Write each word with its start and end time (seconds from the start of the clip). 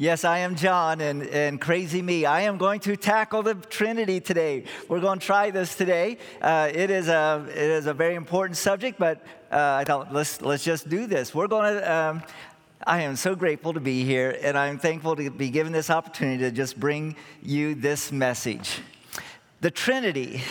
Yes, 0.00 0.24
I 0.24 0.38
am 0.38 0.54
John, 0.54 1.00
and, 1.00 1.24
and 1.24 1.60
crazy 1.60 2.02
me. 2.02 2.24
I 2.24 2.42
am 2.42 2.56
going 2.56 2.78
to 2.82 2.96
tackle 2.96 3.42
the 3.42 3.54
Trinity 3.54 4.20
today. 4.20 4.62
We're 4.86 5.00
going 5.00 5.18
to 5.18 5.26
try 5.26 5.50
this 5.50 5.74
today. 5.74 6.18
Uh, 6.40 6.70
it, 6.72 6.88
is 6.88 7.08
a, 7.08 7.44
it 7.48 7.56
is 7.56 7.86
a 7.86 7.94
very 7.94 8.14
important 8.14 8.56
subject, 8.56 8.96
but 8.96 9.26
uh, 9.50 9.56
I 9.58 9.82
thought 9.82 10.14
let's, 10.14 10.40
let's 10.40 10.62
just 10.62 10.88
do 10.88 11.08
this. 11.08 11.34
We're 11.34 11.48
going 11.48 11.74
to, 11.74 11.92
um, 11.92 12.22
I 12.86 13.00
am 13.00 13.16
so 13.16 13.34
grateful 13.34 13.72
to 13.72 13.80
be 13.80 14.04
here, 14.04 14.38
and 14.40 14.56
I'm 14.56 14.78
thankful 14.78 15.16
to 15.16 15.30
be 15.32 15.50
given 15.50 15.72
this 15.72 15.90
opportunity 15.90 16.44
to 16.44 16.52
just 16.52 16.78
bring 16.78 17.16
you 17.42 17.74
this 17.74 18.12
message. 18.12 18.78
The 19.62 19.72
Trinity. 19.72 20.42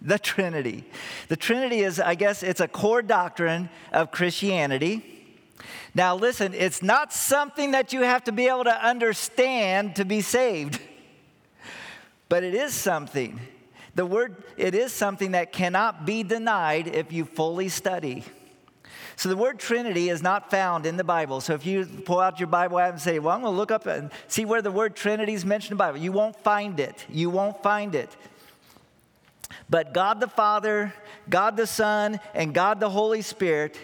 The 0.00 0.18
Trinity. 0.18 0.86
The 1.28 1.36
Trinity 1.36 1.80
is, 1.80 2.00
I 2.00 2.14
guess, 2.14 2.42
it's 2.42 2.62
a 2.62 2.68
core 2.68 3.02
doctrine 3.02 3.68
of 3.92 4.10
Christianity. 4.10 5.15
Now, 5.96 6.14
listen, 6.14 6.52
it's 6.52 6.82
not 6.82 7.10
something 7.10 7.70
that 7.70 7.94
you 7.94 8.02
have 8.02 8.24
to 8.24 8.32
be 8.32 8.48
able 8.48 8.64
to 8.64 8.86
understand 8.86 9.96
to 9.96 10.04
be 10.04 10.20
saved, 10.20 10.78
but 12.28 12.44
it 12.44 12.54
is 12.54 12.74
something. 12.74 13.40
The 13.94 14.04
word, 14.04 14.36
it 14.58 14.74
is 14.74 14.92
something 14.92 15.30
that 15.30 15.52
cannot 15.52 16.04
be 16.04 16.22
denied 16.22 16.86
if 16.86 17.14
you 17.14 17.24
fully 17.24 17.70
study. 17.70 18.24
So 19.16 19.30
the 19.30 19.38
word 19.38 19.58
Trinity 19.58 20.10
is 20.10 20.22
not 20.22 20.50
found 20.50 20.84
in 20.84 20.98
the 20.98 21.02
Bible. 21.02 21.40
So 21.40 21.54
if 21.54 21.64
you 21.64 21.86
pull 21.86 22.20
out 22.20 22.38
your 22.38 22.48
Bible 22.48 22.78
and 22.78 23.00
say, 23.00 23.18
Well, 23.18 23.34
I'm 23.34 23.40
going 23.40 23.54
to 23.54 23.56
look 23.56 23.70
up 23.70 23.86
and 23.86 24.10
see 24.28 24.44
where 24.44 24.60
the 24.60 24.70
word 24.70 24.96
Trinity 24.96 25.32
is 25.32 25.46
mentioned 25.46 25.72
in 25.72 25.78
the 25.78 25.82
Bible, 25.82 25.98
you 25.98 26.12
won't 26.12 26.36
find 26.36 26.78
it. 26.78 27.06
You 27.08 27.30
won't 27.30 27.62
find 27.62 27.94
it. 27.94 28.14
But 29.70 29.94
God 29.94 30.20
the 30.20 30.28
Father, 30.28 30.92
God 31.30 31.56
the 31.56 31.66
Son, 31.66 32.20
and 32.34 32.52
God 32.52 32.80
the 32.80 32.90
Holy 32.90 33.22
Spirit, 33.22 33.78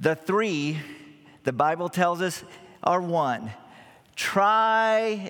the 0.00 0.16
three 0.16 0.80
the 1.46 1.52
Bible 1.52 1.88
tells 1.88 2.20
us 2.20 2.44
are 2.82 3.00
one. 3.00 3.52
Triunity, 4.16 5.24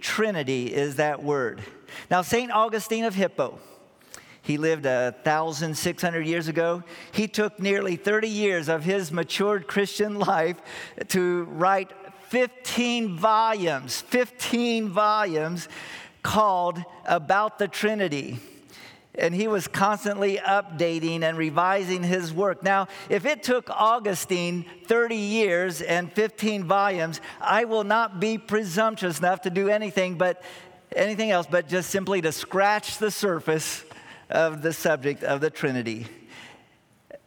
Trinity 0.00 0.74
is 0.74 0.96
that 0.96 1.22
word. 1.22 1.62
Now, 2.10 2.20
St. 2.20 2.52
Augustine 2.52 3.04
of 3.04 3.14
Hippo, 3.14 3.58
he 4.42 4.58
lived 4.58 4.84
a 4.84 5.14
1,600 5.22 6.26
years 6.26 6.48
ago. 6.48 6.82
He 7.10 7.26
took 7.26 7.58
nearly 7.58 7.96
30 7.96 8.28
years 8.28 8.68
of 8.68 8.84
his 8.84 9.10
matured 9.10 9.66
Christian 9.66 10.18
life 10.18 10.60
to 11.08 11.44
write 11.44 11.90
15 12.28 13.16
volumes, 13.16 14.02
15 14.02 14.90
volumes 14.90 15.70
called 16.22 16.84
About 17.06 17.58
the 17.58 17.66
Trinity 17.66 18.40
and 19.14 19.34
he 19.34 19.46
was 19.46 19.68
constantly 19.68 20.38
updating 20.38 21.22
and 21.22 21.36
revising 21.36 22.02
his 22.02 22.32
work. 22.32 22.62
Now, 22.62 22.88
if 23.10 23.26
it 23.26 23.42
took 23.42 23.68
Augustine 23.68 24.64
30 24.86 25.16
years 25.16 25.82
and 25.82 26.10
15 26.12 26.64
volumes, 26.64 27.20
I 27.40 27.64
will 27.64 27.84
not 27.84 28.20
be 28.20 28.38
presumptuous 28.38 29.18
enough 29.18 29.42
to 29.42 29.50
do 29.50 29.68
anything 29.68 30.16
but 30.16 30.42
anything 30.96 31.30
else 31.30 31.46
but 31.50 31.68
just 31.68 31.90
simply 31.90 32.20
to 32.22 32.32
scratch 32.32 32.98
the 32.98 33.10
surface 33.10 33.84
of 34.30 34.62
the 34.62 34.72
subject 34.72 35.22
of 35.22 35.40
the 35.40 35.50
Trinity. 35.50 36.06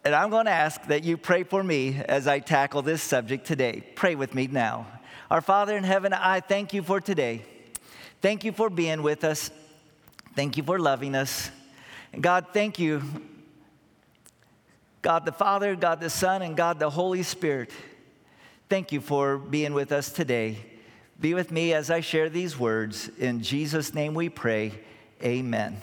And 0.04 0.14
I'm 0.14 0.30
going 0.30 0.46
to 0.46 0.52
ask 0.52 0.84
that 0.86 1.04
you 1.04 1.18
pray 1.18 1.44
for 1.44 1.64
me 1.64 2.00
as 2.08 2.28
I 2.28 2.40
tackle 2.40 2.84
this 2.84 3.02
subject 3.02 3.46
today. 3.46 3.84
Pray 3.96 4.16
with 4.16 4.36
me 4.36 4.48
now. 4.48 4.88
Our 5.32 5.42
Father 5.42 5.76
in 5.76 5.84
heaven, 5.84 6.14
I 6.14 6.40
thank 6.40 6.74
you 6.74 6.84
for 6.84 7.02
today. 7.02 7.44
Thank 8.22 8.44
you 8.44 8.52
for 8.52 8.70
being 8.70 9.02
with 9.02 9.24
us. 9.24 9.50
Thank 10.36 10.58
you 10.58 10.64
for 10.64 10.78
loving 10.78 11.16
us. 11.16 11.50
God, 12.20 12.48
thank 12.54 12.80
you. 12.80 13.02
God 15.02 15.26
the 15.26 15.32
Father, 15.32 15.76
God 15.76 16.00
the 16.00 16.10
Son, 16.10 16.42
and 16.42 16.56
God 16.56 16.80
the 16.80 16.90
Holy 16.90 17.24
Spirit, 17.24 17.72
thank 18.70 18.92
you 18.92 19.02
for 19.02 19.38
being 19.38 19.74
with 19.74 19.92
us 19.92 20.12
today. 20.12 20.58
Be 21.20 21.34
with 21.34 21.52
me 21.52 21.74
as 21.74 21.92
I 21.92 22.00
share 22.00 22.30
these 22.30 22.58
words. 22.58 23.10
In 23.20 23.42
Jesus' 23.42 23.94
name 23.94 24.14
we 24.14 24.30
pray. 24.30 24.72
Amen. 25.24 25.78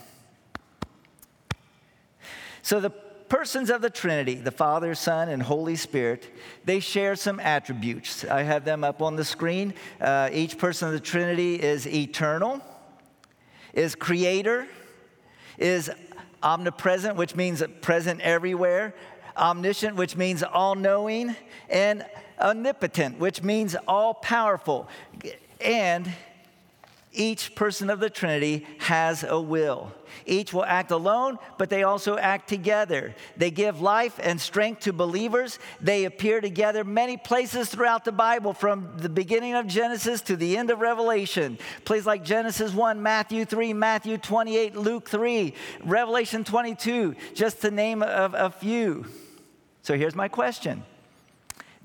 So, 2.63 2.81
the 2.81 2.91
persons 2.91 3.71
of 3.71 3.83
the 3.83 3.91
Trinity, 3.91 4.35
the 4.35 4.51
Father, 4.51 4.95
Son, 4.95 5.29
and 5.29 5.43
Holy 5.43 5.77
Spirit, 5.77 6.29
they 6.65 6.81
share 6.81 7.15
some 7.15 7.41
attributes. 7.41 8.25
I 8.25 8.43
have 8.43 8.65
them 8.65 8.85
up 8.85 9.03
on 9.03 9.17
the 9.17 9.25
screen. 9.25 9.75
Uh, 10.01 10.31
each 10.33 10.59
person 10.59 10.89
of 10.89 10.95
the 10.95 11.01
Trinity 11.01 11.57
is 11.57 11.87
eternal, 11.87 12.61
is 13.73 13.95
creator, 13.95 14.67
is 15.59 15.91
omnipresent, 16.43 17.17
which 17.17 17.35
means 17.35 17.63
present 17.81 18.21
everywhere, 18.21 18.95
omniscient, 19.37 19.97
which 19.97 20.17
means 20.17 20.43
all 20.43 20.75
knowing, 20.75 21.35
and 21.69 22.05
omnipotent, 22.41 23.19
which 23.19 23.43
means 23.43 23.77
all 23.87 24.15
powerful. 24.15 24.89
And 25.61 26.13
each 27.13 27.55
person 27.55 27.91
of 27.91 28.01
the 28.01 28.11
Trinity 28.11 28.67
has 28.79 29.23
a 29.23 29.41
will. 29.41 29.93
Each 30.25 30.53
will 30.53 30.65
act 30.65 30.91
alone, 30.91 31.39
but 31.59 31.69
they 31.69 31.83
also 31.83 32.17
act 32.17 32.49
together. 32.49 33.15
They 33.37 33.51
give 33.51 33.81
life 33.81 34.19
and 34.23 34.41
strength 34.41 34.83
to 34.83 34.93
believers. 34.93 35.59
They 35.81 36.05
appear 36.05 36.41
together 36.41 36.85
many 36.85 37.17
places 37.17 37.69
throughout 37.69 38.05
the 38.05 38.13
Bible, 38.13 38.53
from 38.53 38.97
the 38.97 39.09
beginning 39.09 39.55
of 39.55 39.67
Genesis 39.67 40.21
to 40.23 40.37
the 40.37 40.57
end 40.57 40.71
of 40.71 40.81
Revelation. 40.81 41.59
Places 41.85 42.07
like 42.07 42.25
Genesis 42.25 42.73
1, 42.73 43.03
Matthew 43.03 43.45
3, 43.45 43.73
Matthew 43.73 44.17
28, 44.19 44.77
Luke 44.77 45.09
3, 45.09 45.55
Revelation 45.85 46.45
22, 46.45 47.15
just 47.35 47.61
to 47.63 47.71
name 47.71 48.03
a, 48.03 48.31
a 48.35 48.51
few. 48.51 49.07
So 49.83 49.97
here's 49.97 50.15
my 50.15 50.29
question 50.29 50.85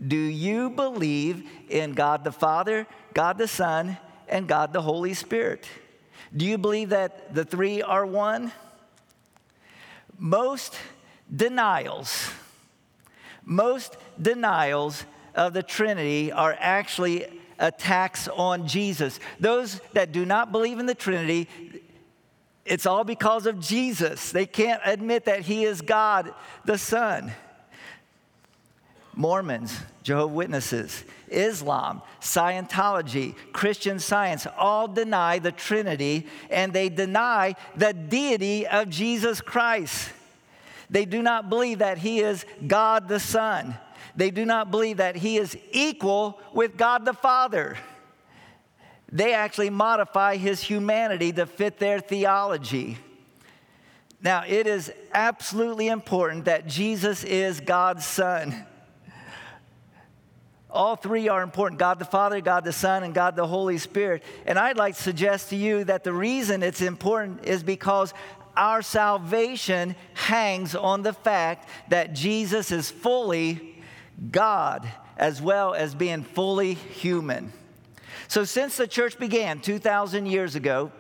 Do 0.06 0.18
you 0.18 0.70
believe 0.70 1.50
in 1.70 1.94
God 1.94 2.24
the 2.24 2.32
Father, 2.32 2.88
God 3.14 3.38
the 3.38 3.48
Son, 3.48 3.98
and 4.30 4.48
God 4.48 4.74
the 4.74 4.82
Holy 4.82 5.14
Spirit? 5.14 5.68
Do 6.36 6.46
you 6.46 6.58
believe 6.58 6.90
that 6.90 7.34
the 7.34 7.46
three 7.46 7.82
are 7.82 8.06
one? 8.06 8.52
Most 10.18 10.76
denials, 11.34 12.30
most 13.46 13.98
denials 14.22 15.06
of 15.36 15.54
the 15.54 15.64
Trinity 15.64 16.32
are 16.32 16.56
actually 16.60 17.26
attacks 17.60 18.28
on 18.28 18.68
Jesus. 18.68 19.20
Those 19.40 19.80
that 19.94 20.12
do 20.12 20.26
not 20.26 20.52
believe 20.52 20.80
in 20.80 20.86
the 20.86 20.96
Trinity, 20.96 21.48
it's 22.66 22.86
all 22.86 23.04
because 23.04 23.46
of 23.46 23.60
Jesus. 23.60 24.32
They 24.32 24.46
can't 24.46 24.82
admit 24.86 25.26
that 25.26 25.42
He 25.42 25.64
is 25.64 25.82
God 25.82 26.34
the 26.66 26.78
Son. 26.78 27.32
Mormons, 29.18 29.80
Jehovah 30.04 30.34
Witnesses, 30.34 31.04
Islam, 31.28 32.04
Scientology, 32.22 33.36
Christian 33.52 34.00
Science 34.00 34.46
all 34.58 34.88
deny 34.88 35.40
the 35.40 35.52
Trinity 35.52 36.28
and 36.52 36.72
they 36.72 36.88
deny 36.88 37.56
the 37.76 37.94
deity 37.94 38.68
of 38.68 38.90
Jesus 38.90 39.42
Christ. 39.42 40.12
They 40.90 41.04
do 41.04 41.24
not 41.24 41.50
believe 41.50 41.80
that 41.80 41.98
He 41.98 42.20
is 42.20 42.46
God 42.66 43.08
the 43.08 43.20
Son. 43.20 43.76
They 44.16 44.30
do 44.30 44.46
not 44.46 44.70
believe 44.70 44.98
that 44.98 45.16
He 45.16 45.38
is 45.38 45.58
equal 45.72 46.40
with 46.54 46.78
God 46.78 47.04
the 47.04 47.14
Father. 47.14 47.76
They 49.12 49.34
actually 49.34 49.72
modify 49.72 50.38
His 50.38 50.62
humanity 50.62 51.32
to 51.34 51.48
fit 51.48 51.80
their 51.80 52.00
theology. 52.00 53.00
Now, 54.22 54.44
it 54.48 54.68
is 54.68 54.92
absolutely 55.12 55.88
important 55.88 56.46
that 56.46 56.68
Jesus 56.68 57.24
is 57.24 57.60
God's 57.60 58.06
Son. 58.06 58.66
All 60.78 60.96
three 60.96 61.28
are 61.28 61.42
important 61.42 61.80
God 61.80 61.98
the 61.98 62.06
Father, 62.06 62.40
God 62.40 62.64
the 62.64 62.72
Son, 62.72 63.02
and 63.04 63.12
God 63.12 63.36
the 63.36 63.48
Holy 63.48 63.80
Spirit. 63.80 64.22
And 64.46 64.60
I'd 64.60 64.78
like 64.78 64.96
to 64.96 65.02
suggest 65.02 65.50
to 65.50 65.56
you 65.56 65.84
that 65.86 66.04
the 66.04 66.14
reason 66.14 66.62
it's 66.62 66.84
important 66.84 67.46
is 67.46 67.64
because 67.64 68.14
our 68.56 68.84
salvation 68.84 69.96
hangs 70.14 70.76
on 70.76 71.02
the 71.02 71.14
fact 71.14 71.68
that 71.90 72.14
Jesus 72.14 72.72
is 72.72 72.92
fully 72.92 73.82
God 74.30 74.88
as 75.18 75.42
well 75.42 75.74
as 75.74 75.96
being 75.96 76.22
fully 76.22 76.76
human. 76.76 77.52
So, 78.28 78.44
since 78.44 78.78
the 78.78 78.88
church 78.88 79.18
began 79.18 79.62
2,000 79.62 80.28
years 80.28 80.54
ago, 80.54 80.92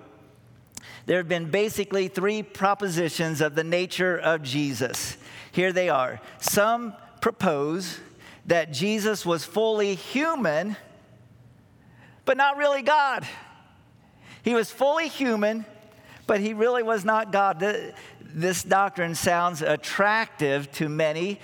there 1.06 1.18
have 1.18 1.30
been 1.30 1.51
basically 1.51 2.07
three 2.07 2.42
propositions 2.42 3.42
of 3.42 3.54
the 3.54 3.63
nature 3.63 4.18
of 4.18 4.42
Jesus. 4.42 5.18
Here 5.51 5.72
they 5.72 5.90
are. 5.90 6.19
Some 6.40 6.96
propose 7.22 8.00
that 8.48 8.72
Jesus 8.72 9.26
was 9.26 9.46
fully 9.46 9.96
human, 9.96 10.78
but 12.26 12.38
not 12.38 12.58
really 12.58 12.82
God. 12.82 13.28
He 14.42 14.54
was 14.54 14.72
fully 14.72 15.10
human, 15.10 15.66
but 16.26 16.40
he 16.40 16.54
really 16.54 16.84
was 16.84 17.04
not 17.06 17.32
God. 17.32 17.60
This 18.22 18.64
doctrine 18.64 19.16
sounds 19.16 19.62
attractive 19.62 20.72
to 20.74 20.90
many. 20.90 21.40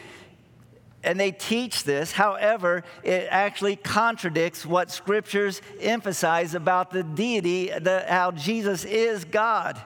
and 1.04 1.20
they 1.20 1.32
teach 1.32 1.84
this. 1.84 2.14
However, 2.14 2.84
it 3.04 3.28
actually 3.30 3.76
contradicts 3.76 4.66
what 4.66 4.90
scriptures 4.90 5.62
emphasize 5.82 6.56
about 6.56 6.92
the 6.92 7.04
deity, 7.04 7.68
the, 7.68 8.06
how 8.08 8.32
Jesus 8.32 8.86
is 8.86 9.26
God. 9.26 9.82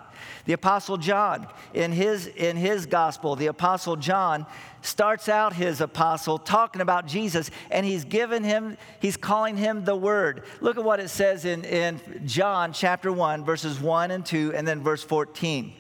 The 0.47 0.53
Apostle 0.53 0.97
John, 0.97 1.45
in 1.73 1.91
his, 1.91 2.27
in 2.27 2.55
his 2.55 2.85
gospel, 2.85 3.35
the 3.35 3.47
Apostle 3.47 3.97
John 3.97 4.45
starts 4.81 5.27
out 5.27 5.53
his 5.53 5.81
apostle 5.81 6.39
talking 6.39 6.81
about 6.81 7.05
Jesus, 7.05 7.51
and 7.69 7.85
he's 7.85 8.05
given 8.05 8.45
him, 8.45 8.77
he's 9.01 9.17
calling 9.17 9.57
him 9.57 9.83
the 9.83 9.95
Word. 9.95 10.44
Look 10.61 10.77
at 10.77 10.83
what 10.83 11.01
it 11.01 11.09
says 11.09 11.44
in, 11.44 11.65
in 11.65 11.99
John 12.25 12.71
chapter 12.71 13.11
1, 13.11 13.44
verses 13.44 13.79
1 13.79 14.11
and 14.11 14.25
2, 14.25 14.53
and 14.55 14.65
then 14.65 14.81
verse 14.81 15.03
14. 15.03 15.73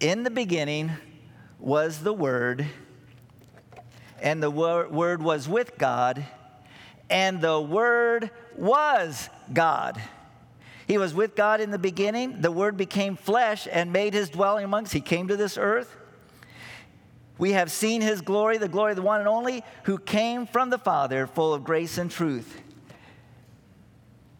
In 0.00 0.24
the 0.24 0.30
beginning 0.30 0.90
was 1.60 2.00
the 2.00 2.12
Word 2.12 2.66
and 4.22 4.42
the 4.42 4.50
Word 4.50 5.22
was 5.22 5.48
with 5.48 5.78
God, 5.78 6.24
and 7.08 7.40
the 7.40 7.60
Word 7.60 8.30
was 8.56 9.28
God. 9.52 10.00
He 10.90 10.98
was 10.98 11.14
with 11.14 11.36
God 11.36 11.60
in 11.60 11.70
the 11.70 11.78
beginning. 11.78 12.40
The 12.40 12.50
Word 12.50 12.76
became 12.76 13.14
flesh 13.14 13.68
and 13.70 13.92
made 13.92 14.12
his 14.12 14.28
dwelling 14.28 14.64
amongst. 14.64 14.92
He 14.92 15.00
came 15.00 15.28
to 15.28 15.36
this 15.36 15.56
earth. 15.56 15.96
We 17.38 17.52
have 17.52 17.70
seen 17.70 18.02
his 18.02 18.22
glory, 18.22 18.58
the 18.58 18.66
glory 18.66 18.90
of 18.90 18.96
the 18.96 19.02
one 19.02 19.20
and 19.20 19.28
only, 19.28 19.62
who 19.84 19.98
came 19.98 20.48
from 20.48 20.68
the 20.68 20.78
Father, 20.78 21.28
full 21.28 21.54
of 21.54 21.62
grace 21.62 21.96
and 21.96 22.10
truth. 22.10 22.60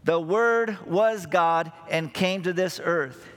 The 0.02 0.18
Word 0.18 0.76
was 0.88 1.24
God 1.24 1.70
and 1.88 2.12
came 2.12 2.42
to 2.42 2.52
this 2.52 2.80
earth. 2.82 3.28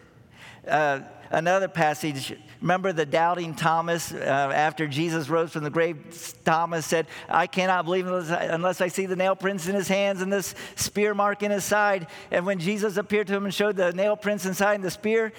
Uh, 0.68 1.02
another 1.32 1.68
passage 1.68 2.36
Remember 2.64 2.94
the 2.94 3.06
doubting 3.06 3.56
Thomas 3.56 4.14
uh, 4.14 4.16
after 4.16 4.88
Jesus 4.88 5.28
rose 5.28 5.52
from 5.52 5.66
the 5.66 5.70
grave? 5.70 6.34
Thomas 6.46 6.86
said, 6.86 7.08
I 7.28 7.46
cannot 7.46 7.84
believe 7.84 8.08
unless 8.08 8.30
I, 8.30 8.44
unless 8.46 8.80
I 8.80 8.88
see 8.88 9.06
the 9.06 9.18
nail 9.18 9.36
prints 9.36 9.68
in 9.68 9.76
his 9.76 9.90
hands 9.90 10.22
and 10.22 10.32
this 10.32 10.56
spear 10.78 11.14
mark 11.14 11.44
in 11.44 11.52
his 11.52 11.66
side. 11.66 12.08
And 12.32 12.46
when 12.46 12.60
Jesus 12.60 12.96
appeared 12.96 13.28
to 13.28 13.36
him 13.36 13.44
and 13.44 13.54
showed 13.54 13.76
the 13.76 13.92
nail 13.92 14.16
prints 14.16 14.46
inside 14.46 14.76
and 14.76 14.84
the 14.84 14.92
spear, 14.92 15.34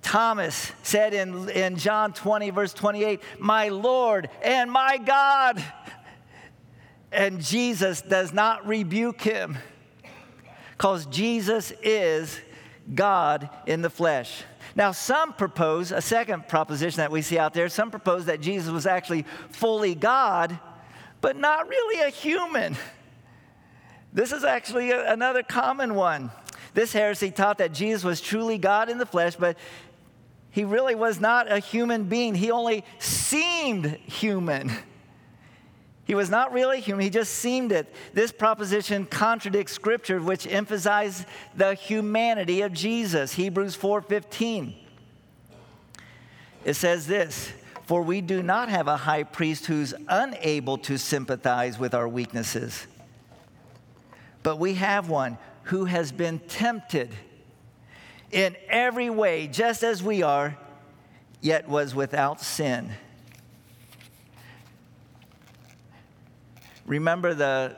Thomas 0.00 0.72
said 0.82 1.12
in, 1.12 1.50
in 1.50 1.76
John 1.76 2.14
20, 2.14 2.48
verse 2.48 2.72
28, 2.72 3.20
My 3.38 3.68
Lord 3.68 4.30
and 4.42 4.72
my 4.72 4.96
God. 4.96 5.62
And 7.12 7.38
Jesus 7.38 8.00
does 8.00 8.32
not 8.32 8.66
rebuke 8.66 9.20
him 9.20 9.58
because 10.70 11.04
Jesus 11.04 11.70
is 11.82 12.40
God 12.92 13.48
in 13.66 13.82
the 13.82 13.90
flesh. 13.90 14.42
Now, 14.76 14.92
some 14.92 15.32
propose 15.32 15.92
a 15.92 16.02
second 16.02 16.48
proposition 16.48 16.98
that 16.98 17.10
we 17.10 17.22
see 17.22 17.38
out 17.38 17.54
there. 17.54 17.68
Some 17.68 17.90
propose 17.90 18.26
that 18.26 18.40
Jesus 18.40 18.70
was 18.70 18.86
actually 18.86 19.24
fully 19.50 19.94
God, 19.94 20.58
but 21.20 21.36
not 21.36 21.68
really 21.68 22.02
a 22.02 22.10
human. 22.10 22.76
This 24.12 24.32
is 24.32 24.44
actually 24.44 24.90
a, 24.90 25.12
another 25.12 25.42
common 25.42 25.94
one. 25.94 26.30
This 26.74 26.92
heresy 26.92 27.30
taught 27.30 27.58
that 27.58 27.72
Jesus 27.72 28.04
was 28.04 28.20
truly 28.20 28.58
God 28.58 28.88
in 28.88 28.98
the 28.98 29.06
flesh, 29.06 29.36
but 29.36 29.56
he 30.50 30.64
really 30.64 30.94
was 30.94 31.20
not 31.20 31.50
a 31.50 31.58
human 31.58 32.04
being. 32.04 32.34
He 32.34 32.50
only 32.50 32.84
seemed 32.98 33.86
human. 33.86 34.70
He 36.04 36.14
was 36.14 36.28
not 36.28 36.52
really 36.52 36.80
human, 36.80 37.02
he 37.02 37.10
just 37.10 37.34
seemed 37.34 37.72
it. 37.72 37.92
This 38.12 38.30
proposition 38.30 39.06
contradicts 39.06 39.72
scripture 39.72 40.20
which 40.20 40.46
emphasizes 40.46 41.24
the 41.56 41.74
humanity 41.74 42.60
of 42.60 42.72
Jesus. 42.72 43.32
Hebrews 43.32 43.74
4:15. 43.74 44.74
It 46.64 46.74
says 46.74 47.06
this, 47.06 47.52
"For 47.86 48.02
we 48.02 48.20
do 48.20 48.42
not 48.42 48.68
have 48.68 48.86
a 48.86 48.98
high 48.98 49.22
priest 49.22 49.66
who's 49.66 49.94
unable 50.08 50.76
to 50.78 50.98
sympathize 50.98 51.78
with 51.78 51.94
our 51.94 52.08
weaknesses, 52.08 52.86
but 54.42 54.56
we 54.56 54.74
have 54.74 55.08
one 55.08 55.38
who 55.64 55.86
has 55.86 56.12
been 56.12 56.38
tempted 56.38 57.14
in 58.30 58.56
every 58.68 59.08
way 59.08 59.46
just 59.46 59.82
as 59.82 60.02
we 60.02 60.22
are, 60.22 60.56
yet 61.40 61.66
was 61.66 61.94
without 61.94 62.42
sin." 62.42 62.92
Remember 66.86 67.32
the 67.32 67.76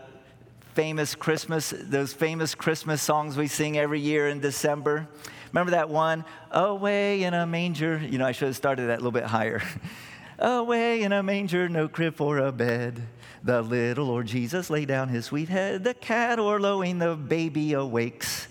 famous 0.74 1.14
Christmas, 1.14 1.72
those 1.76 2.12
famous 2.12 2.54
Christmas 2.54 3.00
songs 3.00 3.36
we 3.36 3.46
sing 3.46 3.78
every 3.78 4.00
year 4.00 4.28
in 4.28 4.40
December? 4.40 5.06
Remember 5.52 5.70
that 5.70 5.88
one, 5.88 6.24
Away 6.50 7.22
in 7.22 7.32
a 7.32 7.46
manger? 7.46 7.98
You 7.98 8.18
know, 8.18 8.26
I 8.26 8.32
should 8.32 8.48
have 8.48 8.56
started 8.56 8.88
that 8.88 8.94
a 8.94 9.02
little 9.02 9.12
bit 9.12 9.24
higher. 9.24 9.62
Away 10.38 11.02
in 11.02 11.12
a 11.12 11.22
manger, 11.22 11.68
no 11.68 11.88
crib 11.88 12.16
for 12.16 12.38
a 12.38 12.50
bed. 12.50 13.00
The 13.44 13.62
little 13.62 14.06
Lord 14.06 14.26
Jesus 14.26 14.70
lay 14.70 14.84
down 14.84 15.08
his 15.08 15.26
sweet 15.26 15.48
head. 15.48 15.84
The 15.84 15.94
cat 15.94 16.40
o'erlowing, 16.40 16.98
the 16.98 17.14
baby 17.14 17.74
awakes. 17.74 18.48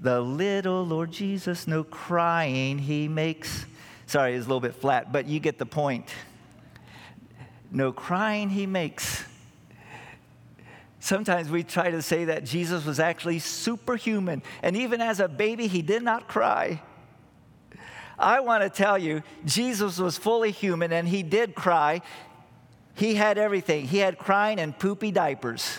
The 0.00 0.20
little 0.20 0.86
Lord 0.86 1.10
Jesus, 1.10 1.66
no 1.66 1.82
crying 1.82 2.78
he 2.78 3.08
makes. 3.08 3.66
Sorry, 4.06 4.34
it's 4.34 4.46
a 4.46 4.48
little 4.48 4.60
bit 4.60 4.76
flat, 4.76 5.12
but 5.12 5.26
you 5.26 5.40
get 5.40 5.58
the 5.58 5.66
point. 5.66 6.08
No 7.72 7.90
crying 7.90 8.48
he 8.48 8.64
makes. 8.64 9.24
Sometimes 11.08 11.48
we 11.48 11.62
try 11.62 11.90
to 11.90 12.02
say 12.02 12.26
that 12.26 12.44
Jesus 12.44 12.84
was 12.84 13.00
actually 13.00 13.38
superhuman, 13.38 14.42
and 14.62 14.76
even 14.76 15.00
as 15.00 15.20
a 15.20 15.26
baby, 15.26 15.66
he 15.66 15.80
did 15.80 16.02
not 16.02 16.28
cry. 16.28 16.82
I 18.18 18.40
want 18.40 18.62
to 18.62 18.68
tell 18.68 18.98
you, 18.98 19.22
Jesus 19.46 19.96
was 19.96 20.18
fully 20.18 20.50
human 20.50 20.92
and 20.92 21.08
he 21.08 21.22
did 21.22 21.54
cry. 21.54 22.02
He 22.94 23.14
had 23.14 23.38
everything. 23.38 23.86
He 23.86 23.96
had 23.96 24.18
crying 24.18 24.60
and 24.60 24.78
poopy 24.78 25.10
diapers. 25.10 25.78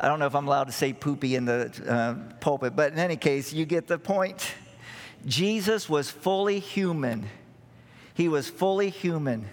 I 0.00 0.08
don't 0.08 0.18
know 0.18 0.26
if 0.26 0.34
I'm 0.34 0.46
allowed 0.46 0.68
to 0.68 0.72
say 0.72 0.94
poopy 0.94 1.34
in 1.34 1.44
the 1.44 1.70
uh, 1.86 2.14
pulpit, 2.40 2.74
but 2.74 2.94
in 2.94 2.98
any 2.98 3.16
case, 3.16 3.52
you 3.52 3.66
get 3.66 3.86
the 3.86 3.98
point. 3.98 4.54
Jesus 5.26 5.90
was 5.90 6.08
fully 6.08 6.58
human. 6.58 7.28
He 8.14 8.28
was 8.28 8.48
fully 8.48 8.88
human. 8.88 9.46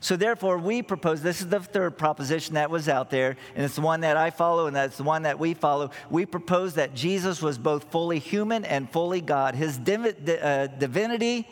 So, 0.00 0.16
therefore, 0.16 0.58
we 0.58 0.82
propose 0.82 1.22
this 1.22 1.40
is 1.40 1.48
the 1.48 1.60
third 1.60 1.98
proposition 1.98 2.54
that 2.54 2.70
was 2.70 2.88
out 2.88 3.10
there, 3.10 3.36
and 3.54 3.64
it's 3.64 3.74
the 3.74 3.80
one 3.80 4.02
that 4.02 4.16
I 4.16 4.30
follow, 4.30 4.66
and 4.66 4.76
that's 4.76 4.96
the 4.96 5.02
one 5.02 5.22
that 5.22 5.38
we 5.38 5.54
follow. 5.54 5.90
We 6.08 6.24
propose 6.24 6.74
that 6.74 6.94
Jesus 6.94 7.42
was 7.42 7.58
both 7.58 7.90
fully 7.90 8.18
human 8.18 8.64
and 8.64 8.88
fully 8.90 9.20
God. 9.20 9.54
His 9.54 9.76
div- 9.76 10.28
uh, 10.28 10.68
divinity, 10.68 11.48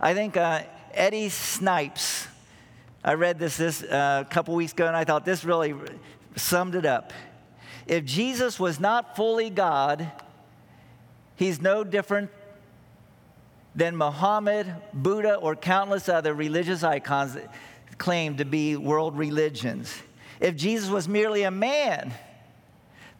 I 0.00 0.14
think 0.14 0.36
uh, 0.36 0.62
Eddie 0.94 1.28
Snipes, 1.28 2.26
I 3.04 3.14
read 3.14 3.38
this 3.38 3.56
this 3.56 3.84
uh, 3.84 4.24
a 4.26 4.28
couple 4.28 4.54
weeks 4.56 4.72
ago, 4.72 4.88
and 4.88 4.96
I 4.96 5.04
thought 5.04 5.24
this 5.24 5.44
really 5.44 5.74
summed 6.34 6.74
it 6.74 6.84
up. 6.84 7.12
If 7.86 8.04
Jesus 8.04 8.58
was 8.58 8.80
not 8.80 9.14
fully 9.14 9.48
God, 9.48 10.10
he's 11.36 11.60
no 11.60 11.84
different 11.84 12.30
than 13.76 13.96
Muhammad, 13.96 14.74
Buddha, 14.92 15.34
or 15.34 15.54
countless 15.54 16.08
other 16.08 16.34
religious 16.34 16.82
icons 16.82 17.36
claim 17.98 18.36
to 18.36 18.44
be 18.44 18.76
world 18.76 19.16
religions. 19.16 19.94
If 20.40 20.56
Jesus 20.56 20.88
was 20.90 21.08
merely 21.08 21.42
a 21.42 21.50
man, 21.50 22.12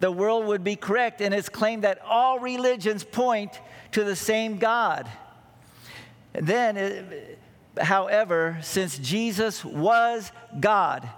the 0.01 0.13
world 0.13 0.47
would 0.47 0.63
be 0.63 0.77
correct 0.77 1.21
in 1.21 1.33
its 1.33 1.49
claim 1.49 1.81
that 1.83 2.01
all 2.05 2.39
religions 2.39 3.05
point 3.05 3.61
to 3.93 4.05
the 4.05 4.17
same 4.17 4.59
God. 4.59 5.11
Then, 6.33 6.77
uh, 6.77 7.83
however, 7.83 8.59
since 8.63 8.99
Jesus 8.99 9.65
was 9.65 10.31
God, 10.61 11.09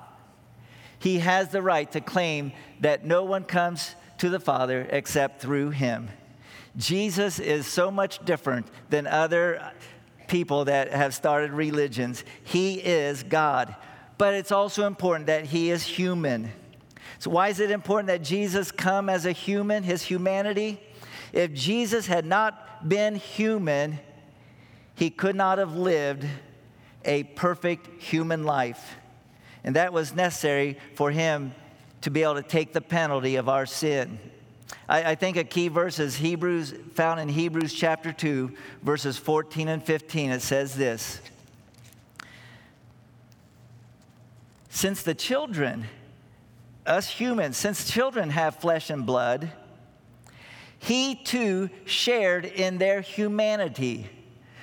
he 1.01 1.19
has 1.19 1.49
the 1.49 1.63
right 1.63 1.91
to 1.93 2.01
claim 2.01 2.53
that 2.81 3.05
no 3.05 3.25
one 3.25 3.45
comes 3.45 3.95
to 4.19 4.29
the 4.29 4.41
Father 4.41 4.87
except 4.91 5.41
through 5.41 5.71
him. 5.71 6.09
Jesus 6.77 7.41
is 7.41 7.67
so 7.67 7.91
much 7.91 8.25
different 8.25 8.67
than 8.91 9.07
other 9.07 9.73
people 10.29 10.67
that 10.67 10.93
have 10.93 11.15
started 11.15 11.53
religions. 11.53 12.23
He 12.45 12.75
is 12.75 13.23
God. 13.23 13.75
But 14.19 14.35
it's 14.35 14.53
also 14.53 14.87
important 14.87 15.27
that 15.27 15.47
he 15.47 15.71
is 15.71 15.85
human. 15.85 16.53
So, 17.19 17.31
why 17.31 17.49
is 17.49 17.61
it 17.61 17.71
important 17.71 18.09
that 18.09 18.23
Jesus 18.23 18.71
come 18.71 19.09
as 19.09 19.27
a 19.27 19.33
human, 19.33 19.83
his 19.83 20.03
humanity? 20.03 20.81
If 21.33 21.53
Jesus 21.53 22.07
had 22.07 22.25
not 22.25 22.89
been 22.89 23.17
human, 23.17 23.99
he 24.95 25.11
could 25.11 25.37
not 25.37 25.59
have 25.59 25.75
lived 25.75 26.27
a 27.05 27.25
perfect 27.25 28.03
human 28.03 28.45
life. 28.45 28.97
And 29.65 29.77
that 29.77 29.93
was 29.93 30.15
necessary 30.15 30.79
for 30.95 31.11
him 31.11 31.55
to 32.03 32.11
be 32.11 32.23
able 32.23 32.37
to 32.37 32.43
take 32.43 32.73
the 32.73 32.81
penalty 32.81 33.37
of 33.37 33.49
our 33.49 33.67
sin. 33.67 34.19
I, 34.89 35.13
I, 35.13 35.15
think 35.15 35.37
a 35.37 35.45
key 35.45 35.69
verse 35.69 35.99
is 35.99 36.17
Hebrews, 36.17 36.75
found 36.95 37.21
in 37.21 37.29
Hebrews 37.29 37.73
chapter 37.73 38.13
2, 38.13 38.53
verses 38.83 39.17
14 39.19 39.69
and 39.69 39.83
15. 39.83 40.31
It 40.31 40.43
says 40.43 40.75
this 40.75 41.21
Since 44.69 45.03
the 45.03 45.15
children, 45.15 45.87
us 46.87 47.09
humans, 47.09 47.57
since 47.57 47.91
children 47.91 48.31
have 48.31 48.57
flesh 48.57 48.91
and 48.91 49.05
blood, 49.05 49.53
he 50.79 51.15
too 51.17 51.71
shared 51.85 52.45
in 52.45 52.79
their 52.79 53.01
humanity, 53.01 54.09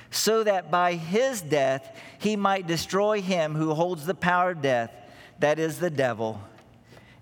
so 0.10 0.44
that 0.44 0.72
by 0.72 0.94
his 0.94 1.42
death 1.42 2.00
he 2.20 2.36
might 2.36 2.68
destroy 2.68 3.22
him 3.22 3.54
who 3.54 3.74
holds 3.74 4.06
the 4.06 4.16
power 4.16 4.52
of 4.52 4.62
death, 4.62 4.92
that 5.40 5.60
is 5.60 5.80
the 5.80 5.90
devil, 5.90 6.40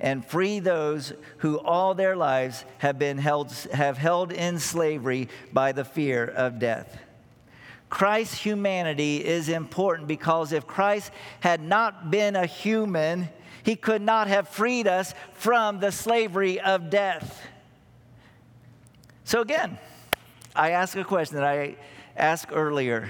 and 0.04 0.24
free 0.24 0.60
those 0.60 1.14
who 1.38 1.58
all 1.60 1.96
their 1.96 2.16
lives 2.16 2.66
have 2.80 3.00
been 3.00 3.18
held, 3.18 3.52
have 3.72 3.98
held 3.98 4.34
in 4.34 4.60
slavery 4.60 5.30
by 5.54 5.72
the 5.72 5.86
fear 5.86 6.26
of 6.26 6.60
death. 6.60 7.00
Christ's 7.90 8.38
humanity 8.38 9.24
is 9.24 9.48
important 9.48 10.10
because 10.10 10.52
if 10.52 10.68
Christ 10.68 11.12
had 11.40 11.62
not 11.62 12.12
been 12.12 12.36
a 12.36 12.46
human, 12.46 13.30
he 13.64 13.78
could 13.78 14.02
not 14.02 14.28
have 14.28 14.50
freed 14.50 14.88
us 14.88 15.14
from 15.36 15.80
the 15.80 15.92
slavery 15.92 16.60
of 16.60 16.90
death. 16.90 17.42
So, 19.24 19.40
again, 19.40 19.78
I 20.54 20.72
ask 20.72 20.98
a 20.98 21.06
question 21.06 21.38
that 21.38 21.46
I 21.46 21.78
asked 22.18 22.50
earlier 22.52 23.10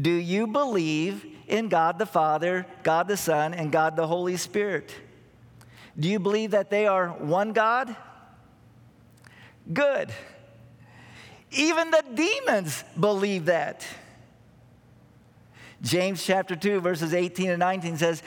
Do 0.00 0.10
you 0.10 0.46
believe 0.46 1.26
in 1.46 1.68
God 1.68 1.98
the 1.98 2.06
Father, 2.06 2.64
God 2.84 3.06
the 3.06 3.18
Son, 3.18 3.52
and 3.52 3.70
God 3.70 3.96
the 3.96 4.06
Holy 4.06 4.38
Spirit? 4.38 4.94
Do 6.00 6.08
you 6.08 6.18
believe 6.18 6.52
that 6.52 6.70
they 6.70 6.86
are 6.86 7.08
one 7.08 7.52
God? 7.52 7.94
Good. 9.70 10.10
Even 11.50 11.90
the 11.90 12.02
demons 12.14 12.82
believe 12.98 13.44
that. 13.46 13.86
James 15.82 16.24
chapter 16.24 16.56
2, 16.56 16.80
verses 16.80 17.12
18 17.12 17.50
and 17.50 17.58
19 17.58 17.98
says, 17.98 18.22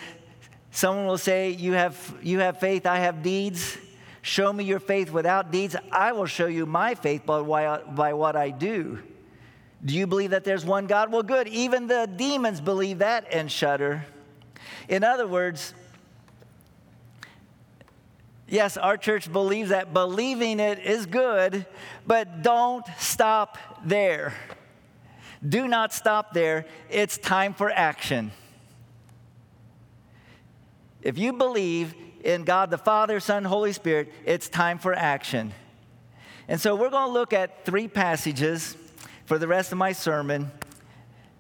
Someone 0.70 1.06
will 1.06 1.18
say, 1.18 1.52
you 1.52 1.74
have, 1.74 2.16
you 2.22 2.40
have 2.40 2.60
faith, 2.60 2.86
I 2.86 2.98
have 3.00 3.22
deeds. 3.24 3.78
Show 4.22 4.54
me 4.54 4.64
your 4.64 4.80
faith 4.80 5.12
without 5.12 5.52
deeds. 5.52 5.76
I 5.92 6.14
will 6.14 6.26
show 6.26 6.48
you 6.48 6.66
my 6.66 6.96
faith 6.96 7.26
by, 7.26 7.42
by 7.80 8.14
what 8.14 8.36
I 8.36 8.52
do. 8.52 9.00
Do 9.84 9.94
you 9.94 10.08
believe 10.08 10.30
that 10.30 10.44
there's 10.44 10.66
one 10.66 10.88
God? 10.88 11.12
Well, 11.12 11.24
good. 11.24 11.48
Even 11.48 11.88
the 11.88 12.08
demons 12.16 12.62
believe 12.62 13.00
that 13.00 13.28
and 13.32 13.52
shudder. 13.52 14.06
In 14.88 15.04
other 15.04 15.28
words, 15.28 15.74
yes, 18.54 18.78
our 18.78 18.96
church 18.96 19.32
believes 19.32 19.70
that. 19.70 19.94
Believing 19.94 20.60
it 20.60 20.80
is 20.80 21.06
good, 21.08 21.66
but 22.06 22.44
don't 22.44 22.86
stop 23.00 23.58
there. 23.84 24.34
Do 25.48 25.68
not 25.68 25.92
stop 25.92 26.34
there. 26.34 26.66
It's 26.90 27.18
time 27.18 27.54
for 27.54 27.70
action. 27.70 28.32
If 31.02 31.18
you 31.18 31.34
believe 31.34 31.96
in 32.24 32.46
God 32.46 32.70
the 32.70 32.78
Father, 32.78 33.20
Son, 33.20 33.44
Holy 33.44 33.74
Spirit, 33.74 34.14
it's 34.24 34.48
time 34.48 34.78
for 34.78 34.94
action. 34.94 35.52
And 36.48 36.62
so 36.62 36.76
we're 36.76 36.90
going 36.90 37.08
to 37.08 37.14
look 37.14 37.34
at 37.34 37.66
three 37.66 37.88
passages 37.88 38.78
for 39.26 39.38
the 39.38 39.48
rest 39.48 39.72
of 39.72 39.78
my 39.78 39.92
sermon, 39.92 40.52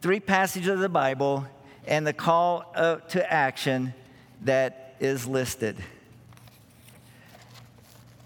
three 0.01 0.19
passages 0.19 0.69
of 0.69 0.79
the 0.79 0.89
Bible, 0.89 1.45
and 1.85 2.07
the 2.07 2.13
call 2.13 2.71
uh, 2.75 2.95
to 2.95 3.31
action 3.31 3.93
that 4.41 4.95
is 4.99 5.27
listed. 5.27 5.77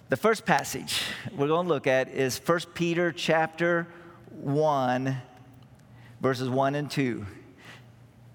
The 0.10 0.16
first 0.16 0.46
passage 0.46 1.02
we're 1.36 1.50
going 1.50 1.68
to 1.68 1.74
look 1.74 1.86
at 1.86 2.08
is 2.08 2.38
1 2.38 2.60
Peter 2.74 3.12
chapter 3.12 3.88
1 4.30 5.18
verses 6.22 6.48
1 6.50 6.76
and 6.76 6.90
2. 6.90 7.26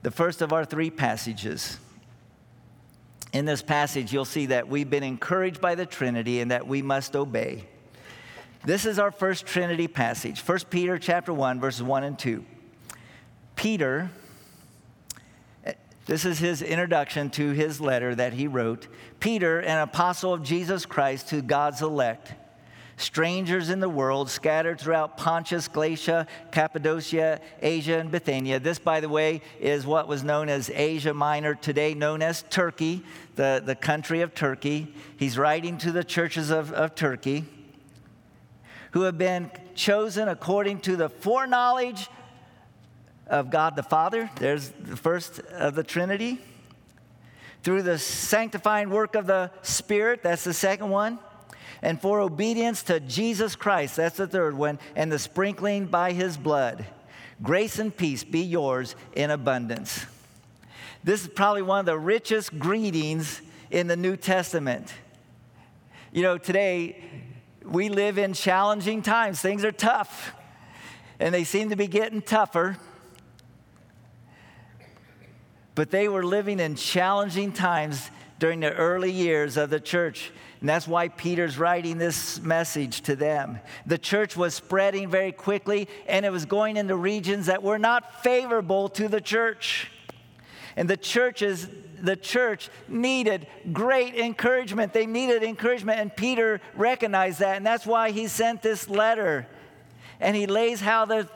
The 0.03 0.11
first 0.11 0.43
of 0.43 0.53
our 0.53 0.67
three 0.67 0.91
passages 0.91 1.79
in 3.33 3.47
this 3.47 3.63
passage, 3.63 4.13
you'll 4.13 4.27
see 4.27 4.47
that 4.47 4.69
we've 4.69 4.91
been 4.91 5.03
encouraged 5.03 5.63
by 5.63 5.75
the 5.75 5.87
Trinity 5.87 6.41
and 6.43 6.51
that 6.51 6.67
we 6.67 6.83
must 6.83 7.17
obey. 7.17 7.65
This 8.67 8.85
is 8.85 8.99
our 8.99 9.11
first 9.11 9.47
Trinity 9.47 9.89
passage, 9.89 10.41
1 10.41 10.59
Peter 10.69 10.99
chapter 10.99 11.33
1, 11.33 11.59
verses 11.59 11.83
1 11.83 12.05
and 12.05 12.19
2. 12.19 12.45
Peter, 13.57 14.11
this 16.07 16.25
is 16.25 16.39
his 16.39 16.63
introduction 16.63 17.31
to 17.31 17.51
his 17.51 17.81
letter 17.81 18.15
that 18.15 18.33
he 18.33 18.47
wrote. 18.47 18.89
Peter, 19.21 19.61
an 19.61 19.79
apostle 19.79 20.33
of 20.33 20.43
Jesus 20.43 20.85
Christ 20.85 21.29
to 21.29 21.43
God's 21.43 21.83
elect 21.83 22.35
strangers 22.97 23.71
in 23.71 23.81
the 23.81 23.89
world 23.89 24.31
scattered 24.31 24.81
throughout 24.81 25.17
Pontus, 25.17 25.69
Galatia, 25.69 26.27
Cappadocia, 26.51 27.41
Asia, 27.61 27.99
and 27.99 28.11
Bithynia. 28.11 28.61
This, 28.61 28.79
by 28.79 29.01
the 29.01 29.09
way, 29.09 29.43
is 29.61 29.87
what 29.87 30.09
was 30.09 30.23
known 30.23 30.49
as 30.49 30.71
Asia 30.71 31.13
Minor, 31.13 31.55
today 31.55 31.95
known 31.95 32.23
as 32.23 32.45
Turkey, 32.49 33.03
the, 33.35 33.63
the 33.65 33.75
country 33.75 34.21
of 34.21 34.35
Turkey. 34.35 34.95
He's 35.17 35.37
writing 35.37 35.79
to 35.79 35.93
the 35.93 36.05
churches 36.05 36.51
of, 36.51 36.73
of 36.73 36.95
Turkey 36.95 37.45
who 38.93 39.03
have 39.03 39.19
been 39.19 39.51
chosen 39.75 40.29
according 40.29 40.79
to 40.79 40.97
the 40.97 41.09
foreknowledge 41.09 42.09
of 43.33 43.51
God 43.51 43.75
the 43.75 43.83
Father. 43.83 44.31
There's 44.37 44.69
the 44.69 44.97
first 44.97 45.41
of 45.41 45.75
the 45.75 45.83
Trinity. 45.83 46.39
Through 47.65 47.83
the 47.83 47.99
sanctifying 47.99 48.91
work 48.91 49.17
of 49.17 49.27
the 49.27 49.51
Spirit, 49.63 50.23
that's 50.23 50.45
the 50.45 50.55
second 50.55 50.91
one 50.91 51.19
and 51.83 52.01
for 52.01 52.21
obedience 52.21 52.85
to 52.85 53.01
Jesus 53.01 53.57
Christ, 53.57 53.97
that's 53.97 54.17
the 54.17 54.29
third 54.29 54.57
one, 54.57 54.79
and 54.95 55.11
the 55.11 55.19
sprinkling 55.19 55.87
by 55.87 56.13
his 56.13 56.37
blood. 56.37 56.87
Grace 57.43 57.81
and 57.81 57.95
peace 57.95 58.23
be 58.23 58.41
yours 58.41 58.95
in 59.15 59.31
abundance. 59.31 60.07
This 61.03 61.23
is 61.23 61.29
probably 61.29 61.63
one 61.63 61.81
of 61.81 61.87
the 61.87 61.99
richest 61.99 62.57
greetings 62.57 63.43
in 63.73 63.89
the 63.89 63.97
New 63.97 64.17
Testament. 64.17 64.95
You 66.13 66.23
know, 66.23 66.39
today 66.39 67.03
we 67.65 67.89
live 67.89 68.17
in 68.17 68.33
challenging 68.33 69.03
times, 69.03 69.41
things 69.41 69.65
are 69.65 69.73
tough, 69.73 70.33
and 71.19 71.35
they 71.35 71.43
seem 71.43 71.71
to 71.71 71.77
be 71.77 71.89
getting 71.89 72.23
tougher. 72.23 72.77
But 75.75 75.91
they 75.91 76.09
were 76.09 76.25
living 76.25 76.61
in 76.61 76.75
challenging 76.75 77.53
times 77.53 78.11
during 78.39 78.61
the 78.61 78.73
early 78.73 79.11
years 79.11 79.57
of 79.57 79.71
the 79.71 79.81
church. 79.81 80.33
And 80.61 80.69
that's 80.69 80.87
why 80.87 81.09
Peter's 81.09 81.59
writing 81.59 81.99
this 81.99 82.41
message 82.41 83.01
to 83.03 83.17
them. 83.17 83.59
The 83.87 83.99
church 83.99 84.37
was 84.37 84.55
spreading 84.55 85.09
very 85.09 85.33
quickly, 85.33 85.89
and 86.07 86.27
it 86.27 86.31
was 86.31 86.45
going 86.45 86.77
into 86.77 86.97
regions 86.97 87.47
that 87.47 87.63
were 87.63 87.79
not 87.79 88.23
favorable 88.23 88.89
to 88.91 89.09
the 89.09 89.21
church. 89.21 89.91
And 90.77 90.89
the 90.89 90.97
churches, 90.97 91.69
the 92.01 92.17
church 92.17 92.71
needed 92.89 93.47
great 93.73 94.15
encouragement. 94.15 94.93
They 94.93 95.07
needed 95.07 95.43
encouragement, 95.43 96.01
and 96.01 96.15
Peter 96.15 96.61
recognized 96.75 97.41
that, 97.41 97.57
and 97.57 97.67
that's 97.67 97.87
why 97.87 98.11
he 98.11 98.27
sent 98.27 98.63
this 98.63 98.89
letter. 98.89 99.47
And 100.21 100.37
he 100.37 100.47
lays 100.47 100.81
how 100.81 101.05
the 101.05 101.29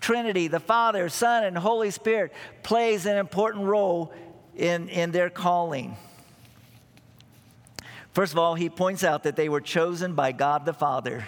Trinity, 0.00 0.48
the 0.48 0.60
Father, 0.60 1.08
Son, 1.08 1.44
and 1.44 1.56
Holy 1.56 1.90
Spirit, 1.90 2.32
plays 2.62 3.06
an 3.06 3.16
important 3.16 3.64
role 3.64 4.12
in, 4.56 4.88
in 4.88 5.12
their 5.12 5.30
calling. 5.30 5.96
First 8.12 8.32
of 8.32 8.38
all, 8.38 8.54
he 8.54 8.68
points 8.68 9.04
out 9.04 9.22
that 9.22 9.36
they 9.36 9.48
were 9.48 9.60
chosen 9.60 10.14
by 10.14 10.32
God 10.32 10.66
the 10.66 10.74
Father. 10.74 11.26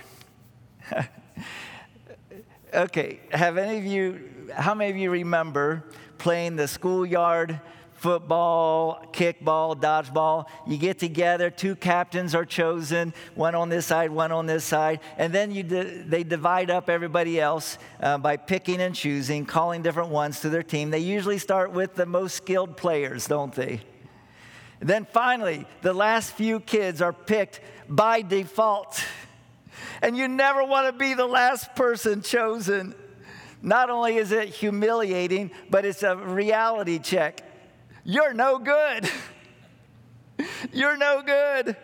okay, 2.75 3.21
have 3.31 3.57
any 3.57 3.79
of 3.79 3.87
you, 3.87 4.51
how 4.55 4.75
many 4.75 4.91
of 4.91 4.97
you 4.97 5.11
remember 5.11 5.85
playing 6.19 6.57
the 6.57 6.69
schoolyard 6.69 7.61
football, 8.05 9.03
kickball, 9.15 9.75
dodgeball. 9.75 10.45
You 10.67 10.77
get 10.77 10.99
together, 10.99 11.49
two 11.49 11.75
captains 11.75 12.35
are 12.35 12.45
chosen, 12.45 13.15
one 13.35 13.55
on 13.55 13.71
this 13.71 13.87
side, 13.87 14.11
one 14.11 14.31
on 14.31 14.45
this 14.45 14.63
side, 14.63 15.01
and 15.17 15.33
then 15.33 15.51
you 15.53 15.63
they 15.63 16.23
divide 16.23 16.69
up 16.71 16.91
everybody 16.91 17.41
else 17.41 17.79
uh, 18.03 18.19
by 18.19 18.37
picking 18.37 18.83
and 18.83 18.95
choosing, 18.95 19.47
calling 19.47 19.81
different 19.81 20.11
ones 20.11 20.41
to 20.41 20.51
their 20.51 20.63
team. 20.63 20.91
They 20.91 20.99
usually 20.99 21.39
start 21.39 21.73
with 21.73 21.95
the 21.95 22.05
most 22.05 22.35
skilled 22.35 22.77
players, 22.77 23.27
don't 23.27 23.55
they? 23.55 23.81
Then 24.81 25.07
finally, 25.07 25.67
the 25.81 25.95
last 25.95 26.33
few 26.33 26.61
kids 26.61 27.01
are 27.01 27.15
picked 27.15 27.63
by 27.89 28.21
default. 28.21 29.03
And 30.03 30.15
you 30.15 30.29
never 30.29 30.63
want 30.63 30.89
to 30.89 30.93
be 30.93 31.15
the 31.15 31.27
last 31.27 31.75
person 31.75 32.21
chosen. 32.21 32.95
Not 33.63 33.89
only 33.89 34.19
is 34.19 34.31
it 34.31 34.51
humiliating, 34.51 35.53
but 35.71 35.87
it's 35.87 36.03
a 36.03 36.15
reality 36.15 36.99
check. 36.99 37.44
You're 38.05 38.35
no 38.35 38.59
good. 38.59 39.09
You're 40.73 40.97
no 40.97 41.23
good. 41.23 41.77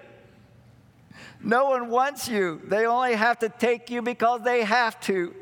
No 1.42 1.70
one 1.70 1.88
wants 1.88 2.28
you. 2.28 2.60
They 2.64 2.84
only 2.86 3.14
have 3.14 3.38
to 3.38 3.48
take 3.48 3.88
you 3.88 4.02
because 4.02 4.42
they 4.42 4.62
have 4.62 5.00
to. 5.02 5.34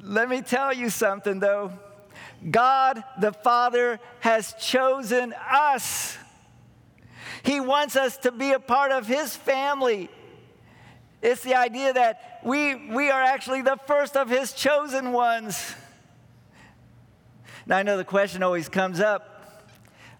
Let 0.00 0.28
me 0.30 0.40
tell 0.40 0.72
you 0.72 0.88
something, 0.88 1.40
though. 1.40 1.72
God 2.50 3.02
the 3.20 3.32
Father 3.32 4.00
has 4.20 4.54
chosen 4.54 5.34
us. 5.50 6.16
He 7.42 7.60
wants 7.60 7.96
us 7.96 8.16
to 8.18 8.32
be 8.32 8.52
a 8.52 8.58
part 8.58 8.92
of 8.92 9.06
His 9.06 9.36
family. 9.36 10.08
It's 11.20 11.42
the 11.42 11.56
idea 11.56 11.92
that 11.92 12.40
we, 12.44 12.74
we 12.90 13.10
are 13.10 13.22
actually 13.22 13.62
the 13.62 13.78
first 13.86 14.16
of 14.16 14.30
His 14.30 14.52
chosen 14.52 15.12
ones. 15.12 15.74
Now, 17.66 17.78
I 17.78 17.82
know 17.82 17.96
the 17.96 18.04
question 18.04 18.42
always 18.42 18.68
comes 18.68 19.00
up 19.00 19.36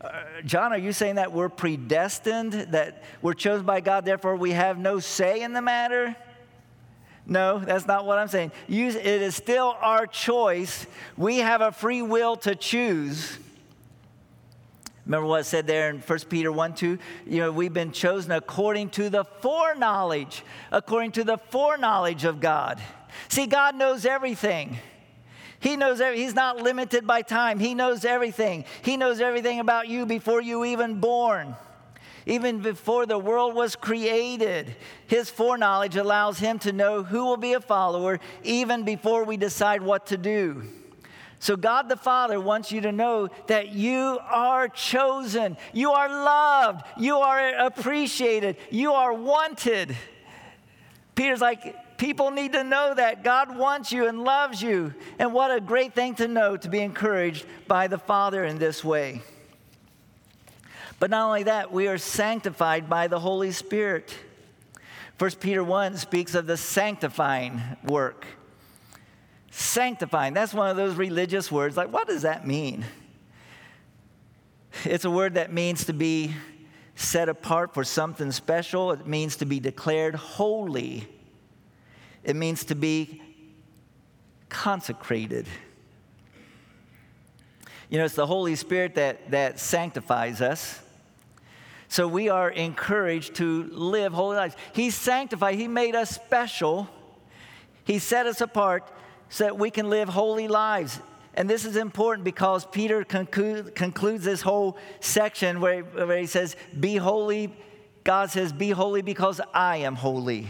uh, 0.00 0.10
John, 0.44 0.72
are 0.72 0.78
you 0.78 0.92
saying 0.92 1.14
that 1.14 1.32
we're 1.32 1.48
predestined, 1.48 2.52
that 2.52 3.02
we're 3.22 3.34
chosen 3.34 3.64
by 3.64 3.80
God, 3.80 4.04
therefore 4.04 4.36
we 4.36 4.52
have 4.52 4.78
no 4.78 5.00
say 5.00 5.42
in 5.42 5.52
the 5.52 5.62
matter? 5.62 6.14
No, 7.26 7.58
that's 7.58 7.86
not 7.86 8.06
what 8.06 8.18
I'm 8.18 8.28
saying. 8.28 8.52
You, 8.68 8.88
it 8.88 9.04
is 9.04 9.34
still 9.34 9.76
our 9.80 10.06
choice. 10.06 10.86
We 11.16 11.38
have 11.38 11.60
a 11.60 11.72
free 11.72 12.02
will 12.02 12.36
to 12.38 12.54
choose. 12.54 13.38
Remember 15.06 15.26
what 15.26 15.40
it 15.40 15.44
said 15.44 15.66
there 15.66 15.90
in 15.90 16.00
1 16.00 16.18
Peter 16.28 16.52
1 16.52 16.74
2? 16.74 16.98
You 17.26 17.38
know, 17.40 17.52
we've 17.52 17.72
been 17.72 17.92
chosen 17.92 18.32
according 18.32 18.90
to 18.90 19.08
the 19.08 19.24
foreknowledge, 19.24 20.44
according 20.70 21.12
to 21.12 21.24
the 21.24 21.38
foreknowledge 21.38 22.24
of 22.24 22.38
God. 22.40 22.80
See, 23.28 23.46
God 23.46 23.76
knows 23.76 24.04
everything. 24.04 24.78
He 25.60 25.76
knows 25.76 26.00
every, 26.00 26.18
He's 26.18 26.34
not 26.34 26.58
limited 26.58 27.06
by 27.06 27.22
time. 27.22 27.58
He 27.58 27.74
knows 27.74 28.04
everything. 28.04 28.64
He 28.82 28.96
knows 28.96 29.20
everything 29.20 29.60
about 29.60 29.88
you 29.88 30.06
before 30.06 30.40
you 30.40 30.64
even 30.64 31.00
born. 31.00 31.56
Even 32.26 32.58
before 32.58 33.06
the 33.06 33.18
world 33.18 33.54
was 33.54 33.76
created, 33.76 34.74
his 35.06 35.30
foreknowledge 35.30 35.94
allows 35.94 36.40
him 36.40 36.58
to 36.58 36.72
know 36.72 37.04
who 37.04 37.24
will 37.24 37.36
be 37.36 37.52
a 37.52 37.60
follower 37.60 38.18
even 38.42 38.82
before 38.82 39.22
we 39.24 39.36
decide 39.36 39.80
what 39.80 40.06
to 40.06 40.16
do. 40.16 40.64
So, 41.38 41.54
God 41.56 41.88
the 41.88 41.96
Father 41.96 42.40
wants 42.40 42.72
you 42.72 42.80
to 42.80 42.90
know 42.90 43.28
that 43.46 43.68
you 43.68 44.18
are 44.28 44.68
chosen, 44.68 45.56
you 45.72 45.92
are 45.92 46.08
loved, 46.08 46.84
you 46.98 47.18
are 47.18 47.66
appreciated, 47.66 48.56
you 48.70 48.92
are 48.92 49.12
wanted. 49.12 49.96
Peter's 51.14 51.40
like, 51.40 51.76
people 51.98 52.30
need 52.30 52.52
to 52.52 52.64
know 52.64 52.94
that 52.94 53.24
God 53.24 53.56
wants 53.56 53.92
you 53.92 54.06
and 54.08 54.22
loves 54.22 54.62
you. 54.62 54.94
And 55.18 55.32
what 55.32 55.50
a 55.50 55.60
great 55.60 55.94
thing 55.94 56.14
to 56.16 56.28
know 56.28 56.56
to 56.56 56.68
be 56.68 56.80
encouraged 56.80 57.46
by 57.66 57.86
the 57.86 57.98
Father 57.98 58.44
in 58.44 58.58
this 58.58 58.84
way. 58.84 59.22
But 60.98 61.10
not 61.10 61.26
only 61.26 61.42
that, 61.44 61.72
we 61.72 61.88
are 61.88 61.98
sanctified 61.98 62.88
by 62.88 63.08
the 63.08 63.20
Holy 63.20 63.52
Spirit. 63.52 64.14
1 65.18 65.30
Peter 65.40 65.64
1 65.64 65.96
speaks 65.96 66.34
of 66.34 66.46
the 66.46 66.56
sanctifying 66.56 67.60
work. 67.84 68.26
Sanctifying, 69.50 70.34
that's 70.34 70.52
one 70.52 70.70
of 70.70 70.76
those 70.76 70.94
religious 70.94 71.50
words. 71.50 71.76
Like, 71.76 71.92
what 71.92 72.06
does 72.06 72.22
that 72.22 72.46
mean? 72.46 72.84
It's 74.84 75.06
a 75.06 75.10
word 75.10 75.34
that 75.34 75.52
means 75.52 75.86
to 75.86 75.94
be 75.94 76.34
set 76.94 77.28
apart 77.28 77.74
for 77.74 77.84
something 77.84 78.32
special, 78.32 78.92
it 78.92 79.06
means 79.06 79.36
to 79.36 79.46
be 79.46 79.60
declared 79.60 80.14
holy, 80.14 81.06
it 82.26 82.34
means 82.34 82.64
to 82.64 82.74
be 82.74 83.22
consecrated. 84.48 85.46
You 87.88 87.98
know, 87.98 88.04
it's 88.04 88.16
the 88.16 88.26
Holy 88.26 88.56
Spirit 88.56 88.96
that, 88.96 89.30
that 89.30 89.60
sanctifies 89.60 90.40
us. 90.40 90.80
So 91.86 92.08
we 92.08 92.28
are 92.28 92.50
encouraged 92.50 93.36
to 93.36 93.62
live 93.70 94.12
holy 94.12 94.36
lives. 94.36 94.56
He 94.74 94.90
sanctified, 94.90 95.54
He 95.54 95.68
made 95.68 95.94
us 95.94 96.10
special, 96.10 96.88
He 97.84 98.00
set 98.00 98.26
us 98.26 98.40
apart 98.40 98.90
so 99.28 99.44
that 99.44 99.56
we 99.56 99.70
can 99.70 99.88
live 99.88 100.08
holy 100.08 100.48
lives. 100.48 101.00
And 101.34 101.48
this 101.48 101.64
is 101.64 101.76
important 101.76 102.24
because 102.24 102.66
Peter 102.66 103.04
conclude, 103.04 103.76
concludes 103.76 104.24
this 104.24 104.42
whole 104.42 104.78
section 104.98 105.60
where, 105.60 105.82
where 105.82 106.18
he 106.18 106.26
says, 106.26 106.56
Be 106.80 106.96
holy. 106.96 107.54
God 108.02 108.30
says, 108.30 108.52
Be 108.52 108.70
holy 108.70 109.02
because 109.02 109.40
I 109.54 109.76
am 109.78 109.94
holy. 109.94 110.48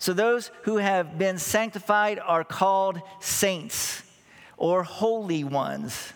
So 0.00 0.14
those 0.14 0.50
who 0.62 0.78
have 0.78 1.18
been 1.18 1.38
sanctified 1.38 2.18
are 2.18 2.42
called 2.42 3.02
saints 3.20 4.02
or 4.56 4.82
holy 4.82 5.44
ones. 5.44 6.14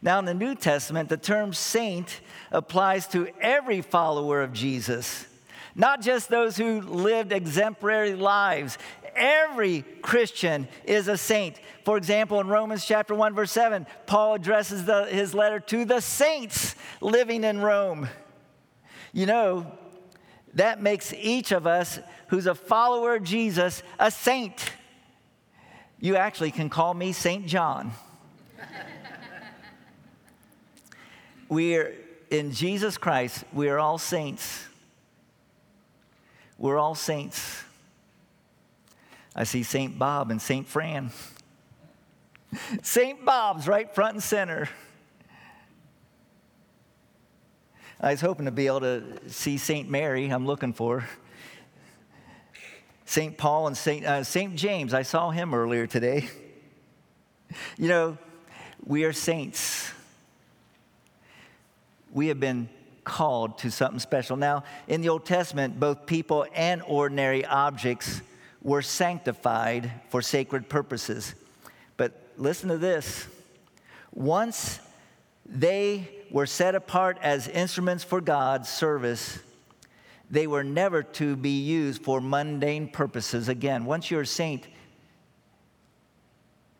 Now, 0.00 0.18
in 0.18 0.24
the 0.24 0.32
New 0.32 0.54
Testament, 0.54 1.10
the 1.10 1.18
term 1.18 1.52
saint 1.52 2.20
applies 2.50 3.06
to 3.08 3.28
every 3.38 3.82
follower 3.82 4.40
of 4.40 4.54
Jesus, 4.54 5.26
not 5.74 6.00
just 6.00 6.30
those 6.30 6.56
who 6.56 6.80
lived 6.80 7.32
exemplary 7.32 8.14
lives. 8.14 8.78
Every 9.14 9.82
Christian 10.00 10.66
is 10.84 11.08
a 11.08 11.18
saint. 11.18 11.60
For 11.84 11.98
example, 11.98 12.40
in 12.40 12.48
Romans 12.48 12.86
chapter 12.86 13.14
1, 13.14 13.34
verse 13.34 13.52
7, 13.52 13.86
Paul 14.06 14.34
addresses 14.34 14.86
the, 14.86 15.04
his 15.04 15.34
letter 15.34 15.60
to 15.60 15.84
the 15.84 16.00
saints 16.00 16.74
living 17.02 17.44
in 17.44 17.60
Rome. 17.60 18.08
You 19.12 19.26
know, 19.26 19.72
that 20.56 20.82
makes 20.82 21.12
each 21.12 21.52
of 21.52 21.66
us 21.66 22.00
who's 22.28 22.46
a 22.46 22.54
follower 22.54 23.16
of 23.16 23.22
Jesus 23.22 23.82
a 23.98 24.10
saint. 24.10 24.72
You 26.00 26.16
actually 26.16 26.50
can 26.50 26.68
call 26.68 26.92
me 26.92 27.12
Saint 27.12 27.46
John. 27.46 27.92
We're 31.48 31.94
in 32.30 32.52
Jesus 32.52 32.98
Christ, 32.98 33.44
we 33.52 33.68
are 33.68 33.78
all 33.78 33.98
saints. 33.98 34.64
We're 36.58 36.78
all 36.78 36.94
saints. 36.94 37.62
I 39.34 39.44
see 39.44 39.62
St. 39.62 39.98
Bob 39.98 40.30
and 40.30 40.40
St. 40.40 40.66
Fran. 40.66 41.10
St. 42.82 43.24
Bob's 43.24 43.68
right 43.68 43.94
front 43.94 44.14
and 44.14 44.22
center. 44.22 44.68
I 48.00 48.10
was 48.10 48.20
hoping 48.20 48.44
to 48.44 48.50
be 48.50 48.66
able 48.66 48.80
to 48.80 49.02
see 49.28 49.56
St. 49.58 49.88
Mary, 49.88 50.28
I'm 50.28 50.46
looking 50.46 50.72
for. 50.72 51.08
St. 53.04 53.36
Paul 53.36 53.68
and 53.68 53.76
St. 53.76 54.04
Uh, 54.04 54.24
St. 54.24 54.54
James, 54.54 54.92
I 54.92 55.02
saw 55.02 55.30
him 55.30 55.54
earlier 55.54 55.86
today. 55.86 56.28
You 57.78 57.88
know, 57.88 58.18
we 58.84 59.04
are 59.04 59.12
saints 59.12 59.92
we 62.16 62.28
have 62.28 62.40
been 62.40 62.66
called 63.04 63.58
to 63.58 63.70
something 63.70 63.98
special. 63.98 64.38
Now, 64.38 64.64
in 64.88 65.02
the 65.02 65.10
Old 65.10 65.26
Testament, 65.26 65.78
both 65.78 66.06
people 66.06 66.46
and 66.54 66.82
ordinary 66.86 67.44
objects 67.44 68.22
were 68.62 68.80
sanctified 68.80 69.92
for 70.08 70.22
sacred 70.22 70.70
purposes. 70.70 71.34
But 71.98 72.18
listen 72.38 72.70
to 72.70 72.78
this 72.78 73.26
once 74.14 74.80
they 75.44 76.08
were 76.30 76.46
set 76.46 76.74
apart 76.74 77.18
as 77.22 77.48
instruments 77.48 78.04
for 78.04 78.20
God's 78.20 78.68
service, 78.68 79.38
they 80.30 80.46
were 80.46 80.64
never 80.64 81.02
to 81.02 81.36
be 81.36 81.60
used 81.62 82.02
for 82.02 82.20
mundane 82.20 82.88
purposes 82.88 83.48
again. 83.48 83.84
Once 83.84 84.10
you're 84.10 84.22
a 84.22 84.26
saint, 84.26 84.66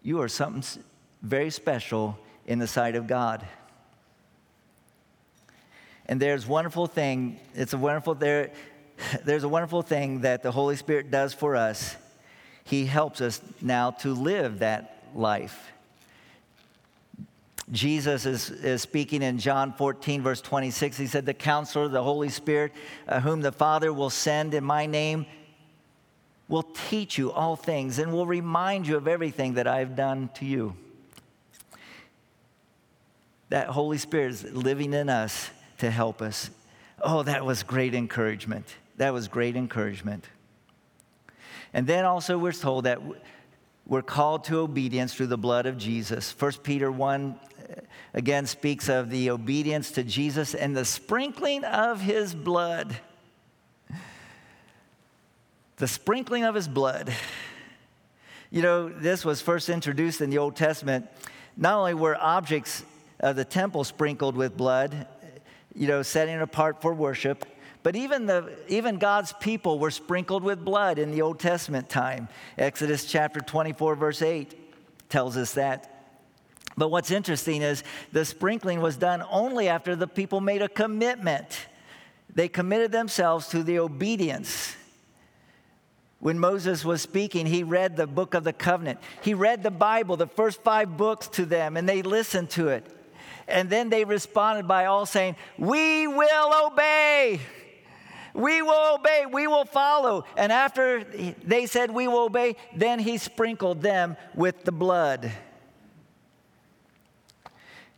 you 0.03 0.21
are 0.21 0.29
something 0.29 0.83
very 1.23 1.51
special 1.51 2.19
in 2.47 2.59
the 2.59 2.67
sight 2.67 2.97
of 2.97 3.07
God. 3.07 3.47
And 6.07 6.21
there's 6.21 6.47
wonderful 6.47 6.87
thing, 6.87 7.41
it's 7.55 7.73
a 7.73 7.79
wonderful, 7.79 8.15
there, 8.15 8.53
there's 9.25 9.45
a 9.45 9.49
wonderful 9.49 9.83
thing 9.83 10.21
that 10.21 10.43
the 10.43 10.53
Holy 10.53 10.77
Spirit 10.77 11.11
does 11.11 11.35
for 11.35 11.57
us. 11.57 11.97
He 12.65 12.87
helps 12.87 13.21
us 13.21 13.41
now 13.61 13.93
to 13.93 14.13
live 14.13 14.61
that 14.61 15.09
life. 15.15 15.73
Jesus 17.73 18.27
is, 18.27 18.51
is 18.51 18.83
speaking 18.83 19.23
in 19.23 19.39
John 19.39 19.73
14, 19.73 20.23
verse 20.23 20.41
26. 20.41 20.97
He 20.97 21.07
said, 21.07 21.27
The 21.27 21.35
counselor, 21.35 21.89
the 21.89 22.03
Holy 22.03 22.29
Spirit, 22.29 22.73
uh, 23.09 23.21
whom 23.21 23.41
the 23.41 23.51
Father 23.51 23.93
will 23.93 24.11
send 24.11 24.55
in 24.55 24.63
my 24.63 24.87
name, 24.87 25.27
will 26.49 26.63
teach 26.63 27.19
you 27.19 27.33
all 27.33 27.57
things 27.57 27.99
and 27.99 28.13
will 28.13 28.27
remind 28.27 28.87
you 28.87 28.97
of 28.97 29.09
everything 29.09 29.55
that 29.55 29.67
I 29.67 29.81
have 29.81 29.97
done 29.97 30.31
to 30.35 30.45
you. 30.45 30.77
That 33.49 33.69
Holy 33.69 33.99
Spirit 33.99 34.31
is 34.31 34.45
living 34.45 34.93
in 34.93 35.09
us 35.09 35.51
to 35.79 35.91
help 35.91 36.23
us. 36.23 36.51
Oh, 37.03 37.25
that 37.25 37.45
was 37.45 37.65
great 37.65 37.95
encouragement. 37.95 38.77
That 38.97 39.13
was 39.13 39.27
great 39.27 39.57
encouragement. 39.57 40.29
And 41.73 41.87
then 41.87 42.05
also, 42.05 42.39
we're 42.39 42.53
told 42.53 42.85
that 42.85 43.01
we're 43.87 44.03
called 44.03 44.45
to 44.45 44.59
obedience 44.59 45.15
through 45.15 45.29
the 45.29 45.39
blood 45.39 45.67
of 45.67 45.79
Jesus. 45.79 46.35
1 46.39 46.53
Peter 46.65 46.91
1 46.91 47.39
uh, 47.56 47.56
again 48.15 48.47
speaks 48.47 48.89
of 48.89 49.11
the 49.11 49.31
obedience 49.31 49.91
to 49.93 50.03
Jesus 50.03 50.55
and 50.55 50.77
the 50.77 50.85
sprinkling 50.85 51.65
of 51.65 52.01
his 52.01 52.35
blood. 52.35 52.97
The 55.77 55.89
sprinkling 55.89 56.45
of 56.45 56.55
his 56.55 56.69
blood. 56.69 57.13
You 58.51 58.63
know, 58.63 58.89
this 58.89 59.25
was 59.25 59.41
first 59.41 59.69
introduced 59.69 60.21
in 60.21 60.31
the 60.31 60.39
Old 60.39 60.57
Testament. 60.57 61.07
Not 61.57 61.79
only 61.79 61.95
were 61.95 62.17
objects 62.17 62.85
of 63.21 63.37
the 63.37 63.45
temple 63.45 63.85
sprinkled 63.85 64.37
with 64.37 64.57
blood, 64.57 65.07
you 65.75 65.87
know, 65.87 66.03
setting 66.03 66.41
apart 66.41 66.81
for 66.81 66.95
worship. 66.95 67.45
But 67.83 67.97
even, 67.97 68.27
the, 68.27 68.53
even 68.69 68.99
God's 68.99 69.33
people 69.35 69.79
were 69.79 69.91
sprinkled 69.91 70.43
with 70.43 70.65
blood 70.65 70.99
in 70.99 71.13
the 71.13 71.23
Old 71.23 71.39
Testament 71.39 71.89
time. 71.89 72.29
Exodus 72.59 73.05
chapter 73.05 73.41
24, 73.41 73.95
verse 73.95 74.23
8 74.23 75.09
tells 75.09 75.37
us 75.37 75.55
that. 75.55 75.96
But 76.77 76.91
what's 76.91 77.11
interesting 77.11 77.63
is 77.63 77.83
the 78.13 78.25
sprinkling 78.25 78.81
was 78.81 78.97
done 78.97 79.23
only 79.31 79.69
after 79.69 79.97
the 79.97 80.07
people 80.07 80.41
made 80.41 80.63
a 80.63 80.69
commitment. 80.69 81.67
They 82.35 82.49
committed 82.49 82.93
themselves 82.93 83.49
to 83.49 83.63
the 83.63 83.79
obedience. 83.79 84.77
When 86.19 86.39
Moses 86.39 86.85
was 86.85 87.03
speaking, 87.03 87.47
he 87.47 87.63
read 87.63 87.97
the 87.97 88.07
book 88.07 88.35
of 88.35 88.45
the 88.45 88.53
covenant. 88.53 88.99
He 89.23 89.33
read 89.33 89.63
the 89.63 89.71
Bible, 89.71 90.17
the 90.17 90.27
first 90.27 90.63
five 90.63 90.97
books 90.97 91.29
to 91.29 91.47
them, 91.47 91.77
and 91.77 91.89
they 91.89 92.03
listened 92.03 92.51
to 92.51 92.69
it. 92.69 92.87
And 93.49 93.71
then 93.71 93.91
they 93.91 94.05
responded 94.05 94.67
by 94.67 94.87
all 94.87 95.07
saying, 95.07 95.37
We 95.57 96.07
will 96.07 96.67
obey. 96.67 97.41
We 98.35 98.61
will 98.61 98.97
obey, 98.97 99.25
we 99.33 99.47
will 99.47 99.65
follow. 99.65 100.27
And 100.37 100.53
after 100.53 101.05
they 101.45 101.65
said, 101.65 101.91
We 101.91 102.07
will 102.07 102.25
obey, 102.25 102.57
then 102.75 102.99
he 102.99 103.17
sprinkled 103.17 103.81
them 103.81 104.17
with 104.35 104.65
the 104.65 104.73
blood. 104.73 105.31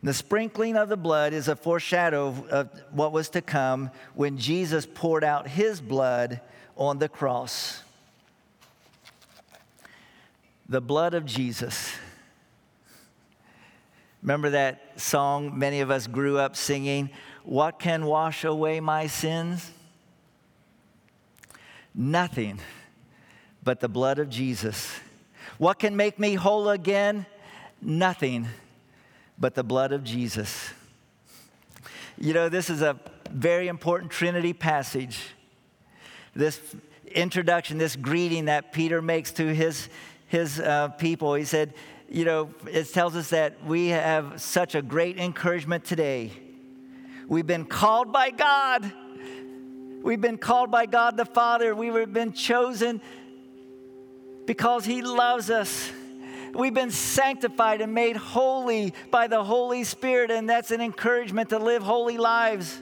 The 0.01 0.13
sprinkling 0.13 0.77
of 0.77 0.87
the 0.87 0.97
blood 0.97 1.33
is 1.33 1.49
a 1.49 1.55
foreshadow 1.57 2.33
of 2.49 2.69
what 2.91 3.11
was 3.11 3.29
to 3.29 3.41
come 3.41 3.91
when 4.13 4.37
Jesus 4.37 4.87
poured 4.91 5.25
out 5.25 5.47
his 5.47 5.81
blood 5.81 6.39
on 6.77 6.99
the 6.99 7.09
cross. 7.09 7.83
The 10.69 10.79
blood 10.79 11.13
of 11.13 11.25
Jesus. 11.25 11.93
Remember 14.21 14.51
that 14.51 14.99
song 15.01 15.57
many 15.57 15.81
of 15.81 15.91
us 15.91 16.07
grew 16.07 16.37
up 16.37 16.55
singing? 16.55 17.09
What 17.43 17.79
can 17.79 18.05
wash 18.05 18.45
away 18.45 18.79
my 18.79 19.07
sins? 19.07 19.69
Nothing 21.93 22.59
but 23.63 23.81
the 23.81 23.89
blood 23.89 24.19
of 24.19 24.29
Jesus. 24.29 24.97
What 25.57 25.79
can 25.79 25.97
make 25.97 26.19
me 26.19 26.35
whole 26.35 26.69
again? 26.69 27.25
Nothing 27.81 28.47
but 29.39 29.55
the 29.55 29.63
blood 29.63 29.91
of 29.91 30.03
Jesus. 30.03 30.71
You 32.17 32.33
know, 32.33 32.49
this 32.49 32.69
is 32.69 32.81
a 32.81 32.99
very 33.31 33.67
important 33.67 34.11
Trinity 34.11 34.53
passage. 34.53 35.21
This 36.35 36.59
introduction, 37.07 37.77
this 37.77 37.95
greeting 37.95 38.45
that 38.45 38.73
Peter 38.73 39.01
makes 39.01 39.31
to 39.33 39.53
his, 39.53 39.89
his 40.27 40.59
uh, 40.59 40.89
people, 40.89 41.33
he 41.33 41.45
said, 41.45 41.73
you 42.09 42.25
know, 42.25 42.49
it 42.69 42.91
tells 42.91 43.15
us 43.15 43.29
that 43.29 43.63
we 43.65 43.89
have 43.89 44.41
such 44.41 44.75
a 44.75 44.81
great 44.81 45.17
encouragement 45.19 45.85
today. 45.85 46.31
We've 47.27 47.45
been 47.45 47.65
called 47.65 48.11
by 48.11 48.31
God. 48.31 48.91
We've 50.01 50.19
been 50.19 50.37
called 50.37 50.71
by 50.71 50.87
God 50.87 51.17
the 51.17 51.25
Father. 51.25 51.75
We've 51.75 52.11
been 52.11 52.33
chosen 52.33 53.01
because 54.47 54.85
He 54.85 55.03
loves 55.03 55.51
us. 55.51 55.91
We've 56.53 56.73
been 56.73 56.91
sanctified 56.91 57.81
and 57.81 57.93
made 57.93 58.15
holy 58.15 58.93
by 59.11 59.27
the 59.27 59.43
Holy 59.43 59.83
Spirit, 59.83 60.31
and 60.31 60.49
that's 60.49 60.71
an 60.71 60.81
encouragement 60.81 61.49
to 61.49 61.59
live 61.59 61.83
holy 61.83 62.17
lives. 62.17 62.79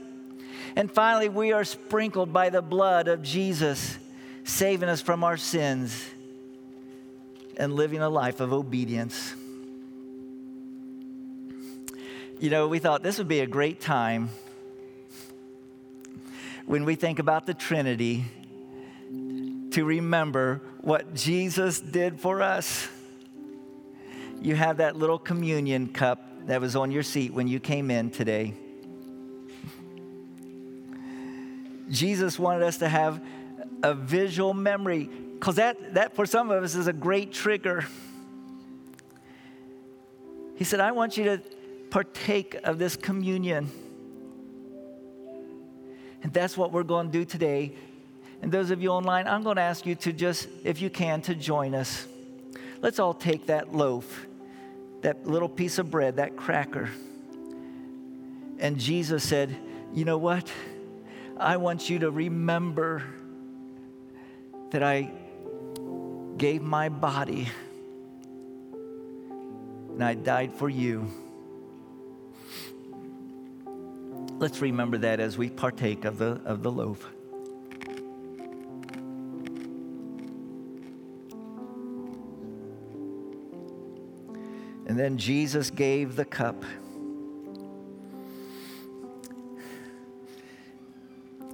And 0.75 0.91
finally, 0.91 1.29
we 1.29 1.53
are 1.53 1.63
sprinkled 1.63 2.31
by 2.31 2.49
the 2.49 2.61
blood 2.61 3.07
of 3.07 3.21
Jesus, 3.21 3.97
saving 4.43 4.89
us 4.89 5.01
from 5.01 5.23
our 5.23 5.37
sins 5.37 6.05
and 7.57 7.73
living 7.73 8.01
a 8.01 8.09
life 8.09 8.39
of 8.39 8.53
obedience. 8.53 9.33
You 12.39 12.51
know, 12.51 12.67
we 12.67 12.79
thought 12.79 13.01
this 13.01 13.17
would 13.17 13.27
be 13.27 13.39
a 13.39 13.47
great 13.47 13.81
time 13.81 14.29
when 16.67 16.85
we 16.85 16.95
think 16.95 17.17
about 17.17 17.47
the 17.47 17.53
Trinity 17.55 18.25
to 19.71 19.83
remember 19.83 20.61
what 20.81 21.15
Jesus 21.15 21.79
did 21.79 22.19
for 22.19 22.43
us 22.43 22.87
you 24.41 24.55
have 24.55 24.77
that 24.77 24.95
little 24.95 25.19
communion 25.19 25.87
cup 25.87 26.23
that 26.45 26.61
was 26.61 26.75
on 26.75 26.91
your 26.91 27.03
seat 27.03 27.33
when 27.33 27.47
you 27.47 27.59
came 27.59 27.91
in 27.91 28.09
today. 28.09 28.53
Jesus 31.89 32.37
wanted 32.37 32.63
us 32.63 32.77
to 32.77 32.89
have 32.89 33.21
a 33.83 33.93
visual 33.93 34.53
memory 34.53 35.05
because 35.05 35.55
that, 35.55 35.93
that, 35.93 36.15
for 36.15 36.25
some 36.25 36.49
of 36.49 36.63
us, 36.63 36.75
is 36.75 36.87
a 36.87 36.93
great 36.93 37.31
trigger. 37.31 37.85
He 40.55 40.63
said, 40.63 40.79
I 40.79 40.91
want 40.91 41.17
you 41.17 41.25
to 41.25 41.41
partake 41.89 42.55
of 42.63 42.79
this 42.79 42.95
communion. 42.95 43.69
And 46.23 46.33
that's 46.33 46.57
what 46.57 46.71
we're 46.71 46.83
going 46.83 47.07
to 47.07 47.11
do 47.11 47.23
today. 47.23 47.73
And 48.41 48.51
those 48.51 48.71
of 48.71 48.81
you 48.81 48.89
online, 48.89 49.27
I'm 49.27 49.43
going 49.43 49.55
to 49.55 49.61
ask 49.61 49.85
you 49.85 49.95
to 49.95 50.11
just, 50.11 50.47
if 50.63 50.81
you 50.81 50.89
can, 50.89 51.21
to 51.23 51.35
join 51.35 51.75
us. 51.75 52.07
Let's 52.81 52.99
all 52.99 53.13
take 53.13 53.47
that 53.47 53.73
loaf 53.73 54.26
that 55.07 55.25
little 55.25 55.47
piece 55.47 55.77
of 55.77 55.89
bread, 55.89 56.17
that 56.17 56.35
cracker. 56.35 56.89
And 58.59 58.77
Jesus 58.77 59.23
said, 59.23 59.55
You 59.93 60.03
know 60.03 60.17
what? 60.17 60.51
I 61.37 61.55
want 61.55 61.89
you 61.89 61.99
to 61.99 62.11
remember 62.11 63.03
that 64.71 64.83
I 64.83 65.09
gave 66.35 66.61
my 66.61 66.89
body 66.89 67.47
and 69.93 70.03
I 70.03 70.13
died 70.13 70.51
for 70.51 70.67
you. 70.69 71.09
Let's 74.39 74.59
remember 74.59 74.97
that 74.97 75.21
as 75.21 75.37
we 75.37 75.49
partake 75.49 76.03
of 76.03 76.17
the, 76.17 76.41
of 76.43 76.63
the 76.63 76.71
loaf. 76.71 77.07
And 84.97 85.05
then 85.05 85.17
Jesus 85.19 85.69
gave 85.69 86.15
the 86.15 86.25
cup. 86.25 86.65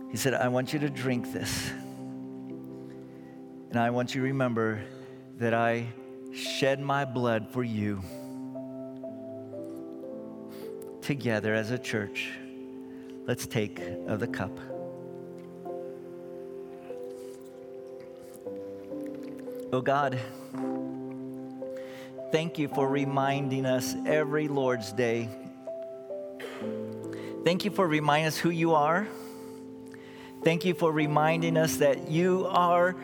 He 0.10 0.16
said, 0.16 0.34
I 0.34 0.48
want 0.48 0.72
you 0.72 0.80
to 0.80 0.90
drink 0.90 1.34
this. 1.34 1.70
And 3.70 3.76
I 3.76 3.90
want 3.90 4.16
you 4.16 4.22
to 4.22 4.28
remember 4.28 4.82
that 5.40 5.54
I 5.54 5.88
shed 6.34 6.80
my 6.80 7.04
blood 7.04 7.50
for 7.50 7.66
you. 7.66 8.02
Together 11.02 11.54
as 11.54 11.72
a 11.72 11.78
church, 11.78 12.30
let's 13.26 13.46
take 13.46 13.82
of 14.08 14.22
the 14.22 14.28
cup. 14.28 14.58
Oh 19.74 19.82
God, 19.82 20.18
thank 22.34 22.58
you 22.58 22.68
for 22.68 22.88
reminding 22.88 23.64
us 23.64 23.96
every 24.08 24.48
Lord's 24.48 24.92
Day. 24.92 25.30
Thank 27.46 27.64
you 27.64 27.70
for 27.70 27.88
reminding 27.88 28.26
us 28.26 28.40
who 28.40 28.50
you 28.50 28.74
are. 28.74 29.08
Thank 30.44 30.66
you 30.66 30.74
for 30.74 30.92
reminding 30.92 31.58
us 31.58 31.76
that 31.78 32.10
you 32.10 32.48
are 32.50 32.96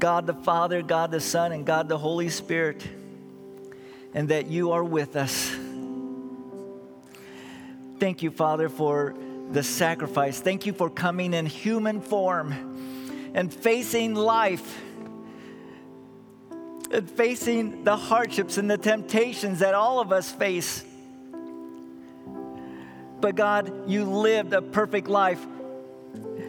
God 0.00 0.26
the 0.26 0.34
Father, 0.34 0.82
God 0.82 1.12
the 1.12 1.20
Son, 1.20 1.52
and 1.52 1.64
God 1.64 1.88
the 1.88 1.96
Holy 1.96 2.28
Spirit, 2.28 2.82
and 4.14 4.30
that 4.30 4.48
you 4.48 4.72
are 4.72 4.82
with 4.82 5.14
us. 5.14 5.54
Thank 8.00 8.24
you, 8.24 8.32
Father, 8.32 8.68
for 8.68 9.14
the 9.52 9.62
sacrifice. 9.62 10.40
Thank 10.40 10.66
you 10.66 10.72
for 10.72 10.90
coming 10.90 11.34
in 11.34 11.46
human 11.46 12.00
form 12.00 13.30
and 13.32 13.54
facing 13.54 14.16
life 14.16 14.82
Uh, 16.92 17.02
facing 17.02 17.84
the 17.84 17.96
hardships 17.96 18.56
and 18.56 18.70
the 18.70 18.78
temptations 18.78 19.58
that 19.58 19.74
all 19.74 20.00
of 20.00 20.10
us 20.10 20.30
face. 20.30 20.84
But 23.20 23.34
God, 23.34 23.90
you 23.90 24.04
lived 24.04 24.54
a 24.54 24.62
perfect 24.62 25.08
life. 25.08 25.44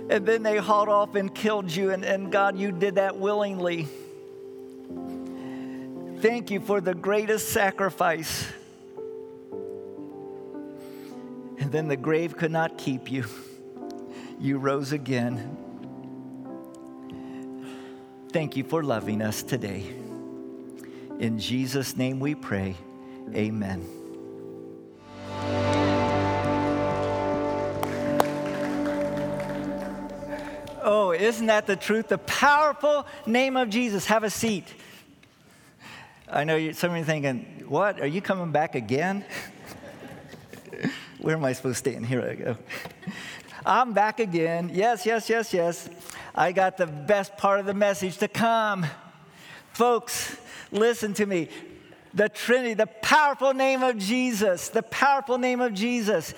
And 0.09 0.25
then 0.25 0.43
they 0.43 0.57
hauled 0.57 0.87
off 0.87 1.15
and 1.15 1.33
killed 1.33 1.75
you. 1.75 1.91
And, 1.91 2.05
and 2.05 2.31
God, 2.31 2.57
you 2.57 2.71
did 2.71 2.95
that 2.95 3.17
willingly. 3.17 3.87
Thank 6.19 6.51
you 6.51 6.59
for 6.61 6.79
the 6.79 6.93
greatest 6.95 7.49
sacrifice. 7.49 8.47
And 11.57 11.71
then 11.71 11.89
the 11.89 11.97
grave 11.97 12.37
could 12.37 12.51
not 12.51 12.77
keep 12.77 13.11
you. 13.11 13.25
You 14.41 14.57
rose 14.57 14.93
again. 14.93 15.57
Thank 18.31 18.55
you 18.55 18.63
for 18.63 18.83
loving 18.83 19.21
us 19.21 19.43
today. 19.43 19.98
In 21.19 21.37
Jesus' 21.37 21.97
name 21.97 22.21
we 22.21 22.33
pray. 22.33 22.75
Amen. 23.35 23.85
Oh, 30.81 31.11
isn't 31.11 31.47
that 31.47 31.67
the 31.67 31.75
truth? 31.75 32.07
The 32.07 32.19
powerful 32.19 33.05
name 33.25 33.57
of 33.57 33.69
Jesus. 33.69 34.05
Have 34.05 34.23
a 34.23 34.29
seat. 34.29 34.63
I 36.31 36.45
know 36.45 36.71
some 36.71 36.91
of 36.91 36.97
you 36.97 37.03
thinking, 37.03 37.65
what? 37.67 37.99
Are 37.99 38.07
you 38.07 38.21
coming 38.21 38.51
back 38.51 38.75
again? 38.75 39.25
Where 41.19 41.35
am 41.35 41.43
I 41.43 41.51
supposed 41.51 41.83
to 41.83 41.91
stand? 41.91 42.05
Here 42.05 42.21
I 42.21 42.35
go. 42.35 42.57
I'm 43.65 43.91
back 43.91 44.21
again. 44.21 44.71
Yes, 44.73 45.05
yes, 45.05 45.29
yes, 45.29 45.53
yes. 45.53 45.89
I 46.33 46.53
got 46.53 46.77
the 46.77 46.87
best 46.87 47.35
part 47.35 47.59
of 47.59 47.65
the 47.65 47.73
message 47.73 48.19
to 48.19 48.29
come. 48.29 48.85
Folks, 49.73 50.37
Listen 50.71 51.13
to 51.15 51.25
me. 51.25 51.49
The 52.13 52.29
Trinity, 52.29 52.73
the 52.73 52.87
powerful 52.87 53.53
name 53.53 53.83
of 53.83 53.97
Jesus, 53.97 54.69
the 54.69 54.83
powerful 54.83 55.37
name 55.37 55.61
of 55.61 55.73
Jesus. 55.73 56.33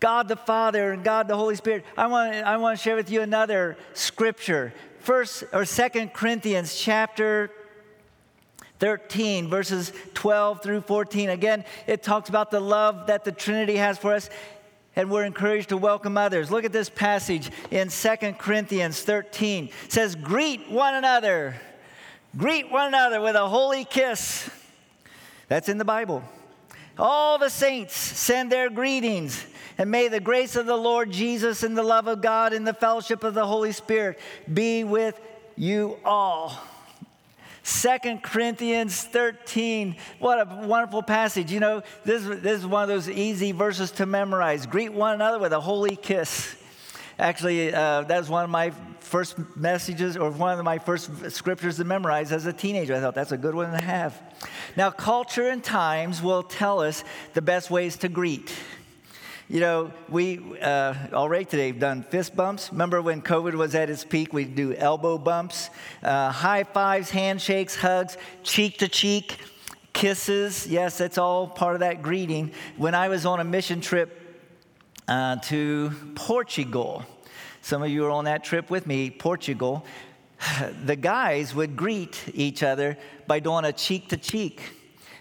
God 0.00 0.28
the 0.28 0.36
Father 0.36 0.92
and 0.92 1.02
God 1.02 1.26
the 1.26 1.36
Holy 1.36 1.56
Spirit. 1.56 1.84
I 1.96 2.06
want, 2.06 2.34
I 2.34 2.56
want 2.56 2.78
to 2.78 2.82
share 2.82 2.94
with 2.94 3.10
you 3.10 3.20
another 3.20 3.76
scripture. 3.94 4.72
First 5.00 5.44
or 5.52 5.64
Second 5.64 6.12
Corinthians 6.12 6.76
chapter 6.76 7.50
13, 8.78 9.48
verses 9.48 9.92
12 10.14 10.62
through 10.62 10.82
14. 10.82 11.30
Again, 11.30 11.64
it 11.86 12.02
talks 12.02 12.28
about 12.28 12.50
the 12.50 12.60
love 12.60 13.08
that 13.08 13.24
the 13.24 13.32
Trinity 13.32 13.76
has 13.76 13.98
for 13.98 14.14
us. 14.14 14.30
and 14.94 15.10
we're 15.10 15.24
encouraged 15.24 15.68
to 15.68 15.76
welcome 15.76 16.16
others. 16.16 16.50
Look 16.50 16.64
at 16.64 16.72
this 16.72 16.90
passage 16.90 17.50
in 17.70 17.88
2 17.88 18.16
Corinthians 18.38 19.00
13. 19.02 19.66
It 19.66 19.92
says, 19.92 20.16
Greet 20.16 20.68
one 20.70 20.94
another. 20.94 21.54
Greet 22.36 22.70
one 22.70 22.88
another 22.88 23.20
with 23.20 23.36
a 23.36 23.48
holy 23.48 23.84
kiss. 23.84 24.50
That's 25.48 25.68
in 25.68 25.78
the 25.78 25.84
Bible. 25.84 26.22
All 26.98 27.38
the 27.38 27.48
saints 27.48 27.94
send 27.96 28.52
their 28.52 28.68
greetings. 28.68 29.46
And 29.78 29.90
may 29.90 30.08
the 30.08 30.20
grace 30.20 30.56
of 30.56 30.66
the 30.66 30.76
Lord 30.76 31.10
Jesus 31.10 31.62
and 31.62 31.78
the 31.78 31.82
love 31.82 32.08
of 32.08 32.20
God 32.20 32.52
and 32.52 32.66
the 32.66 32.74
fellowship 32.74 33.22
of 33.22 33.34
the 33.34 33.46
Holy 33.46 33.72
Spirit 33.72 34.18
be 34.52 34.84
with 34.84 35.18
you 35.56 35.96
all. 36.04 36.58
Second 37.62 38.22
Corinthians 38.22 39.04
13. 39.04 39.96
What 40.18 40.40
a 40.40 40.66
wonderful 40.66 41.02
passage. 41.02 41.52
You 41.52 41.60
know, 41.60 41.82
this, 42.04 42.24
this 42.24 42.60
is 42.60 42.66
one 42.66 42.82
of 42.82 42.88
those 42.88 43.08
easy 43.08 43.52
verses 43.52 43.90
to 43.92 44.06
memorize. 44.06 44.66
Greet 44.66 44.92
one 44.92 45.14
another 45.14 45.38
with 45.38 45.52
a 45.52 45.60
holy 45.60 45.94
kiss. 45.94 46.56
Actually, 47.18 47.72
uh, 47.72 48.02
that 48.02 48.18
was 48.18 48.28
one 48.28 48.44
of 48.44 48.50
my 48.50 48.72
first 49.08 49.36
messages 49.56 50.16
or 50.16 50.30
one 50.30 50.58
of 50.58 50.64
my 50.64 50.78
first 50.78 51.10
scriptures 51.30 51.76
to 51.78 51.84
memorize 51.84 52.30
as 52.30 52.46
a 52.46 52.52
teenager. 52.52 52.94
I 52.94 53.00
thought 53.00 53.14
that's 53.14 53.32
a 53.32 53.38
good 53.38 53.54
one 53.54 53.72
to 53.72 53.82
have. 53.82 54.20
Now, 54.76 54.90
culture 54.90 55.48
and 55.48 55.64
times 55.64 56.22
will 56.22 56.42
tell 56.42 56.80
us 56.80 57.02
the 57.34 57.42
best 57.42 57.70
ways 57.70 57.96
to 57.98 58.08
greet. 58.08 58.52
You 59.48 59.60
know, 59.60 59.92
we 60.10 60.60
uh, 60.60 60.94
already 61.14 61.46
today 61.46 61.68
have 61.68 61.80
done 61.80 62.02
fist 62.02 62.36
bumps. 62.36 62.70
Remember 62.70 63.00
when 63.00 63.22
COVID 63.22 63.54
was 63.54 63.74
at 63.74 63.88
its 63.88 64.04
peak? 64.04 64.34
We'd 64.34 64.54
do 64.54 64.74
elbow 64.74 65.16
bumps, 65.16 65.70
uh, 66.02 66.30
high 66.30 66.64
fives, 66.64 67.08
handshakes, 67.08 67.74
hugs, 67.74 68.18
cheek 68.42 68.76
to 68.78 68.88
cheek, 68.88 69.38
kisses. 69.94 70.66
Yes, 70.66 70.98
that's 70.98 71.16
all 71.16 71.46
part 71.46 71.74
of 71.74 71.80
that 71.80 72.02
greeting. 72.02 72.52
When 72.76 72.94
I 72.94 73.08
was 73.08 73.24
on 73.24 73.40
a 73.40 73.44
mission 73.44 73.80
trip 73.80 74.20
uh, 75.08 75.36
to 75.36 75.92
Portugal, 76.14 77.06
some 77.62 77.82
of 77.82 77.90
you 77.90 78.02
were 78.02 78.10
on 78.10 78.24
that 78.24 78.44
trip 78.44 78.70
with 78.70 78.86
me, 78.86 79.10
Portugal. 79.10 79.84
The 80.84 80.96
guys 80.96 81.54
would 81.54 81.76
greet 81.76 82.24
each 82.32 82.62
other 82.62 82.96
by 83.26 83.40
doing 83.40 83.64
a 83.64 83.72
cheek 83.72 84.08
to 84.10 84.16
cheek. 84.16 84.60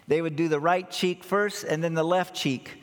They 0.08 0.22
would 0.22 0.36
do 0.36 0.48
the 0.48 0.60
right 0.60 0.90
cheek 0.90 1.24
first 1.24 1.64
and 1.64 1.84
then 1.84 1.94
the 1.94 2.04
left 2.04 2.36
cheek 2.36 2.80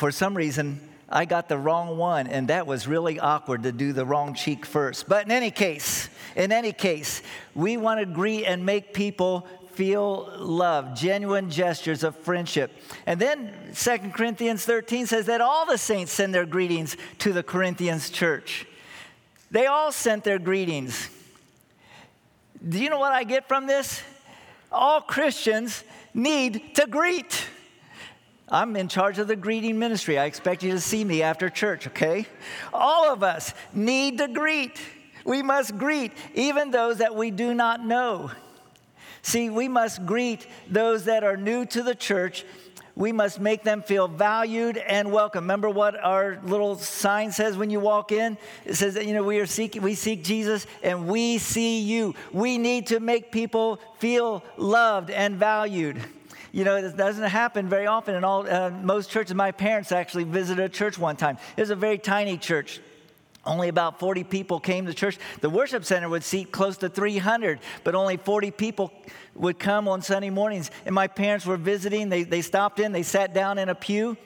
for 0.00 0.10
some 0.10 0.36
reason, 0.36 0.80
I 1.08 1.24
got 1.24 1.48
the 1.48 1.58
wrong 1.58 1.96
one, 1.96 2.26
and 2.26 2.48
that 2.48 2.66
was 2.66 2.86
really 2.86 3.18
awkward 3.18 3.64
to 3.64 3.72
do 3.72 3.92
the 3.92 4.04
wrong 4.04 4.34
cheek 4.34 4.64
first. 4.64 5.08
But 5.08 5.26
in 5.26 5.32
any 5.32 5.50
case, 5.50 6.08
in 6.36 6.52
any 6.52 6.72
case, 6.72 7.22
we 7.54 7.76
want 7.76 8.00
to 8.00 8.06
greet 8.06 8.44
and 8.44 8.64
make 8.64 8.94
people 8.94 9.46
feel 9.80 10.30
love, 10.36 10.94
genuine 10.94 11.48
gestures 11.48 12.04
of 12.04 12.14
friendship. 12.14 12.70
And 13.06 13.18
then 13.18 13.50
2 13.74 13.98
Corinthians 14.12 14.62
13 14.66 15.06
says 15.06 15.24
that 15.24 15.40
all 15.40 15.64
the 15.64 15.78
saints 15.78 16.12
send 16.12 16.34
their 16.34 16.44
greetings 16.44 16.98
to 17.20 17.32
the 17.32 17.42
Corinthians 17.42 18.10
church. 18.10 18.66
They 19.50 19.64
all 19.64 19.90
sent 19.90 20.22
their 20.22 20.38
greetings. 20.38 21.08
Do 22.68 22.78
you 22.78 22.90
know 22.90 22.98
what 22.98 23.12
I 23.12 23.24
get 23.24 23.48
from 23.48 23.66
this? 23.66 24.02
All 24.70 25.00
Christians 25.00 25.82
need 26.12 26.74
to 26.74 26.86
greet. 26.86 27.46
I'm 28.50 28.76
in 28.76 28.86
charge 28.86 29.18
of 29.18 29.28
the 29.28 29.36
greeting 29.36 29.78
ministry. 29.78 30.18
I 30.18 30.26
expect 30.26 30.62
you 30.62 30.72
to 30.72 30.80
see 30.80 31.04
me 31.04 31.22
after 31.22 31.48
church, 31.48 31.86
okay? 31.86 32.26
All 32.74 33.10
of 33.10 33.22
us 33.22 33.54
need 33.72 34.18
to 34.18 34.28
greet. 34.28 34.78
We 35.24 35.42
must 35.42 35.78
greet 35.78 36.12
even 36.34 36.70
those 36.70 36.98
that 36.98 37.14
we 37.14 37.30
do 37.30 37.54
not 37.54 37.82
know. 37.82 38.30
See, 39.22 39.50
we 39.50 39.68
must 39.68 40.06
greet 40.06 40.46
those 40.68 41.04
that 41.04 41.24
are 41.24 41.36
new 41.36 41.64
to 41.66 41.82
the 41.82 41.94
church. 41.94 42.44
We 42.96 43.12
must 43.12 43.40
make 43.40 43.62
them 43.62 43.82
feel 43.82 44.08
valued 44.08 44.76
and 44.76 45.12
welcome. 45.12 45.44
Remember 45.44 45.70
what 45.70 45.98
our 46.02 46.38
little 46.44 46.76
sign 46.76 47.32
says 47.32 47.56
when 47.56 47.70
you 47.70 47.80
walk 47.80 48.12
in? 48.12 48.36
It 48.64 48.74
says 48.74 48.94
that 48.94 49.06
you 49.06 49.14
know 49.14 49.22
we 49.22 49.38
are 49.38 49.46
seeking 49.46 49.82
we 49.82 49.94
seek 49.94 50.24
Jesus 50.24 50.66
and 50.82 51.06
we 51.06 51.38
see 51.38 51.80
you. 51.80 52.14
We 52.32 52.58
need 52.58 52.88
to 52.88 53.00
make 53.00 53.32
people 53.32 53.80
feel 53.98 54.42
loved 54.56 55.10
and 55.10 55.36
valued. 55.36 55.98
You 56.52 56.64
know, 56.64 56.76
it 56.76 56.96
doesn't 56.96 57.24
happen 57.24 57.68
very 57.68 57.86
often 57.86 58.16
in 58.16 58.24
all, 58.24 58.46
uh, 58.50 58.70
most 58.70 59.08
churches. 59.08 59.34
My 59.34 59.52
parents 59.52 59.92
actually 59.92 60.24
visited 60.24 60.64
a 60.64 60.68
church 60.68 60.98
one 60.98 61.16
time. 61.16 61.38
It 61.56 61.60
was 61.60 61.70
a 61.70 61.76
very 61.76 61.96
tiny 61.96 62.36
church. 62.36 62.80
Only 63.50 63.66
about 63.66 63.98
40 63.98 64.22
people 64.22 64.60
came 64.60 64.86
to 64.86 64.94
church. 64.94 65.18
The 65.40 65.50
worship 65.50 65.84
center 65.84 66.08
would 66.08 66.22
seat 66.22 66.52
close 66.52 66.76
to 66.78 66.88
300, 66.88 67.58
but 67.82 67.96
only 67.96 68.16
40 68.16 68.52
people 68.52 68.92
would 69.34 69.58
come 69.58 69.88
on 69.88 70.02
Sunday 70.02 70.30
mornings. 70.30 70.70
And 70.86 70.94
my 70.94 71.08
parents 71.08 71.44
were 71.44 71.56
visiting. 71.56 72.10
They, 72.10 72.22
they 72.22 72.42
stopped 72.42 72.78
in, 72.78 72.92
they 72.92 73.02
sat 73.02 73.34
down 73.34 73.58
in 73.58 73.68
a 73.68 73.74
pew, 73.74 74.16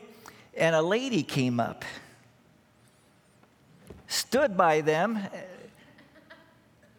and 0.55 0.77
a 0.77 0.83
lady 0.83 1.23
came 1.23 1.59
up, 1.59 1.87
stood 4.09 4.59
by 4.59 4.83
them, 4.83 5.19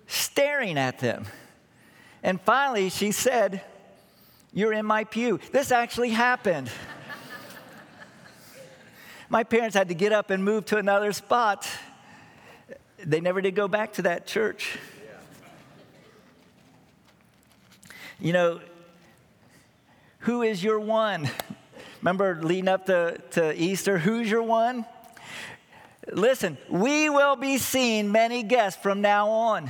staring 0.07 0.79
at 0.79 0.97
them. 0.97 1.25
And 2.23 2.41
finally, 2.41 2.89
she 2.89 3.11
said, 3.11 3.61
you're 4.51 4.73
in 4.73 4.88
my 4.88 5.03
pew. 5.03 5.39
This 5.51 5.71
actually 5.71 6.09
happened. 6.09 6.71
my 9.29 9.43
parents 9.43 9.75
had 9.75 9.89
to 9.89 9.93
get 9.93 10.11
up 10.11 10.31
and 10.31 10.43
move 10.43 10.65
to 10.65 10.77
another 10.77 11.13
spot. 11.13 11.69
They 13.03 13.19
never 13.19 13.41
did 13.41 13.55
go 13.55 13.67
back 13.67 13.93
to 13.93 14.03
that 14.03 14.25
church. 14.25 14.77
You 18.19 18.34
know, 18.34 18.62
who 20.19 20.41
is 20.41 20.63
your 20.63 20.79
one? 20.79 21.29
Remember 22.01 22.39
leading 22.41 22.67
up 22.67 22.86
to, 22.86 23.21
to 23.31 23.53
Easter, 23.60 23.97
who's 23.97 24.29
your 24.29 24.43
one? 24.43 24.86
Listen, 26.12 26.58
we 26.69 27.10
will 27.10 27.36
be 27.36 27.58
seeing 27.58 28.12
many 28.12 28.43
guests 28.43 28.81
from 28.81 29.01
now 29.01 29.29
on. 29.29 29.69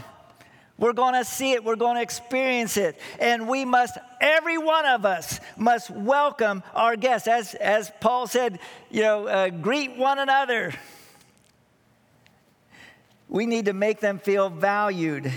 We're 0.77 0.93
going 0.93 1.13
to 1.13 1.23
see 1.23 1.53
it. 1.53 1.63
We're 1.63 1.77
going 1.77 1.95
to 1.95 2.01
experience 2.01 2.75
it. 2.75 2.99
And 3.19 3.47
we 3.47 3.63
must, 3.63 3.97
every 4.19 4.57
one 4.57 4.85
of 4.85 5.05
us 5.05 5.39
must 5.55 5.89
welcome 5.89 6.63
our 6.73 6.97
guests. 6.97 7.29
As, 7.29 7.53
as 7.55 7.91
Paul 8.01 8.27
said, 8.27 8.59
you 8.91 9.01
know, 9.01 9.27
uh, 9.27 9.49
greet 9.49 9.95
one 9.95 10.19
another. 10.19 10.73
We 13.35 13.45
need 13.45 13.65
to 13.65 13.73
make 13.73 13.99
them 13.99 14.17
feel 14.17 14.49
valued 14.49 15.31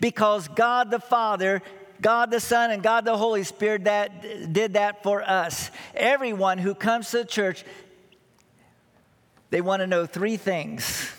because 0.00 0.46
God 0.46 0.90
the 0.90 1.00
Father, 1.00 1.62
God 2.00 2.30
the 2.30 2.38
Son, 2.38 2.70
and 2.70 2.82
God 2.82 3.04
the 3.04 3.16
Holy 3.16 3.42
Spirit 3.42 3.84
that 3.84 4.52
did 4.52 4.74
that 4.74 5.02
for 5.02 5.20
us. 5.22 5.70
Everyone 5.94 6.58
who 6.58 6.74
comes 6.74 7.10
to 7.10 7.18
the 7.18 7.24
church, 7.24 7.64
they 9.50 9.60
want 9.60 9.80
to 9.80 9.86
know 9.86 10.06
three 10.06 10.36
things 10.36 11.10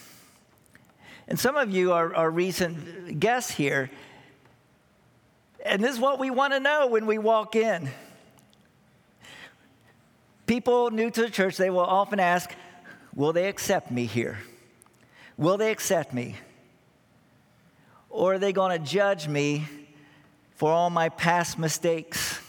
and 1.28 1.40
some 1.40 1.56
of 1.56 1.72
you 1.72 1.92
are, 1.92 2.14
are 2.16 2.30
recent 2.30 3.20
guests 3.20 3.52
here. 3.52 3.90
And 5.66 5.84
this 5.84 5.96
is 5.96 6.00
what 6.00 6.20
we 6.20 6.30
want 6.30 6.54
to 6.54 6.60
know 6.60 6.88
when 6.88 7.08
we 7.08 7.18
walk 7.18 7.56
in. 7.56 7.90
People 10.46 10.92
new 10.92 11.10
to 11.10 11.22
the 11.22 11.30
church, 11.30 11.58
they 11.58 11.72
will 11.72 11.80
often 11.80 12.20
ask, 12.20 12.52
Will 13.16 13.34
they 13.34 13.48
accept 13.48 13.90
me 13.90 14.06
here? 14.06 14.38
Will 15.38 15.58
they 15.58 15.72
accept 15.72 16.14
me? 16.14 16.36
Or 18.10 18.36
are 18.36 18.40
they 18.40 18.54
going 18.54 18.78
to 18.78 18.86
judge 18.86 19.28
me 19.28 19.68
for 20.56 20.72
all 20.72 20.90
my 20.90 21.10
past 21.10 21.60
mistakes? 21.60 22.40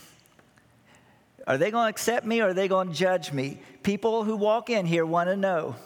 Are 1.46 1.58
they 1.58 1.70
going 1.70 1.86
to 1.86 1.90
accept 1.90 2.26
me 2.26 2.40
or 2.40 2.48
are 2.48 2.54
they 2.54 2.68
going 2.68 2.88
to 2.88 2.94
judge 2.94 3.32
me? 3.32 3.58
People 3.82 4.24
who 4.24 4.36
walk 4.36 4.70
in 4.70 4.86
here 4.86 5.04
want 5.06 5.28
to 5.28 5.36
know. 5.36 5.76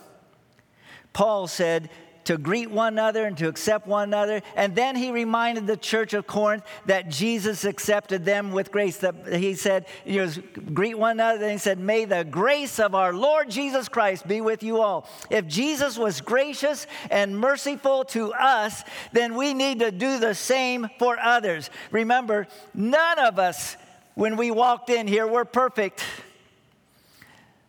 Paul 1.12 1.46
said, 1.46 1.90
to 2.30 2.38
greet 2.38 2.70
one 2.70 2.92
another 2.92 3.24
and 3.24 3.36
to 3.36 3.48
accept 3.48 3.88
one 3.88 4.04
another. 4.04 4.40
And 4.54 4.76
then 4.76 4.94
he 4.94 5.10
reminded 5.10 5.66
the 5.66 5.76
church 5.76 6.14
of 6.14 6.28
Corinth 6.28 6.62
that 6.86 7.08
Jesus 7.08 7.64
accepted 7.64 8.24
them 8.24 8.52
with 8.52 8.70
grace. 8.70 8.98
That 8.98 9.16
he 9.32 9.56
said, 9.56 9.86
you 10.04 10.24
know, 10.24 10.32
greet 10.72 10.96
one 10.96 11.16
another. 11.18 11.42
And 11.42 11.50
he 11.50 11.58
said, 11.58 11.80
May 11.80 12.04
the 12.04 12.22
grace 12.22 12.78
of 12.78 12.94
our 12.94 13.12
Lord 13.12 13.50
Jesus 13.50 13.88
Christ 13.88 14.28
be 14.28 14.40
with 14.40 14.62
you 14.62 14.80
all. 14.80 15.08
If 15.28 15.48
Jesus 15.48 15.98
was 15.98 16.20
gracious 16.20 16.86
and 17.10 17.36
merciful 17.36 18.04
to 18.04 18.32
us, 18.32 18.84
then 19.12 19.34
we 19.34 19.52
need 19.52 19.80
to 19.80 19.90
do 19.90 20.20
the 20.20 20.36
same 20.36 20.88
for 21.00 21.18
others. 21.18 21.68
Remember, 21.90 22.46
none 22.72 23.18
of 23.18 23.40
us, 23.40 23.76
when 24.14 24.36
we 24.36 24.52
walked 24.52 24.88
in 24.88 25.08
here, 25.08 25.26
were 25.26 25.44
perfect. 25.44 26.04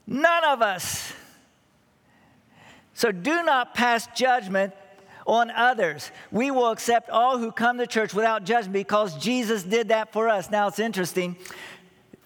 None 0.05 0.43
of 0.43 0.61
us. 0.61 1.13
So 3.01 3.11
do 3.11 3.41
not 3.41 3.73
pass 3.73 4.05
judgment 4.15 4.75
on 5.25 5.49
others. 5.49 6.11
We 6.29 6.51
will 6.51 6.69
accept 6.69 7.09
all 7.09 7.39
who 7.39 7.51
come 7.51 7.79
to 7.79 7.87
church 7.87 8.13
without 8.13 8.43
judgment 8.43 8.73
because 8.73 9.17
Jesus 9.17 9.63
did 9.63 9.87
that 9.87 10.13
for 10.13 10.29
us. 10.29 10.51
Now 10.51 10.67
it's 10.67 10.77
interesting. 10.77 11.35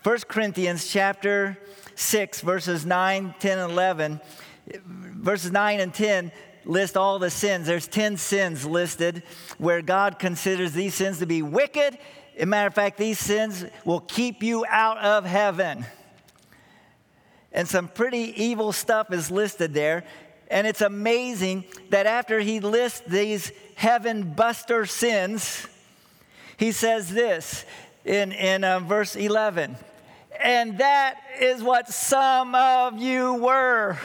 1 0.04 0.18
Corinthians 0.28 0.90
chapter 0.90 1.58
6 1.96 2.42
verses 2.42 2.86
9, 2.86 3.36
10 3.40 3.58
and 3.58 3.72
11. 3.72 4.20
Verses 4.86 5.50
9 5.50 5.80
and 5.80 5.94
10 5.94 6.34
list 6.66 6.98
all 6.98 7.20
the 7.20 7.30
sins. 7.30 7.68
There's 7.68 7.88
10 7.88 8.18
sins 8.18 8.66
listed 8.66 9.24
where 9.58 9.82
God 9.82 10.20
considers 10.20 10.74
these 10.74 10.94
sins 10.94 11.20
to 11.20 11.26
be 11.26 11.42
wicked. 11.42 11.98
As 12.36 12.44
a 12.44 12.46
matter 12.48 12.68
of 12.68 12.74
fact, 12.74 12.98
these 12.98 13.18
sins 13.18 13.64
will 13.86 14.02
keep 14.02 14.44
you 14.44 14.66
out 14.68 14.98
of 14.98 15.24
heaven. 15.24 15.86
and 17.54 17.66
some 17.66 17.88
pretty 17.88 18.34
evil 18.36 18.74
stuff 18.74 19.14
is 19.14 19.32
listed 19.32 19.74
there. 19.74 20.04
And 20.50 20.68
it's 20.68 20.82
amazing 20.82 21.66
that 21.90 22.06
after 22.06 22.40
he 22.40 22.60
lists 22.60 23.02
these 23.08 23.52
heaven 23.76 24.34
buster 24.34 24.86
sins, 24.86 25.68
he 26.58 26.72
says 26.72 27.10
this 27.10 27.66
in, 28.06 28.32
in 28.32 28.64
uh, 28.64 28.80
verse 28.80 29.16
11 29.16 29.78
and 30.42 30.80
that 30.80 31.20
is 31.40 31.64
what 31.64 31.88
some 31.88 32.56
of 32.56 32.98
you 33.02 33.36
were. 33.36 33.98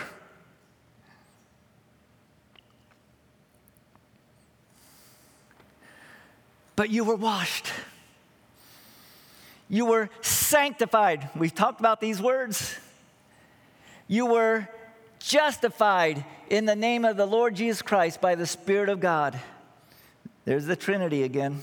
But 6.77 6.91
you 6.91 7.05
were 7.05 7.17
washed. 7.17 7.71
You 9.69 9.87
were 9.87 10.11
sanctified. 10.23 11.29
We've 11.37 11.55
talked 11.55 11.81
about 11.81 12.01
these 12.01 12.21
words. 12.23 12.77
You 14.09 14.27
were 14.27 14.69
justified 15.21 16.25
in 16.49 16.65
the 16.65 16.75
name 16.75 17.05
of 17.05 17.17
the 17.17 17.27
Lord 17.27 17.55
Jesus 17.55 17.83
Christ 17.83 18.21
by 18.21 18.35
the 18.35 18.47
Spirit 18.47 18.89
of 18.89 18.99
God. 18.99 19.39
There's 20.45 20.67
the 20.67 20.75
Trinity 20.75 21.23
again. 21.23 21.63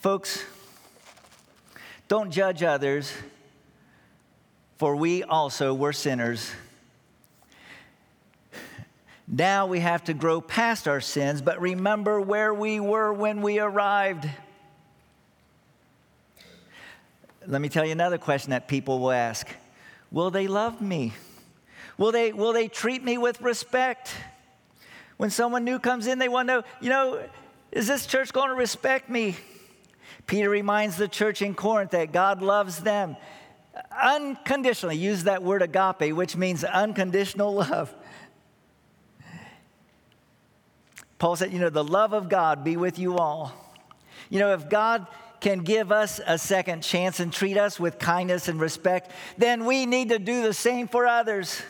Folks, 0.00 0.44
don't 2.08 2.30
judge 2.30 2.62
others, 2.62 3.10
for 4.76 4.94
we 4.94 5.22
also 5.22 5.72
were 5.72 5.94
sinners. 5.94 6.52
Now 9.26 9.66
we 9.66 9.80
have 9.80 10.04
to 10.04 10.12
grow 10.12 10.42
past 10.42 10.86
our 10.86 11.00
sins, 11.00 11.40
but 11.40 11.58
remember 11.58 12.20
where 12.20 12.52
we 12.52 12.80
were 12.80 13.14
when 13.14 13.40
we 13.40 13.58
arrived. 13.60 14.28
Let 17.46 17.60
me 17.60 17.68
tell 17.68 17.84
you 17.84 17.92
another 17.92 18.18
question 18.18 18.50
that 18.50 18.68
people 18.68 18.98
will 18.98 19.12
ask 19.12 19.48
Will 20.10 20.30
they 20.30 20.46
love 20.46 20.80
me? 20.80 21.12
Will 21.98 22.12
they, 22.12 22.32
will 22.32 22.52
they 22.52 22.68
treat 22.68 23.04
me 23.04 23.18
with 23.18 23.40
respect? 23.40 24.14
When 25.16 25.30
someone 25.30 25.64
new 25.64 25.78
comes 25.78 26.06
in, 26.06 26.18
they 26.18 26.28
want 26.28 26.48
to 26.48 26.54
know, 26.54 26.62
you 26.80 26.90
know, 26.90 27.22
is 27.70 27.86
this 27.86 28.06
church 28.06 28.32
going 28.32 28.48
to 28.48 28.54
respect 28.54 29.08
me? 29.08 29.36
Peter 30.26 30.48
reminds 30.48 30.96
the 30.96 31.06
church 31.06 31.42
in 31.42 31.54
Corinth 31.54 31.90
that 31.92 32.12
God 32.12 32.42
loves 32.42 32.80
them 32.80 33.16
unconditionally. 34.02 34.96
Use 34.96 35.24
that 35.24 35.42
word 35.42 35.62
agape, 35.62 36.14
which 36.14 36.36
means 36.36 36.64
unconditional 36.64 37.54
love. 37.54 37.94
Paul 41.18 41.36
said, 41.36 41.52
You 41.52 41.58
know, 41.58 41.70
the 41.70 41.84
love 41.84 42.12
of 42.12 42.28
God 42.28 42.64
be 42.64 42.76
with 42.76 42.98
you 42.98 43.16
all. 43.16 43.52
You 44.30 44.38
know, 44.40 44.52
if 44.54 44.68
God 44.68 45.06
can 45.44 45.58
give 45.58 45.92
us 45.92 46.22
a 46.26 46.38
second 46.38 46.82
chance 46.82 47.20
and 47.20 47.30
treat 47.30 47.58
us 47.58 47.78
with 47.78 47.98
kindness 47.98 48.48
and 48.48 48.58
respect, 48.58 49.10
then 49.36 49.66
we 49.66 49.84
need 49.84 50.08
to 50.08 50.18
do 50.18 50.42
the 50.42 50.54
same 50.54 50.88
for 50.88 51.06
others. 51.06 51.60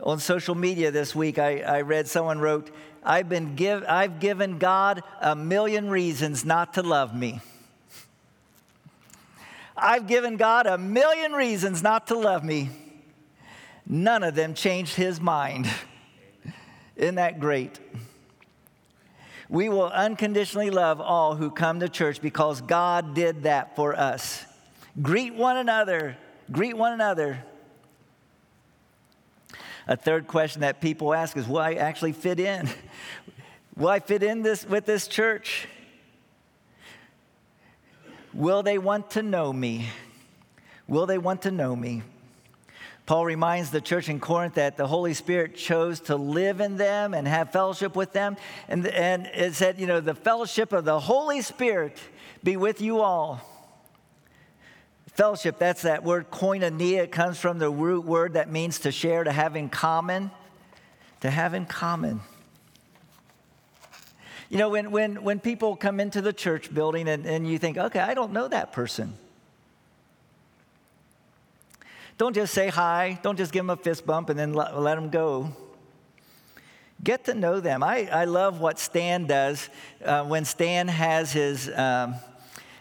On 0.00 0.18
social 0.18 0.56
media 0.56 0.90
this 0.90 1.14
week, 1.14 1.38
I, 1.38 1.60
I 1.60 1.80
read 1.82 2.08
someone 2.08 2.40
wrote, 2.40 2.72
I've, 3.04 3.28
been 3.28 3.54
give, 3.54 3.84
I've 3.88 4.18
given 4.18 4.58
God 4.58 5.04
a 5.20 5.36
million 5.36 5.88
reasons 5.88 6.44
not 6.44 6.74
to 6.74 6.82
love 6.82 7.14
me. 7.14 7.40
I've 9.76 10.08
given 10.08 10.36
God 10.36 10.66
a 10.66 10.76
million 10.76 11.30
reasons 11.30 11.80
not 11.80 12.08
to 12.08 12.18
love 12.18 12.42
me. 12.42 12.70
None 13.86 14.24
of 14.24 14.34
them 14.34 14.52
changed 14.52 14.96
his 14.96 15.20
mind. 15.20 15.68
Isn't 16.96 17.14
that 17.14 17.38
great? 17.38 17.78
We 19.48 19.68
will 19.68 19.88
unconditionally 19.88 20.70
love 20.70 21.00
all 21.00 21.34
who 21.36 21.50
come 21.50 21.80
to 21.80 21.88
church 21.88 22.20
because 22.20 22.60
God 22.60 23.14
did 23.14 23.42
that 23.42 23.76
for 23.76 23.98
us. 23.98 24.44
Greet 25.00 25.34
one 25.34 25.56
another. 25.56 26.16
Greet 26.50 26.76
one 26.76 26.92
another. 26.92 27.44
A 29.86 29.96
third 29.96 30.26
question 30.26 30.62
that 30.62 30.80
people 30.80 31.12
ask 31.12 31.36
is, 31.36 31.46
will 31.46 31.58
I 31.58 31.74
actually 31.74 32.12
fit 32.12 32.40
in? 32.40 32.68
Will 33.76 33.88
I 33.88 33.98
fit 33.98 34.22
in 34.22 34.42
this 34.42 34.64
with 34.64 34.86
this 34.86 35.08
church? 35.08 35.66
Will 38.32 38.62
they 38.62 38.78
want 38.78 39.10
to 39.10 39.22
know 39.22 39.52
me? 39.52 39.88
Will 40.86 41.06
they 41.06 41.18
want 41.18 41.42
to 41.42 41.50
know 41.50 41.74
me? 41.74 42.04
Paul 43.06 43.26
reminds 43.26 43.70
the 43.70 43.82
church 43.82 44.08
in 44.08 44.18
Corinth 44.18 44.54
that 44.54 44.78
the 44.78 44.86
Holy 44.86 45.12
Spirit 45.12 45.56
chose 45.56 46.00
to 46.02 46.16
live 46.16 46.60
in 46.60 46.78
them 46.78 47.12
and 47.12 47.28
have 47.28 47.52
fellowship 47.52 47.94
with 47.94 48.12
them. 48.12 48.36
And, 48.66 48.86
and 48.86 49.26
it 49.26 49.54
said, 49.54 49.78
you 49.78 49.86
know, 49.86 50.00
the 50.00 50.14
fellowship 50.14 50.72
of 50.72 50.86
the 50.86 50.98
Holy 50.98 51.42
Spirit 51.42 51.98
be 52.42 52.56
with 52.56 52.80
you 52.80 53.00
all. 53.00 53.42
Fellowship, 55.12 55.58
that's 55.58 55.82
that 55.82 56.02
word 56.02 56.30
koinonia. 56.30 57.02
It 57.04 57.12
comes 57.12 57.38
from 57.38 57.58
the 57.58 57.70
root 57.70 58.06
word 58.06 58.32
that 58.34 58.50
means 58.50 58.80
to 58.80 58.90
share, 58.90 59.22
to 59.22 59.32
have 59.32 59.54
in 59.54 59.68
common. 59.68 60.30
To 61.20 61.30
have 61.30 61.52
in 61.52 61.66
common. 61.66 62.20
You 64.48 64.58
know, 64.58 64.70
when, 64.70 64.90
when, 64.90 65.22
when 65.22 65.40
people 65.40 65.76
come 65.76 66.00
into 66.00 66.22
the 66.22 66.32
church 66.32 66.72
building 66.72 67.08
and, 67.08 67.26
and 67.26 67.46
you 67.46 67.58
think, 67.58 67.76
okay, 67.76 68.00
I 68.00 68.14
don't 68.14 68.32
know 68.32 68.48
that 68.48 68.72
person. 68.72 69.14
Don't 72.16 72.34
just 72.34 72.54
say 72.54 72.68
hi. 72.68 73.18
Don't 73.22 73.36
just 73.36 73.52
give 73.52 73.60
them 73.60 73.70
a 73.70 73.76
fist 73.76 74.06
bump 74.06 74.30
and 74.30 74.38
then 74.38 74.52
let, 74.52 74.78
let 74.78 74.94
them 74.94 75.10
go. 75.10 75.50
Get 77.02 77.24
to 77.24 77.34
know 77.34 77.60
them. 77.60 77.82
I, 77.82 78.08
I 78.10 78.24
love 78.24 78.60
what 78.60 78.78
Stan 78.78 79.26
does 79.26 79.68
uh, 80.04 80.24
when 80.24 80.44
Stan 80.44 80.88
has 80.88 81.32
his. 81.32 81.68
Um, 81.68 82.14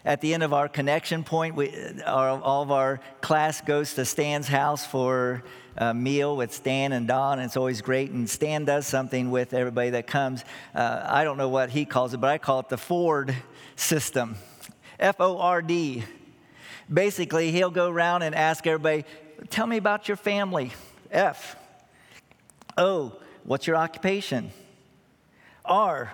at 0.05 0.19
the 0.19 0.33
end 0.33 0.43
of 0.43 0.51
our 0.51 0.67
connection 0.67 1.23
point, 1.23 1.55
we, 1.55 1.73
our, 2.05 2.29
all 2.41 2.61
of 2.61 2.71
our 2.71 2.99
class 3.21 3.61
goes 3.61 3.93
to 3.93 4.03
Stan's 4.03 4.49
house 4.49 4.85
for 4.85 5.43
a 5.77 5.93
meal 5.93 6.35
with 6.35 6.53
Stan 6.53 6.91
and 6.91 7.07
Don, 7.07 7.39
and 7.39 7.45
it's 7.45 7.55
always 7.55 7.81
great. 7.81 8.11
And 8.11 8.29
Stan 8.29 8.65
does 8.65 8.85
something 8.85 9.31
with 9.31 9.53
everybody 9.53 9.91
that 9.91 10.05
comes. 10.05 10.43
Uh, 10.75 11.05
I 11.05 11.23
don't 11.23 11.37
know 11.37 11.47
what 11.47 11.69
he 11.69 11.85
calls 11.85 12.13
it, 12.13 12.17
but 12.17 12.29
I 12.29 12.37
call 12.37 12.59
it 12.59 12.67
the 12.67 12.77
Ford 12.77 13.33
system 13.77 14.35
F 14.99 15.15
O 15.19 15.37
R 15.39 15.61
D. 15.61 16.03
Basically, 16.93 17.51
he'll 17.51 17.71
go 17.71 17.89
around 17.89 18.23
and 18.23 18.35
ask 18.35 18.67
everybody, 18.67 19.05
Tell 19.49 19.67
me 19.67 19.77
about 19.77 20.07
your 20.07 20.17
family. 20.17 20.71
F. 21.11 21.55
O. 22.77 23.13
What's 23.43 23.67
your 23.67 23.75
occupation? 23.75 24.51
R. 25.65 26.13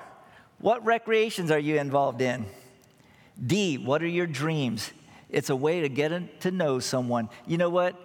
What 0.59 0.85
recreations 0.85 1.51
are 1.51 1.59
you 1.59 1.77
involved 1.77 2.21
in? 2.21 2.45
D, 3.45 3.77
what 3.77 4.03
are 4.03 4.07
your 4.07 4.27
dreams? 4.27 4.91
It's 5.29 5.49
a 5.49 5.55
way 5.55 5.81
to 5.81 5.89
get 5.89 6.41
to 6.41 6.51
know 6.51 6.79
someone. 6.79 7.29
You 7.45 7.57
know 7.57 7.69
what? 7.69 7.95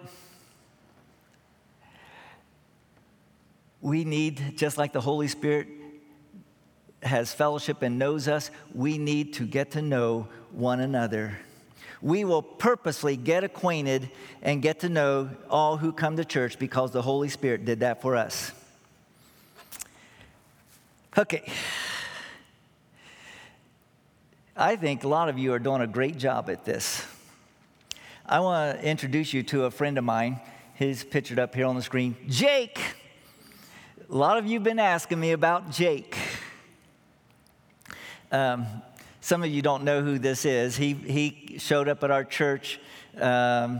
We 3.81 4.05
need, 4.05 4.53
just 4.55 4.77
like 4.77 4.93
the 4.93 5.01
Holy 5.01 5.27
Spirit 5.27 5.67
has 7.03 7.33
fellowship 7.33 7.81
and 7.81 7.99
knows 7.99 8.27
us, 8.27 8.49
we 8.73 8.97
need 8.97 9.33
to 9.33 9.43
get 9.45 9.71
to 9.71 9.81
know 9.81 10.27
one 10.51 10.79
another. 10.79 11.37
We 12.05 12.23
will 12.23 12.43
purposely 12.43 13.17
get 13.17 13.43
acquainted 13.43 14.11
and 14.43 14.61
get 14.61 14.81
to 14.81 14.89
know 14.89 15.27
all 15.49 15.77
who 15.77 15.91
come 15.91 16.17
to 16.17 16.23
church 16.23 16.59
because 16.59 16.91
the 16.91 17.01
Holy 17.01 17.29
Spirit 17.29 17.65
did 17.65 17.79
that 17.79 17.99
for 18.03 18.15
us. 18.15 18.51
Okay. 21.17 21.51
I 24.55 24.75
think 24.75 25.03
a 25.03 25.07
lot 25.07 25.29
of 25.29 25.39
you 25.39 25.51
are 25.53 25.57
doing 25.57 25.81
a 25.81 25.87
great 25.87 26.19
job 26.19 26.47
at 26.51 26.63
this. 26.63 27.03
I 28.23 28.39
want 28.39 28.79
to 28.79 28.87
introduce 28.87 29.33
you 29.33 29.41
to 29.41 29.65
a 29.65 29.71
friend 29.71 29.97
of 29.97 30.03
mine. 30.03 30.39
He's 30.75 31.03
pictured 31.03 31.39
up 31.39 31.55
here 31.55 31.65
on 31.65 31.75
the 31.75 31.81
screen 31.81 32.15
Jake. 32.29 32.79
A 34.07 34.15
lot 34.15 34.37
of 34.37 34.45
you 34.45 34.59
have 34.59 34.63
been 34.63 34.77
asking 34.77 35.19
me 35.19 35.31
about 35.31 35.71
Jake. 35.71 36.15
Um, 38.31 38.67
some 39.25 39.41
of 39.41 39.49
you 39.49 39.63
don't 39.63 39.83
know 39.83 40.03
who 40.03 40.19
this 40.19 40.45
is. 40.45 40.77
He, 40.77 40.93
he 40.93 41.55
showed 41.57 41.89
up 41.89 42.03
at 42.03 42.11
our 42.11 42.23
church 42.23 42.79
um, 43.19 43.79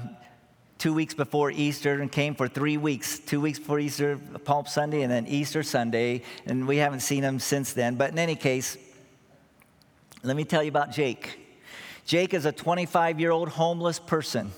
two 0.80 0.92
weeks 0.92 1.14
before 1.14 1.52
Easter 1.52 2.02
and 2.02 2.12
came 2.12 2.34
for 2.34 2.48
three 2.48 2.78
weeks 2.78 3.20
two 3.20 3.40
weeks 3.40 3.60
before 3.60 3.78
Easter, 3.78 4.18
Palm 4.44 4.66
Sunday, 4.66 5.04
and 5.04 5.12
then 5.12 5.28
Easter 5.28 5.62
Sunday. 5.62 6.24
And 6.48 6.68
we 6.68 6.78
haven't 6.78 7.02
seen 7.02 7.22
him 7.22 7.38
since 7.38 7.74
then. 7.74 7.94
But 7.94 8.10
in 8.10 8.18
any 8.18 8.36
case, 8.36 8.76
let 10.24 10.36
me 10.36 10.46
tell 10.46 10.64
you 10.64 10.70
about 10.70 10.92
Jake. 10.92 11.38
Jake 12.08 12.34
is 12.34 12.46
a 12.46 12.52
25 12.52 13.20
year 13.20 13.30
old 13.30 13.50
homeless 13.50 14.00
person. 14.00 14.52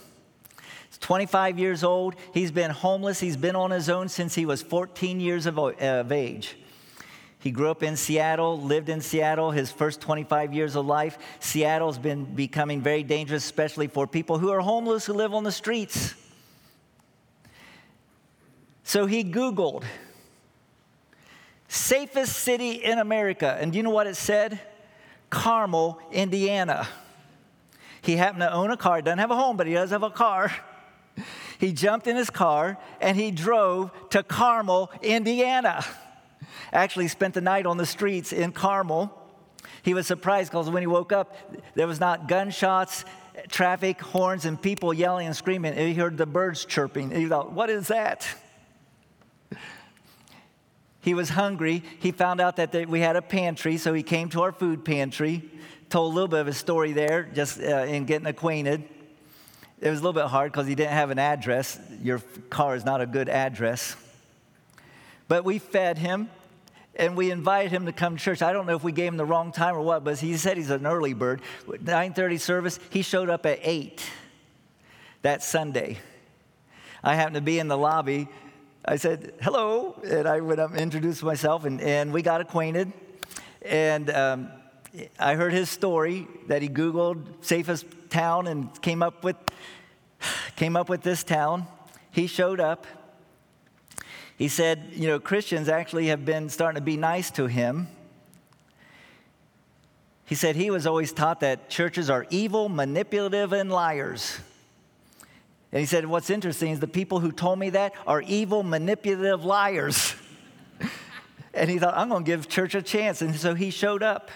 He's 0.87 0.99
25 0.99 1.59
years 1.59 1.83
old. 1.83 2.15
He's 2.33 2.51
been 2.51 2.71
homeless. 2.71 3.19
He's 3.19 3.35
been 3.35 3.57
on 3.57 3.71
his 3.71 3.89
own 3.89 4.07
since 4.07 4.35
he 4.35 4.45
was 4.45 4.61
14 4.61 5.19
years 5.19 5.47
of, 5.47 5.59
of 5.59 6.13
age. 6.13 6.55
He 7.39 7.51
grew 7.51 7.69
up 7.69 7.83
in 7.83 7.95
Seattle, 7.95 8.59
lived 8.59 8.89
in 8.89 8.99
Seattle 8.99 9.51
his 9.51 9.71
first 9.71 10.01
25 10.01 10.53
years 10.53 10.75
of 10.75 10.85
life. 10.85 11.17
Seattle's 11.39 11.99
been 11.99 12.25
becoming 12.25 12.81
very 12.81 13.03
dangerous, 13.03 13.45
especially 13.45 13.87
for 13.87 14.07
people 14.07 14.39
who 14.39 14.49
are 14.49 14.59
homeless 14.59 15.05
who 15.05 15.13
live 15.13 15.33
on 15.33 15.43
the 15.43 15.51
streets. 15.51 16.15
So 18.83 19.05
he 19.05 19.23
Googled 19.23 19.83
safest 21.67 22.37
city 22.37 22.71
in 22.71 22.99
America. 22.99 23.57
And 23.59 23.71
do 23.71 23.77
you 23.77 23.83
know 23.83 23.89
what 23.89 24.07
it 24.07 24.15
said? 24.15 24.59
Carmel, 25.29 25.99
Indiana. 26.11 26.87
He 28.01 28.15
happened 28.15 28.41
to 28.41 28.51
own 28.51 28.71
a 28.71 28.77
car. 28.77 29.01
Doesn't 29.01 29.19
have 29.19 29.31
a 29.31 29.35
home, 29.35 29.57
but 29.57 29.67
he 29.67 29.73
does 29.73 29.89
have 29.89 30.03
a 30.03 30.09
car. 30.09 30.51
He 31.59 31.73
jumped 31.73 32.07
in 32.07 32.15
his 32.15 32.29
car 32.29 32.77
and 33.01 33.17
he 33.17 33.31
drove 33.31 33.91
to 34.11 34.23
Carmel, 34.23 34.91
Indiana. 35.01 35.83
Actually, 36.71 37.07
spent 37.07 37.33
the 37.33 37.41
night 37.41 37.65
on 37.65 37.77
the 37.77 37.85
streets 37.85 38.33
in 38.33 38.51
Carmel. 38.51 39.11
He 39.83 39.93
was 39.93 40.07
surprised 40.07 40.51
because 40.51 40.69
when 40.69 40.83
he 40.83 40.87
woke 40.87 41.11
up, 41.11 41.35
there 41.75 41.87
was 41.87 41.99
not 41.99 42.27
gunshots, 42.27 43.05
traffic, 43.49 44.01
horns, 44.01 44.45
and 44.45 44.61
people 44.61 44.93
yelling 44.93 45.27
and 45.27 45.35
screaming. 45.35 45.75
He 45.75 45.93
heard 45.93 46.17
the 46.17 46.25
birds 46.25 46.65
chirping. 46.65 47.11
He 47.11 47.27
thought, 47.27 47.51
What 47.51 47.69
is 47.69 47.87
that? 47.87 48.27
He 51.01 51.13
was 51.13 51.29
hungry. 51.29 51.83
He 51.99 52.11
found 52.11 52.41
out 52.41 52.57
that 52.57 52.89
we 52.89 52.99
had 52.99 53.15
a 53.15 53.21
pantry, 53.21 53.77
so 53.77 53.93
he 53.93 54.03
came 54.03 54.27
to 54.29 54.41
our 54.41 54.51
food 54.51 54.83
pantry, 54.83 55.41
told 55.89 56.11
a 56.11 56.13
little 56.13 56.27
bit 56.27 56.41
of 56.41 56.47
his 56.47 56.57
story 56.57 56.91
there, 56.91 57.23
just 57.33 57.61
uh, 57.61 57.85
in 57.87 58.03
getting 58.03 58.27
acquainted. 58.27 58.83
It 59.79 59.89
was 59.89 59.99
a 59.99 60.03
little 60.03 60.21
bit 60.21 60.29
hard 60.29 60.51
because 60.51 60.67
he 60.67 60.75
didn't 60.75 60.91
have 60.91 61.09
an 61.09 61.19
address. 61.19 61.79
Your 62.01 62.19
car 62.49 62.75
is 62.75 62.83
not 62.83 62.99
a 62.99 63.05
good 63.05 63.29
address. 63.29 63.95
But 65.29 65.45
we 65.45 65.59
fed 65.59 65.97
him 65.97 66.29
and 66.97 67.15
we 67.15 67.31
invited 67.31 67.71
him 67.71 67.85
to 67.85 67.93
come 67.93 68.17
to 68.17 68.23
church. 68.23 68.41
I 68.41 68.51
don't 68.51 68.65
know 68.65 68.75
if 68.75 68.83
we 68.83 68.91
gave 68.91 69.07
him 69.07 69.17
the 69.17 69.25
wrong 69.25 69.51
time 69.51 69.75
or 69.75 69.81
what, 69.81 70.03
but 70.03 70.19
he 70.19 70.35
said 70.35 70.57
he's 70.57 70.69
an 70.69 70.85
early 70.85 71.13
bird. 71.13 71.41
9:30 71.67 72.39
service, 72.39 72.79
he 72.89 73.01
showed 73.01 73.29
up 73.29 73.45
at 73.45 73.59
8 73.61 74.03
that 75.21 75.43
Sunday. 75.43 75.99
I 77.03 77.15
happened 77.15 77.35
to 77.35 77.41
be 77.41 77.59
in 77.59 77.67
the 77.67 77.77
lobby 77.77 78.27
I 78.89 78.95
said, 78.95 79.33
hello. 79.41 79.99
And 80.05 80.25
I 80.25 80.39
went 80.39 80.61
up 80.61 80.71
and 80.71 80.79
introduced 80.79 81.21
myself, 81.21 81.65
and, 81.65 81.81
and 81.81 82.13
we 82.13 82.21
got 82.21 82.39
acquainted. 82.39 82.93
And 83.61 84.09
um, 84.09 84.49
I 85.19 85.35
heard 85.35 85.51
his 85.51 85.69
story 85.69 86.25
that 86.47 86.61
he 86.61 86.69
Googled 86.69 87.25
safest 87.41 87.85
town 88.09 88.47
and 88.47 88.81
came 88.81 89.03
up 89.03 89.25
with, 89.25 89.35
came 90.55 90.77
up 90.77 90.87
with 90.87 91.01
this 91.01 91.25
town. 91.25 91.67
He 92.11 92.27
showed 92.27 92.61
up. 92.61 92.87
He 94.37 94.47
said, 94.47 94.91
you 94.93 95.07
know, 95.07 95.19
Christians 95.19 95.67
actually 95.67 96.07
have 96.07 96.23
been 96.23 96.49
starting 96.49 96.75
to 96.75 96.85
be 96.85 96.95
nice 96.95 97.31
to 97.31 97.47
him. 97.47 97.87
He 100.25 100.35
said 100.35 100.55
he 100.55 100.69
was 100.69 100.85
always 100.85 101.11
taught 101.11 101.39
that 101.39 101.69
churches 101.69 102.09
are 102.09 102.27
evil, 102.29 102.69
manipulative, 102.69 103.51
and 103.51 103.71
liars. 103.71 104.37
And 105.71 105.79
he 105.79 105.85
said, 105.85 106.05
What's 106.05 106.29
interesting 106.29 106.71
is 106.71 106.79
the 106.79 106.87
people 106.87 107.19
who 107.19 107.31
told 107.31 107.57
me 107.57 107.71
that 107.71 107.93
are 108.05 108.21
evil, 108.21 108.61
manipulative 108.61 109.43
liars. 109.43 110.15
and 111.53 111.69
he 111.69 111.79
thought, 111.79 111.97
I'm 111.97 112.09
going 112.09 112.23
to 112.23 112.29
give 112.29 112.47
church 112.47 112.75
a 112.75 112.81
chance. 112.81 113.21
And 113.21 113.35
so 113.35 113.55
he 113.55 113.71
showed 113.71 114.03
up. 114.03 114.29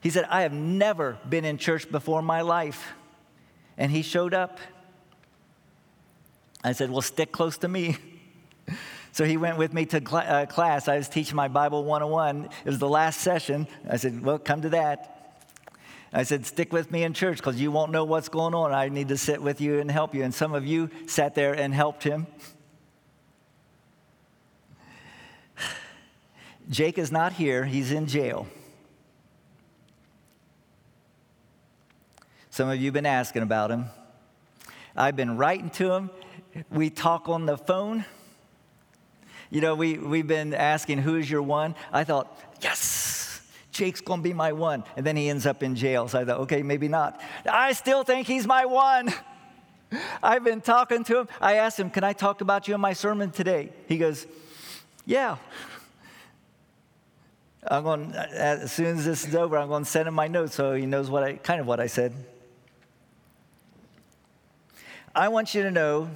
He 0.00 0.10
said, 0.10 0.24
I 0.30 0.42
have 0.42 0.52
never 0.52 1.18
been 1.28 1.44
in 1.44 1.58
church 1.58 1.90
before 1.90 2.20
in 2.20 2.24
my 2.24 2.40
life. 2.40 2.92
And 3.78 3.92
he 3.92 4.02
showed 4.02 4.34
up. 4.34 4.58
I 6.64 6.72
said, 6.72 6.90
Well, 6.90 7.02
stick 7.02 7.32
close 7.32 7.58
to 7.58 7.68
me. 7.68 7.96
So 9.16 9.24
he 9.24 9.38
went 9.38 9.56
with 9.56 9.72
me 9.72 9.86
to 9.86 10.02
cl- 10.06 10.26
uh, 10.26 10.44
class. 10.44 10.88
I 10.88 10.98
was 10.98 11.08
teaching 11.08 11.36
my 11.36 11.48
Bible 11.48 11.84
101. 11.84 12.50
It 12.66 12.68
was 12.68 12.78
the 12.78 12.86
last 12.86 13.22
session. 13.22 13.66
I 13.88 13.96
said, 13.96 14.22
Well, 14.22 14.38
come 14.38 14.60
to 14.60 14.68
that. 14.68 15.40
I 16.12 16.22
said, 16.24 16.44
Stick 16.44 16.70
with 16.70 16.90
me 16.90 17.02
in 17.02 17.14
church 17.14 17.38
because 17.38 17.58
you 17.58 17.70
won't 17.70 17.92
know 17.92 18.04
what's 18.04 18.28
going 18.28 18.52
on. 18.52 18.74
I 18.74 18.90
need 18.90 19.08
to 19.08 19.16
sit 19.16 19.40
with 19.40 19.62
you 19.62 19.80
and 19.80 19.90
help 19.90 20.14
you. 20.14 20.22
And 20.22 20.34
some 20.34 20.52
of 20.52 20.66
you 20.66 20.90
sat 21.06 21.34
there 21.34 21.54
and 21.54 21.72
helped 21.72 22.02
him. 22.02 22.26
Jake 26.68 26.98
is 26.98 27.10
not 27.10 27.32
here, 27.32 27.64
he's 27.64 27.92
in 27.92 28.08
jail. 28.08 28.46
Some 32.50 32.68
of 32.68 32.76
you 32.76 32.84
have 32.88 32.94
been 32.94 33.06
asking 33.06 33.40
about 33.40 33.70
him. 33.70 33.86
I've 34.94 35.16
been 35.16 35.38
writing 35.38 35.70
to 35.70 35.90
him. 35.90 36.10
We 36.70 36.90
talk 36.90 37.30
on 37.30 37.46
the 37.46 37.56
phone. 37.56 38.04
You 39.50 39.60
know, 39.60 39.74
we, 39.74 39.98
we've 39.98 40.26
been 40.26 40.54
asking, 40.54 40.98
Who's 40.98 41.30
your 41.30 41.42
one? 41.42 41.74
I 41.92 42.04
thought, 42.04 42.40
Yes, 42.60 43.16
Jake's 43.76 44.00
to 44.00 44.16
be 44.18 44.32
my 44.32 44.52
one. 44.52 44.84
And 44.96 45.04
then 45.04 45.16
he 45.16 45.28
ends 45.28 45.44
up 45.44 45.62
in 45.62 45.76
jail. 45.76 46.08
So 46.08 46.20
I 46.20 46.24
thought, 46.24 46.40
okay, 46.40 46.62
maybe 46.62 46.88
not. 46.88 47.20
I 47.50 47.72
still 47.72 48.04
think 48.04 48.26
he's 48.26 48.46
my 48.46 48.64
one. 48.64 49.12
I've 50.22 50.42
been 50.42 50.62
talking 50.62 51.04
to 51.04 51.20
him. 51.20 51.28
I 51.40 51.56
asked 51.56 51.78
him, 51.78 51.90
can 51.90 52.02
I 52.02 52.12
talk 52.14 52.40
about 52.40 52.66
you 52.68 52.74
in 52.74 52.80
my 52.80 52.94
sermon 52.94 53.30
today? 53.30 53.70
He 53.86 53.98
goes, 53.98 54.26
yeah. 55.04 55.36
I'm 57.68 57.82
going, 57.82 58.12
as 58.14 58.72
soon 58.72 58.96
as 58.98 59.04
this 59.04 59.26
is 59.26 59.34
over, 59.34 59.58
I'm 59.58 59.68
going 59.68 59.84
to 59.84 59.90
send 59.90 60.08
him 60.08 60.14
my 60.14 60.28
notes 60.28 60.54
so 60.54 60.74
he 60.74 60.86
knows 60.86 61.10
what 61.10 61.22
I, 61.22 61.34
kind 61.34 61.60
of 61.60 61.66
what 61.66 61.78
I 61.78 61.86
said. 61.86 62.14
I 65.14 65.28
want 65.28 65.54
you 65.54 65.62
to 65.64 65.70
know 65.70 66.10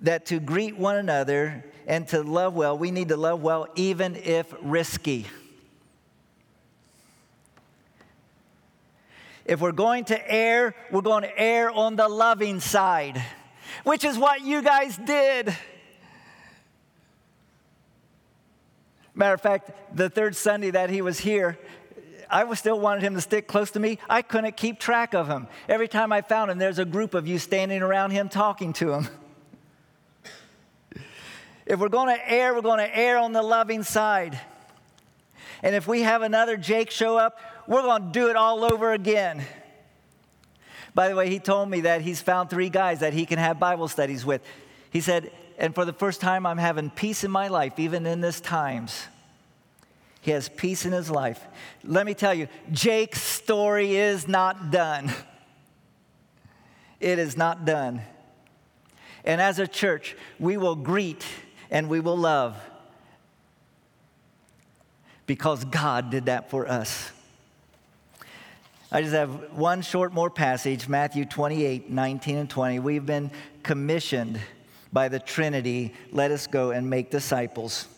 that 0.00 0.26
to 0.26 0.38
greet 0.38 0.76
one 0.76 0.96
another 0.96 1.64
and 1.86 2.06
to 2.08 2.22
love 2.22 2.54
well, 2.54 2.76
we 2.76 2.90
need 2.90 3.08
to 3.08 3.16
love 3.16 3.42
well 3.42 3.68
even 3.76 4.16
if 4.16 4.52
risky. 4.60 5.26
If 9.44 9.60
we're 9.60 9.72
going 9.72 10.06
to 10.06 10.32
err, 10.32 10.74
we're 10.90 11.02
going 11.02 11.22
to 11.22 11.40
err 11.40 11.70
on 11.70 11.94
the 11.94 12.08
loving 12.08 12.58
side, 12.58 13.22
which 13.84 14.04
is 14.04 14.18
what 14.18 14.40
you 14.40 14.60
guys 14.60 14.96
did. 14.96 15.56
Matter 19.14 19.34
of 19.34 19.40
fact, 19.40 19.70
the 19.96 20.10
third 20.10 20.34
Sunday 20.34 20.70
that 20.72 20.90
he 20.90 21.00
was 21.00 21.20
here, 21.20 21.58
I 22.28 22.42
was 22.42 22.58
still 22.58 22.80
wanted 22.80 23.04
him 23.04 23.14
to 23.14 23.20
stick 23.20 23.46
close 23.46 23.70
to 23.70 23.80
me. 23.80 24.00
I 24.10 24.22
couldn't 24.22 24.56
keep 24.56 24.80
track 24.80 25.14
of 25.14 25.28
him. 25.28 25.46
Every 25.68 25.86
time 25.86 26.12
I 26.12 26.22
found 26.22 26.50
him, 26.50 26.58
there's 26.58 26.80
a 26.80 26.84
group 26.84 27.14
of 27.14 27.28
you 27.28 27.38
standing 27.38 27.82
around 27.82 28.10
him 28.10 28.28
talking 28.28 28.72
to 28.74 28.92
him. 28.92 29.08
If 31.66 31.80
we're 31.80 31.88
going 31.88 32.16
to 32.16 32.32
err, 32.32 32.54
we're 32.54 32.62
going 32.62 32.78
to 32.78 32.96
err 32.96 33.18
on 33.18 33.32
the 33.32 33.42
loving 33.42 33.82
side. 33.82 34.38
And 35.62 35.74
if 35.74 35.88
we 35.88 36.02
have 36.02 36.22
another 36.22 36.56
Jake 36.56 36.90
show 36.90 37.16
up, 37.16 37.40
we're 37.66 37.82
going 37.82 38.06
to 38.06 38.12
do 38.12 38.28
it 38.28 38.36
all 38.36 38.64
over 38.64 38.92
again. 38.92 39.44
By 40.94 41.08
the 41.08 41.16
way, 41.16 41.28
he 41.28 41.40
told 41.40 41.68
me 41.68 41.82
that 41.82 42.02
he's 42.02 42.22
found 42.22 42.50
three 42.50 42.70
guys 42.70 43.00
that 43.00 43.12
he 43.12 43.26
can 43.26 43.38
have 43.38 43.58
Bible 43.58 43.88
studies 43.88 44.24
with. 44.24 44.42
He 44.90 45.00
said, 45.00 45.30
and 45.58 45.74
for 45.74 45.84
the 45.84 45.92
first 45.92 46.20
time, 46.20 46.46
I'm 46.46 46.58
having 46.58 46.88
peace 46.88 47.24
in 47.24 47.30
my 47.30 47.48
life, 47.48 47.78
even 47.78 48.06
in 48.06 48.20
this 48.20 48.40
times. 48.40 49.06
He 50.20 50.30
has 50.30 50.48
peace 50.48 50.86
in 50.86 50.92
his 50.92 51.10
life. 51.10 51.44
Let 51.84 52.06
me 52.06 52.14
tell 52.14 52.34
you, 52.34 52.48
Jake's 52.70 53.22
story 53.22 53.96
is 53.96 54.28
not 54.28 54.70
done. 54.70 55.12
It 57.00 57.18
is 57.18 57.36
not 57.36 57.64
done. 57.64 58.02
And 59.24 59.40
as 59.40 59.58
a 59.58 59.66
church, 59.66 60.16
we 60.38 60.56
will 60.56 60.76
greet 60.76 61.24
and 61.70 61.88
we 61.88 62.00
will 62.00 62.16
love 62.16 62.56
because 65.26 65.64
God 65.64 66.10
did 66.10 66.26
that 66.26 66.50
for 66.50 66.68
us. 66.68 67.10
I 68.90 69.02
just 69.02 69.14
have 69.14 69.52
one 69.52 69.82
short 69.82 70.12
more 70.12 70.30
passage, 70.30 70.88
Matthew 70.88 71.24
28, 71.24 71.90
19 71.90 72.36
and 72.36 72.48
20. 72.48 72.78
We've 72.78 73.04
been 73.04 73.30
commissioned 73.62 74.40
by 74.92 75.08
the 75.08 75.18
Trinity. 75.18 75.92
Let 76.12 76.30
us 76.30 76.46
go 76.46 76.70
and 76.70 76.88
make 76.88 77.10
disciples. 77.10 77.88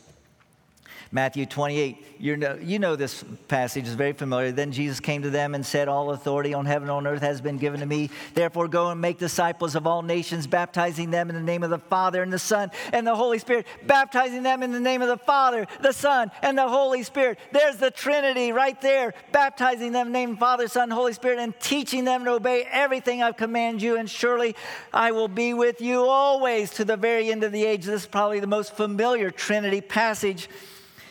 Matthew 1.10 1.46
28, 1.46 2.04
you 2.18 2.36
know, 2.36 2.58
you 2.60 2.78
know 2.78 2.94
this 2.94 3.24
passage 3.48 3.88
is 3.88 3.94
very 3.94 4.12
familiar. 4.12 4.52
Then 4.52 4.72
Jesus 4.72 5.00
came 5.00 5.22
to 5.22 5.30
them 5.30 5.54
and 5.54 5.64
said, 5.64 5.88
All 5.88 6.10
authority 6.10 6.52
on 6.52 6.66
heaven 6.66 6.88
and 6.88 6.90
on 6.90 7.06
earth 7.06 7.22
has 7.22 7.40
been 7.40 7.56
given 7.56 7.80
to 7.80 7.86
me. 7.86 8.10
Therefore, 8.34 8.68
go 8.68 8.90
and 8.90 9.00
make 9.00 9.16
disciples 9.18 9.74
of 9.74 9.86
all 9.86 10.02
nations, 10.02 10.46
baptizing 10.46 11.10
them 11.10 11.30
in 11.30 11.34
the 11.34 11.40
name 11.40 11.62
of 11.62 11.70
the 11.70 11.78
Father 11.78 12.22
and 12.22 12.30
the 12.30 12.38
Son 12.38 12.70
and 12.92 13.06
the 13.06 13.14
Holy 13.14 13.38
Spirit. 13.38 13.66
Baptizing 13.86 14.42
them 14.42 14.62
in 14.62 14.70
the 14.70 14.80
name 14.80 15.00
of 15.00 15.08
the 15.08 15.16
Father, 15.16 15.66
the 15.80 15.92
Son, 15.92 16.30
and 16.42 16.58
the 16.58 16.68
Holy 16.68 17.02
Spirit. 17.02 17.38
There's 17.52 17.76
the 17.76 17.90
Trinity 17.90 18.52
right 18.52 18.78
there. 18.82 19.14
Baptizing 19.32 19.92
them 19.92 20.08
in 20.08 20.12
the 20.12 20.18
name 20.18 20.30
of 20.32 20.38
Father, 20.38 20.68
Son, 20.68 20.90
Holy 20.90 21.14
Spirit, 21.14 21.38
and 21.38 21.58
teaching 21.58 22.04
them 22.04 22.26
to 22.26 22.32
obey 22.32 22.66
everything 22.70 23.22
I've 23.22 23.38
commanded 23.38 23.80
you. 23.80 23.96
And 23.96 24.10
surely 24.10 24.54
I 24.92 25.12
will 25.12 25.28
be 25.28 25.54
with 25.54 25.80
you 25.80 26.02
always 26.02 26.70
to 26.72 26.84
the 26.84 26.98
very 26.98 27.30
end 27.30 27.44
of 27.44 27.52
the 27.52 27.64
age. 27.64 27.86
This 27.86 28.02
is 28.02 28.06
probably 28.06 28.40
the 28.40 28.46
most 28.46 28.76
familiar 28.76 29.30
Trinity 29.30 29.80
passage 29.80 30.50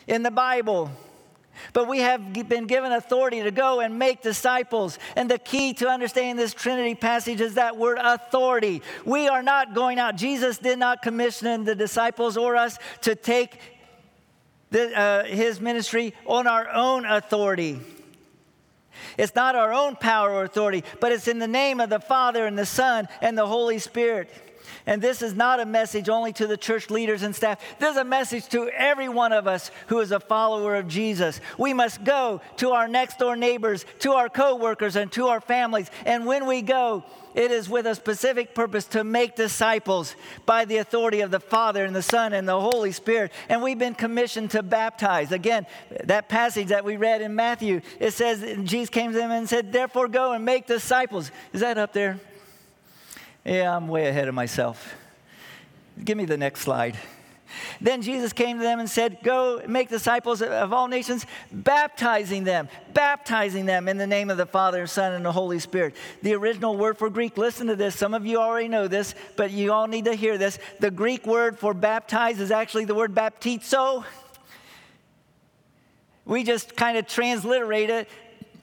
in 0.07 0.23
the 0.23 0.31
Bible. 0.31 0.89
But 1.73 1.87
we 1.87 1.99
have 1.99 2.33
been 2.47 2.67
given 2.67 2.91
authority 2.91 3.41
to 3.43 3.51
go 3.51 3.79
and 3.79 3.97
make 3.97 4.21
disciples. 4.21 4.99
And 5.15 5.29
the 5.29 5.39
key 5.39 5.73
to 5.75 5.87
understanding 5.87 6.35
this 6.35 6.53
Trinity 6.53 6.95
passage 6.95 7.41
is 7.41 7.55
that 7.55 7.77
word 7.77 7.97
authority. 8.01 8.81
We 9.05 9.27
are 9.27 9.43
not 9.43 9.73
going 9.73 9.99
out. 9.99 10.15
Jesus 10.15 10.57
did 10.57 10.79
not 10.79 11.01
commission 11.01 11.63
the 11.63 11.75
disciples 11.75 12.37
or 12.37 12.55
us 12.55 12.77
to 13.01 13.15
take 13.15 13.59
the, 14.69 14.97
uh, 14.97 15.23
his 15.23 15.59
ministry 15.59 16.13
on 16.25 16.47
our 16.47 16.69
own 16.69 17.05
authority. 17.05 17.79
It's 19.17 19.35
not 19.35 19.55
our 19.55 19.73
own 19.73 19.95
power 19.95 20.31
or 20.31 20.43
authority, 20.43 20.83
but 20.99 21.11
it's 21.11 21.27
in 21.27 21.39
the 21.39 21.47
name 21.47 21.79
of 21.79 21.89
the 21.89 21.99
Father 21.99 22.45
and 22.45 22.57
the 22.57 22.65
Son 22.65 23.07
and 23.21 23.37
the 23.37 23.47
Holy 23.47 23.79
Spirit. 23.79 24.29
And 24.85 25.01
this 25.01 25.21
is 25.21 25.33
not 25.33 25.59
a 25.59 25.65
message 25.65 26.09
only 26.09 26.33
to 26.33 26.47
the 26.47 26.57
church 26.57 26.89
leaders 26.89 27.23
and 27.23 27.35
staff. 27.35 27.61
This 27.79 27.91
is 27.91 27.97
a 27.97 28.03
message 28.03 28.47
to 28.49 28.69
every 28.69 29.09
one 29.09 29.33
of 29.33 29.47
us 29.47 29.71
who 29.87 29.99
is 29.99 30.11
a 30.11 30.19
follower 30.19 30.75
of 30.75 30.87
Jesus. 30.87 31.39
We 31.57 31.73
must 31.73 32.03
go 32.03 32.41
to 32.57 32.71
our 32.71 32.87
next 32.87 33.19
door 33.19 33.35
neighbors, 33.35 33.85
to 33.99 34.13
our 34.13 34.29
coworkers, 34.29 34.95
and 34.95 35.11
to 35.13 35.27
our 35.27 35.41
families. 35.41 35.89
And 36.05 36.25
when 36.25 36.45
we 36.45 36.61
go, 36.61 37.03
it 37.37 37.51
is 37.51 37.69
with 37.69 37.85
a 37.85 37.93
specific 37.93 38.55
purpose 38.55 38.85
to 38.85 39.03
make 39.03 39.35
disciples 39.35 40.15
by 40.47 40.65
the 40.65 40.77
authority 40.77 41.21
of 41.21 41.29
the 41.29 41.39
Father 41.39 41.85
and 41.85 41.95
the 41.95 42.01
Son 42.01 42.33
and 42.33 42.47
the 42.47 42.59
Holy 42.59 42.91
Spirit. 42.91 43.31
And 43.47 43.61
we've 43.61 43.77
been 43.77 43.93
commissioned 43.93 44.51
to 44.51 44.63
baptize. 44.63 45.31
Again, 45.31 45.67
that 46.05 46.29
passage 46.29 46.69
that 46.69 46.83
we 46.83 46.97
read 46.97 47.21
in 47.21 47.35
Matthew, 47.35 47.81
it 47.99 48.13
says 48.13 48.43
Jesus 48.63 48.89
came 48.89 49.11
to 49.11 49.17
them 49.17 49.29
and 49.29 49.47
said, 49.47 49.71
Therefore 49.71 50.07
go 50.07 50.33
and 50.33 50.45
make 50.45 50.65
disciples. 50.65 51.31
Is 51.53 51.61
that 51.61 51.77
up 51.77 51.93
there? 51.93 52.19
Yeah, 53.47 53.77
I'm 53.77 53.87
way 53.87 54.09
ahead 54.09 54.27
of 54.27 54.35
myself. 54.35 54.93
Give 56.03 56.17
me 56.17 56.25
the 56.25 56.35
next 56.35 56.59
slide. 56.59 56.97
Then 57.79 58.01
Jesus 58.01 58.33
came 58.33 58.57
to 58.57 58.63
them 58.63 58.81
and 58.81 58.89
said, 58.89 59.19
Go 59.23 59.61
make 59.65 59.87
disciples 59.87 60.41
of 60.41 60.73
all 60.73 60.89
nations, 60.89 61.25
baptizing 61.49 62.43
them, 62.43 62.67
baptizing 62.93 63.65
them 63.65 63.87
in 63.87 63.97
the 63.97 64.05
name 64.05 64.29
of 64.29 64.35
the 64.35 64.45
Father, 64.45 64.85
Son, 64.85 65.13
and 65.13 65.23
the 65.23 65.31
Holy 65.31 65.59
Spirit. 65.59 65.95
The 66.23 66.33
original 66.33 66.75
word 66.75 66.97
for 66.97 67.09
Greek, 67.09 67.37
listen 67.37 67.67
to 67.67 67.77
this. 67.77 67.95
Some 67.95 68.13
of 68.13 68.25
you 68.25 68.37
already 68.37 68.67
know 68.67 68.89
this, 68.89 69.15
but 69.37 69.51
you 69.51 69.71
all 69.71 69.87
need 69.87 70.05
to 70.05 70.13
hear 70.13 70.37
this. 70.37 70.59
The 70.81 70.91
Greek 70.91 71.25
word 71.25 71.57
for 71.57 71.73
baptize 71.73 72.41
is 72.41 72.51
actually 72.51 72.83
the 72.83 72.95
word 72.95 73.15
baptizo. 73.15 74.03
We 76.25 76.43
just 76.43 76.75
kind 76.75 76.97
of 76.97 77.07
transliterate 77.07 77.89
it 77.89 78.09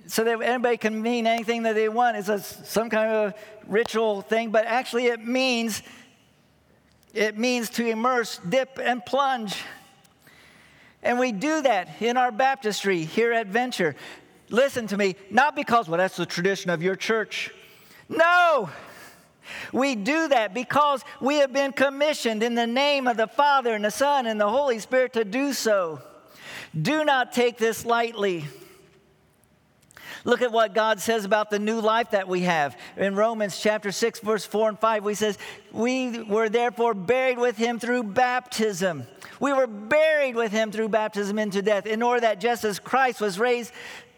so 0.07 0.25
that 0.25 0.41
anybody 0.43 0.77
can 0.77 1.01
mean 1.01 1.27
anything 1.27 1.63
that 1.63 1.75
they 1.75 1.89
want. 1.89 2.17
It's 2.17 2.29
a, 2.29 2.41
some 2.41 2.91
kind 2.91 3.11
of 3.11 3.35
ritual 3.67 4.23
thing, 4.23 4.51
but 4.51 4.67
actually 4.67 5.07
it 5.07 5.25
means 5.25 5.83
it 7.15 7.39
means 7.39 7.71
to 7.71 7.87
immerse, 7.87 8.41
dip, 8.49 8.79
and 8.83 9.05
plunge. 9.07 9.63
And 11.03 11.19
we 11.19 11.31
do 11.31 11.63
that 11.63 12.03
in 12.03 12.17
our 12.17 12.33
baptistry 12.33 13.05
here 13.05 13.33
at 13.33 13.47
Venture. 13.47 13.95
Listen 14.51 14.89
to 14.89 14.97
me, 14.97 15.15
not 15.31 15.55
because, 15.55 15.89
well, 15.89 15.99
that's 15.99 16.17
the 16.17 16.27
tradition 16.27 16.71
of 16.71 16.83
your 16.83 16.97
church. 16.97 17.53
No! 18.09 18.69
We 19.73 19.95
do 19.95 20.29
that 20.29 20.55
because 20.55 21.05
we 21.21 21.37
have 21.37 21.53
been 21.53 21.73
commissioned 21.73 22.43
in 22.43 22.55
the 22.55 22.67
name 22.67 23.07
of 23.07 23.17
the 23.17 23.29
Father 23.29 23.75
and 23.75 23.85
the 23.85 23.91
Son 23.91 24.27
and 24.27 24.41
the 24.41 24.49
Holy 24.49 24.81
Spirit 24.81 25.13
to 25.13 25.25
do 25.25 25.53
so. 25.53 26.01
Do 26.81 27.05
not 27.05 27.33
take 27.33 27.59
this 27.59 27.85
lightly. 27.85 28.45
Look 30.25 30.41
at 30.41 30.53
what 30.53 30.75
God 30.75 31.01
says 31.01 31.27
about 31.27 31.51
the 31.51 31.59
new 31.59 31.81
life 31.81 32.13
that 32.13 32.27
we 32.27 32.41
have. 32.41 32.77
In 32.97 33.15
Romans 33.15 33.61
chapter 33.61 33.93
6, 33.93 34.21
verse 34.21 34.47
4 34.47 34.71
and 34.71 34.79
5, 34.79 35.05
we 35.05 35.15
says, 35.15 35.37
We 35.71 36.23
were 36.23 36.49
therefore 36.49 36.95
buried 36.95 37.39
with 37.39 37.59
him 37.59 37.79
through 37.79 38.05
baptism. 38.05 39.07
We 39.39 39.53
were 39.53 39.67
buried 39.67 40.35
with 40.35 40.51
him 40.51 40.73
through 40.73 40.89
baptism 40.89 41.39
into 41.39 41.61
death, 41.61 41.85
in 41.85 42.03
order 42.03 42.23
that 42.23 42.41
just 42.41 42.65
as 42.65 42.79
Christ 42.79 43.21
was 43.21 43.39
raised 43.39 43.73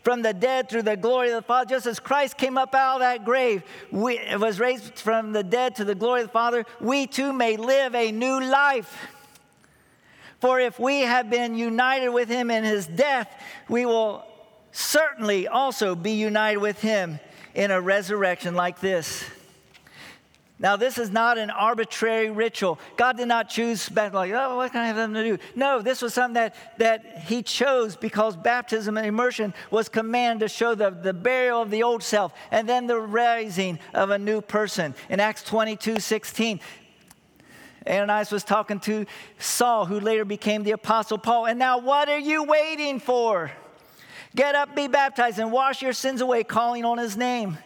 from 0.04 0.22
the 0.22 0.32
dead 0.32 0.68
through 0.68 0.82
the 0.82 0.96
glory 0.96 1.30
of 1.30 1.34
the 1.34 1.42
Father, 1.42 1.68
just 1.68 1.86
as 1.86 1.98
Christ 1.98 2.36
came 2.36 2.56
up 2.56 2.72
out 2.76 2.96
of 2.96 3.00
that 3.00 3.24
grave, 3.24 3.64
we, 3.90 4.20
was 4.36 4.60
raised 4.60 5.00
from 5.00 5.32
the 5.32 5.42
dead 5.42 5.74
to 5.76 5.84
the 5.84 5.96
glory 5.96 6.20
of 6.20 6.28
the 6.28 6.32
Father, 6.32 6.64
we 6.80 7.08
too 7.08 7.32
may 7.32 7.56
live 7.56 7.96
a 7.96 8.12
new 8.12 8.40
life. 8.40 9.08
For 10.40 10.60
if 10.60 10.78
we 10.78 11.00
have 11.00 11.30
been 11.30 11.56
united 11.56 12.10
with 12.10 12.28
him 12.28 12.50
in 12.50 12.62
his 12.62 12.86
death, 12.86 13.28
we 13.68 13.86
will 13.86 14.25
certainly 14.76 15.48
also 15.48 15.94
be 15.94 16.12
united 16.12 16.58
with 16.58 16.80
him 16.80 17.18
in 17.54 17.70
a 17.70 17.80
resurrection 17.80 18.54
like 18.54 18.78
this. 18.80 19.24
Now, 20.58 20.76
this 20.76 20.96
is 20.96 21.10
not 21.10 21.36
an 21.36 21.50
arbitrary 21.50 22.30
ritual. 22.30 22.78
God 22.96 23.18
did 23.18 23.28
not 23.28 23.50
choose, 23.50 23.90
like, 23.94 24.12
oh, 24.14 24.56
what 24.56 24.72
can 24.72 24.80
I 24.80 24.86
have 24.86 24.96
them 24.96 25.12
to 25.12 25.22
do? 25.22 25.38
No, 25.54 25.82
this 25.82 26.00
was 26.00 26.14
something 26.14 26.34
that, 26.34 26.54
that 26.78 27.24
He 27.26 27.42
chose 27.42 27.94
because 27.94 28.36
baptism 28.36 28.96
and 28.96 29.06
immersion 29.06 29.52
was 29.70 29.90
commanded 29.90 30.48
to 30.48 30.48
show 30.48 30.74
the, 30.74 30.90
the 30.90 31.12
burial 31.12 31.60
of 31.60 31.70
the 31.70 31.82
old 31.82 32.02
self 32.02 32.32
and 32.50 32.66
then 32.66 32.86
the 32.86 32.98
rising 32.98 33.78
of 33.92 34.10
a 34.10 34.18
new 34.18 34.40
person. 34.40 34.94
In 35.10 35.20
Acts 35.20 35.42
22 35.42 36.00
16, 36.00 36.58
Ananias 37.86 38.32
was 38.32 38.44
talking 38.44 38.80
to 38.80 39.04
Saul, 39.38 39.84
who 39.84 40.00
later 40.00 40.24
became 40.24 40.64
the 40.64 40.72
Apostle 40.72 41.18
Paul. 41.18 41.46
And 41.46 41.58
now, 41.58 41.78
what 41.78 42.08
are 42.08 42.18
you 42.18 42.44
waiting 42.44 42.98
for? 42.98 43.52
Get 44.36 44.54
up, 44.54 44.76
be 44.76 44.86
baptized, 44.86 45.38
and 45.38 45.50
wash 45.50 45.80
your 45.80 45.94
sins 45.94 46.20
away, 46.20 46.44
calling 46.44 46.84
on 46.84 46.98
his 46.98 47.16
name. 47.16 47.56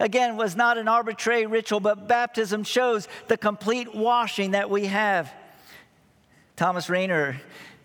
Again, 0.00 0.36
was 0.36 0.56
not 0.56 0.78
an 0.78 0.88
arbitrary 0.88 1.44
ritual, 1.44 1.78
but 1.78 2.08
baptism 2.08 2.64
shows 2.64 3.06
the 3.28 3.36
complete 3.36 3.94
washing 3.94 4.52
that 4.52 4.70
we 4.70 4.86
have. 4.86 5.32
Thomas 6.56 6.88
Rainer 6.88 7.38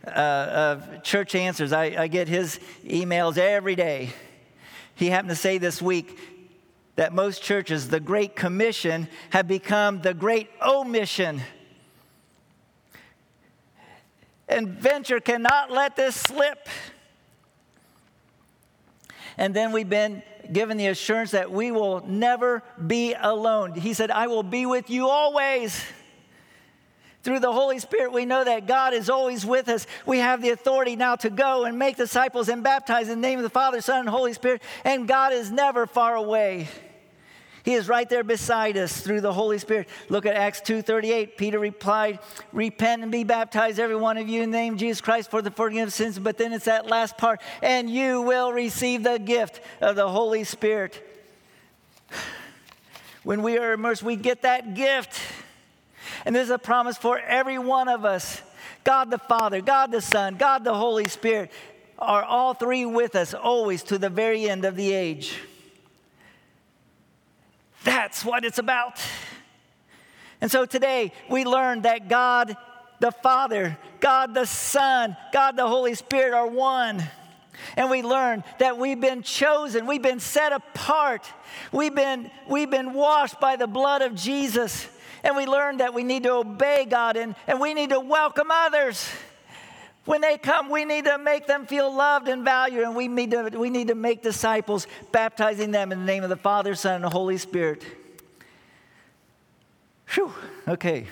uh, 0.07 0.09
of 0.09 1.03
Church 1.03 1.35
Answers, 1.35 1.73
I, 1.73 2.03
I 2.03 2.07
get 2.07 2.29
his 2.29 2.59
emails 2.85 3.37
every 3.37 3.75
day. 3.75 4.11
He 4.95 5.07
happened 5.07 5.29
to 5.31 5.35
say 5.35 5.57
this 5.57 5.81
week 5.81 6.17
that 6.95 7.13
most 7.13 7.43
churches, 7.43 7.89
the 7.89 7.99
Great 7.99 8.37
Commission, 8.37 9.09
have 9.31 9.47
become 9.47 10.01
the 10.01 10.13
Great 10.13 10.49
Omission. 10.65 11.41
And 14.47 14.69
Venture 14.69 15.19
cannot 15.19 15.69
let 15.69 15.97
this 15.97 16.15
slip. 16.15 16.69
And 19.37 19.53
then 19.53 19.71
we've 19.71 19.89
been 19.89 20.23
given 20.51 20.77
the 20.77 20.87
assurance 20.87 21.31
that 21.31 21.51
we 21.51 21.71
will 21.71 22.05
never 22.05 22.63
be 22.85 23.13
alone. 23.13 23.73
He 23.73 23.93
said, 23.93 24.11
I 24.11 24.27
will 24.27 24.43
be 24.43 24.65
with 24.65 24.89
you 24.89 25.07
always. 25.07 25.83
Through 27.23 27.39
the 27.39 27.51
Holy 27.51 27.77
Spirit, 27.77 28.13
we 28.13 28.25
know 28.25 28.43
that 28.43 28.65
God 28.65 28.93
is 28.93 29.09
always 29.09 29.45
with 29.45 29.69
us. 29.69 29.85
We 30.07 30.17
have 30.17 30.41
the 30.41 30.49
authority 30.49 30.95
now 30.95 31.15
to 31.17 31.29
go 31.29 31.65
and 31.65 31.77
make 31.77 31.95
disciples 31.95 32.49
and 32.49 32.63
baptize 32.63 33.09
in 33.09 33.21
the 33.21 33.27
name 33.27 33.37
of 33.37 33.43
the 33.43 33.49
Father, 33.49 33.79
Son, 33.79 33.99
and 33.99 34.09
Holy 34.09 34.33
Spirit, 34.33 34.63
and 34.83 35.07
God 35.07 35.31
is 35.31 35.51
never 35.51 35.85
far 35.85 36.15
away. 36.15 36.67
He 37.63 37.73
is 37.73 37.87
right 37.87 38.09
there 38.09 38.23
beside 38.23 38.75
us 38.77 39.01
through 39.01 39.21
the 39.21 39.33
Holy 39.33 39.59
Spirit. 39.59 39.87
Look 40.09 40.25
at 40.25 40.35
Acts 40.35 40.61
2:38. 40.61 41.37
Peter 41.37 41.59
replied, 41.59 42.19
"Repent 42.51 43.03
and 43.03 43.11
be 43.11 43.23
baptized 43.23 43.79
every 43.79 43.95
one 43.95 44.17
of 44.17 44.27
you 44.27 44.41
in 44.41 44.51
the 44.51 44.57
name 44.57 44.73
of 44.73 44.79
Jesus 44.79 45.01
Christ 45.01 45.29
for 45.29 45.41
the 45.41 45.51
forgiveness 45.51 45.93
of 45.99 46.05
sins." 46.05 46.19
But 46.19 46.37
then 46.37 46.53
it's 46.53 46.65
that 46.65 46.87
last 46.87 47.17
part, 47.17 47.41
"And 47.61 47.89
you 47.89 48.21
will 48.21 48.51
receive 48.51 49.03
the 49.03 49.19
gift 49.19 49.61
of 49.79 49.95
the 49.95 50.09
Holy 50.09 50.43
Spirit." 50.43 51.07
When 53.23 53.43
we 53.43 53.59
are 53.59 53.73
immersed, 53.73 54.01
we 54.01 54.15
get 54.15 54.41
that 54.41 54.73
gift. 54.73 55.21
And 56.25 56.35
this 56.35 56.45
is 56.45 56.49
a 56.49 56.57
promise 56.57 56.97
for 56.97 57.19
every 57.19 57.59
one 57.59 57.87
of 57.87 58.03
us. 58.03 58.41
God 58.83 59.11
the 59.11 59.19
Father, 59.19 59.61
God 59.61 59.91
the 59.91 60.01
Son, 60.01 60.37
God 60.37 60.63
the 60.63 60.73
Holy 60.73 61.07
Spirit 61.07 61.51
are 61.99 62.23
all 62.23 62.55
three 62.55 62.83
with 62.83 63.15
us 63.15 63.35
always 63.35 63.83
to 63.83 63.99
the 63.99 64.09
very 64.09 64.49
end 64.49 64.65
of 64.65 64.75
the 64.75 64.91
age. 64.91 65.39
That's 67.83 68.23
what 68.23 68.45
it's 68.45 68.57
about. 68.57 69.01
And 70.39 70.51
so 70.51 70.65
today 70.65 71.13
we 71.29 71.45
learn 71.45 71.83
that 71.83 72.07
God 72.07 72.55
the 72.99 73.11
Father, 73.11 73.77
God 73.99 74.33
the 74.33 74.45
Son, 74.45 75.17
God 75.33 75.55
the 75.55 75.67
Holy 75.67 75.95
Spirit 75.95 76.33
are 76.33 76.47
one. 76.47 77.03
And 77.75 77.89
we 77.89 78.01
learn 78.01 78.43
that 78.59 78.77
we've 78.77 78.99
been 78.99 79.23
chosen, 79.23 79.85
we've 79.85 80.01
been 80.01 80.19
set 80.19 80.51
apart, 80.51 81.27
we've 81.71 81.93
been, 81.93 82.31
we've 82.47 82.69
been 82.69 82.93
washed 82.93 83.39
by 83.39 83.55
the 83.55 83.67
blood 83.67 84.01
of 84.01 84.15
Jesus. 84.15 84.87
And 85.23 85.35
we 85.35 85.45
learn 85.45 85.77
that 85.77 85.93
we 85.93 86.03
need 86.03 86.23
to 86.23 86.33
obey 86.33 86.85
God 86.85 87.17
and, 87.17 87.35
and 87.45 87.59
we 87.59 87.73
need 87.73 87.91
to 87.91 87.99
welcome 87.99 88.49
others. 88.49 89.07
When 90.05 90.21
they 90.21 90.37
come, 90.37 90.69
we 90.69 90.83
need 90.83 91.05
to 91.05 91.17
make 91.19 91.45
them 91.45 91.67
feel 91.67 91.93
loved 91.93 92.27
and 92.27 92.43
valued, 92.43 92.83
and 92.83 92.95
we 92.95 93.07
need 93.07 93.31
to, 93.31 93.49
we 93.53 93.69
need 93.69 93.89
to 93.89 93.95
make 93.95 94.23
disciples, 94.23 94.87
baptizing 95.11 95.71
them 95.71 95.91
in 95.91 95.99
the 95.99 96.05
name 96.05 96.23
of 96.23 96.29
the 96.29 96.37
Father, 96.37 96.73
Son, 96.73 96.95
and 96.95 97.03
the 97.03 97.09
Holy 97.09 97.37
Spirit. 97.37 97.83
Whew, 100.15 100.33
okay. 100.67 101.07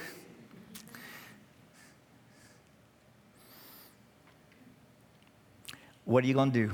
What 6.05 6.23
are 6.23 6.27
you 6.27 6.33
going 6.33 6.51
to 6.51 6.67
do? 6.67 6.73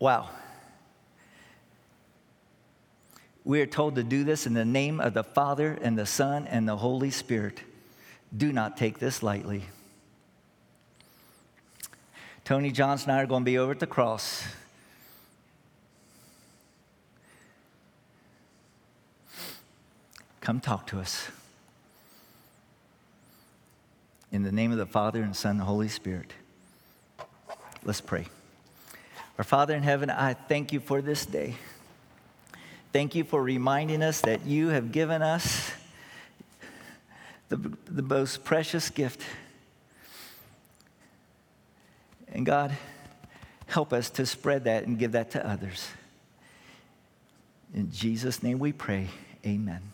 Wow. 0.00 0.30
We 3.44 3.60
are 3.60 3.66
told 3.66 3.96
to 3.96 4.04
do 4.04 4.22
this 4.22 4.46
in 4.46 4.54
the 4.54 4.64
name 4.64 5.00
of 5.00 5.14
the 5.14 5.24
Father 5.24 5.76
and 5.82 5.98
the 5.98 6.06
Son 6.06 6.46
and 6.46 6.68
the 6.68 6.76
Holy 6.76 7.10
Spirit. 7.10 7.60
Do 8.36 8.52
not 8.52 8.76
take 8.76 8.98
this 8.98 9.22
lightly. 9.22 9.64
Tony 12.44 12.70
Johnson 12.70 13.10
and 13.10 13.18
I 13.18 13.22
are 13.22 13.26
going 13.26 13.42
to 13.42 13.44
be 13.44 13.58
over 13.58 13.72
at 13.72 13.80
the 13.80 13.86
cross. 13.86 14.44
Come 20.40 20.60
talk 20.60 20.86
to 20.88 20.98
us. 20.98 21.28
In 24.30 24.42
the 24.42 24.52
name 24.52 24.72
of 24.72 24.78
the 24.78 24.86
Father 24.86 25.22
and 25.22 25.36
Son 25.36 25.52
and 25.52 25.60
Holy 25.60 25.88
Spirit. 25.88 26.32
Let's 27.84 28.00
pray. 28.00 28.26
Our 29.38 29.44
Father 29.44 29.74
in 29.74 29.82
heaven, 29.82 30.10
I 30.10 30.34
thank 30.34 30.72
you 30.72 30.80
for 30.80 31.02
this 31.02 31.26
day. 31.26 31.56
Thank 32.92 33.14
you 33.14 33.24
for 33.24 33.42
reminding 33.42 34.02
us 34.02 34.20
that 34.20 34.44
you 34.44 34.68
have 34.68 34.92
given 34.92 35.22
us 35.22 35.72
the, 37.48 37.56
the 37.86 38.02
most 38.02 38.44
precious 38.44 38.90
gift. 38.90 39.22
And 42.28 42.44
God, 42.44 42.76
help 43.66 43.92
us 43.92 44.10
to 44.10 44.26
spread 44.26 44.64
that 44.64 44.86
and 44.86 44.98
give 44.98 45.12
that 45.12 45.30
to 45.32 45.46
others. 45.46 45.88
In 47.74 47.90
Jesus' 47.90 48.42
name 48.42 48.58
we 48.58 48.72
pray. 48.72 49.08
Amen. 49.46 49.91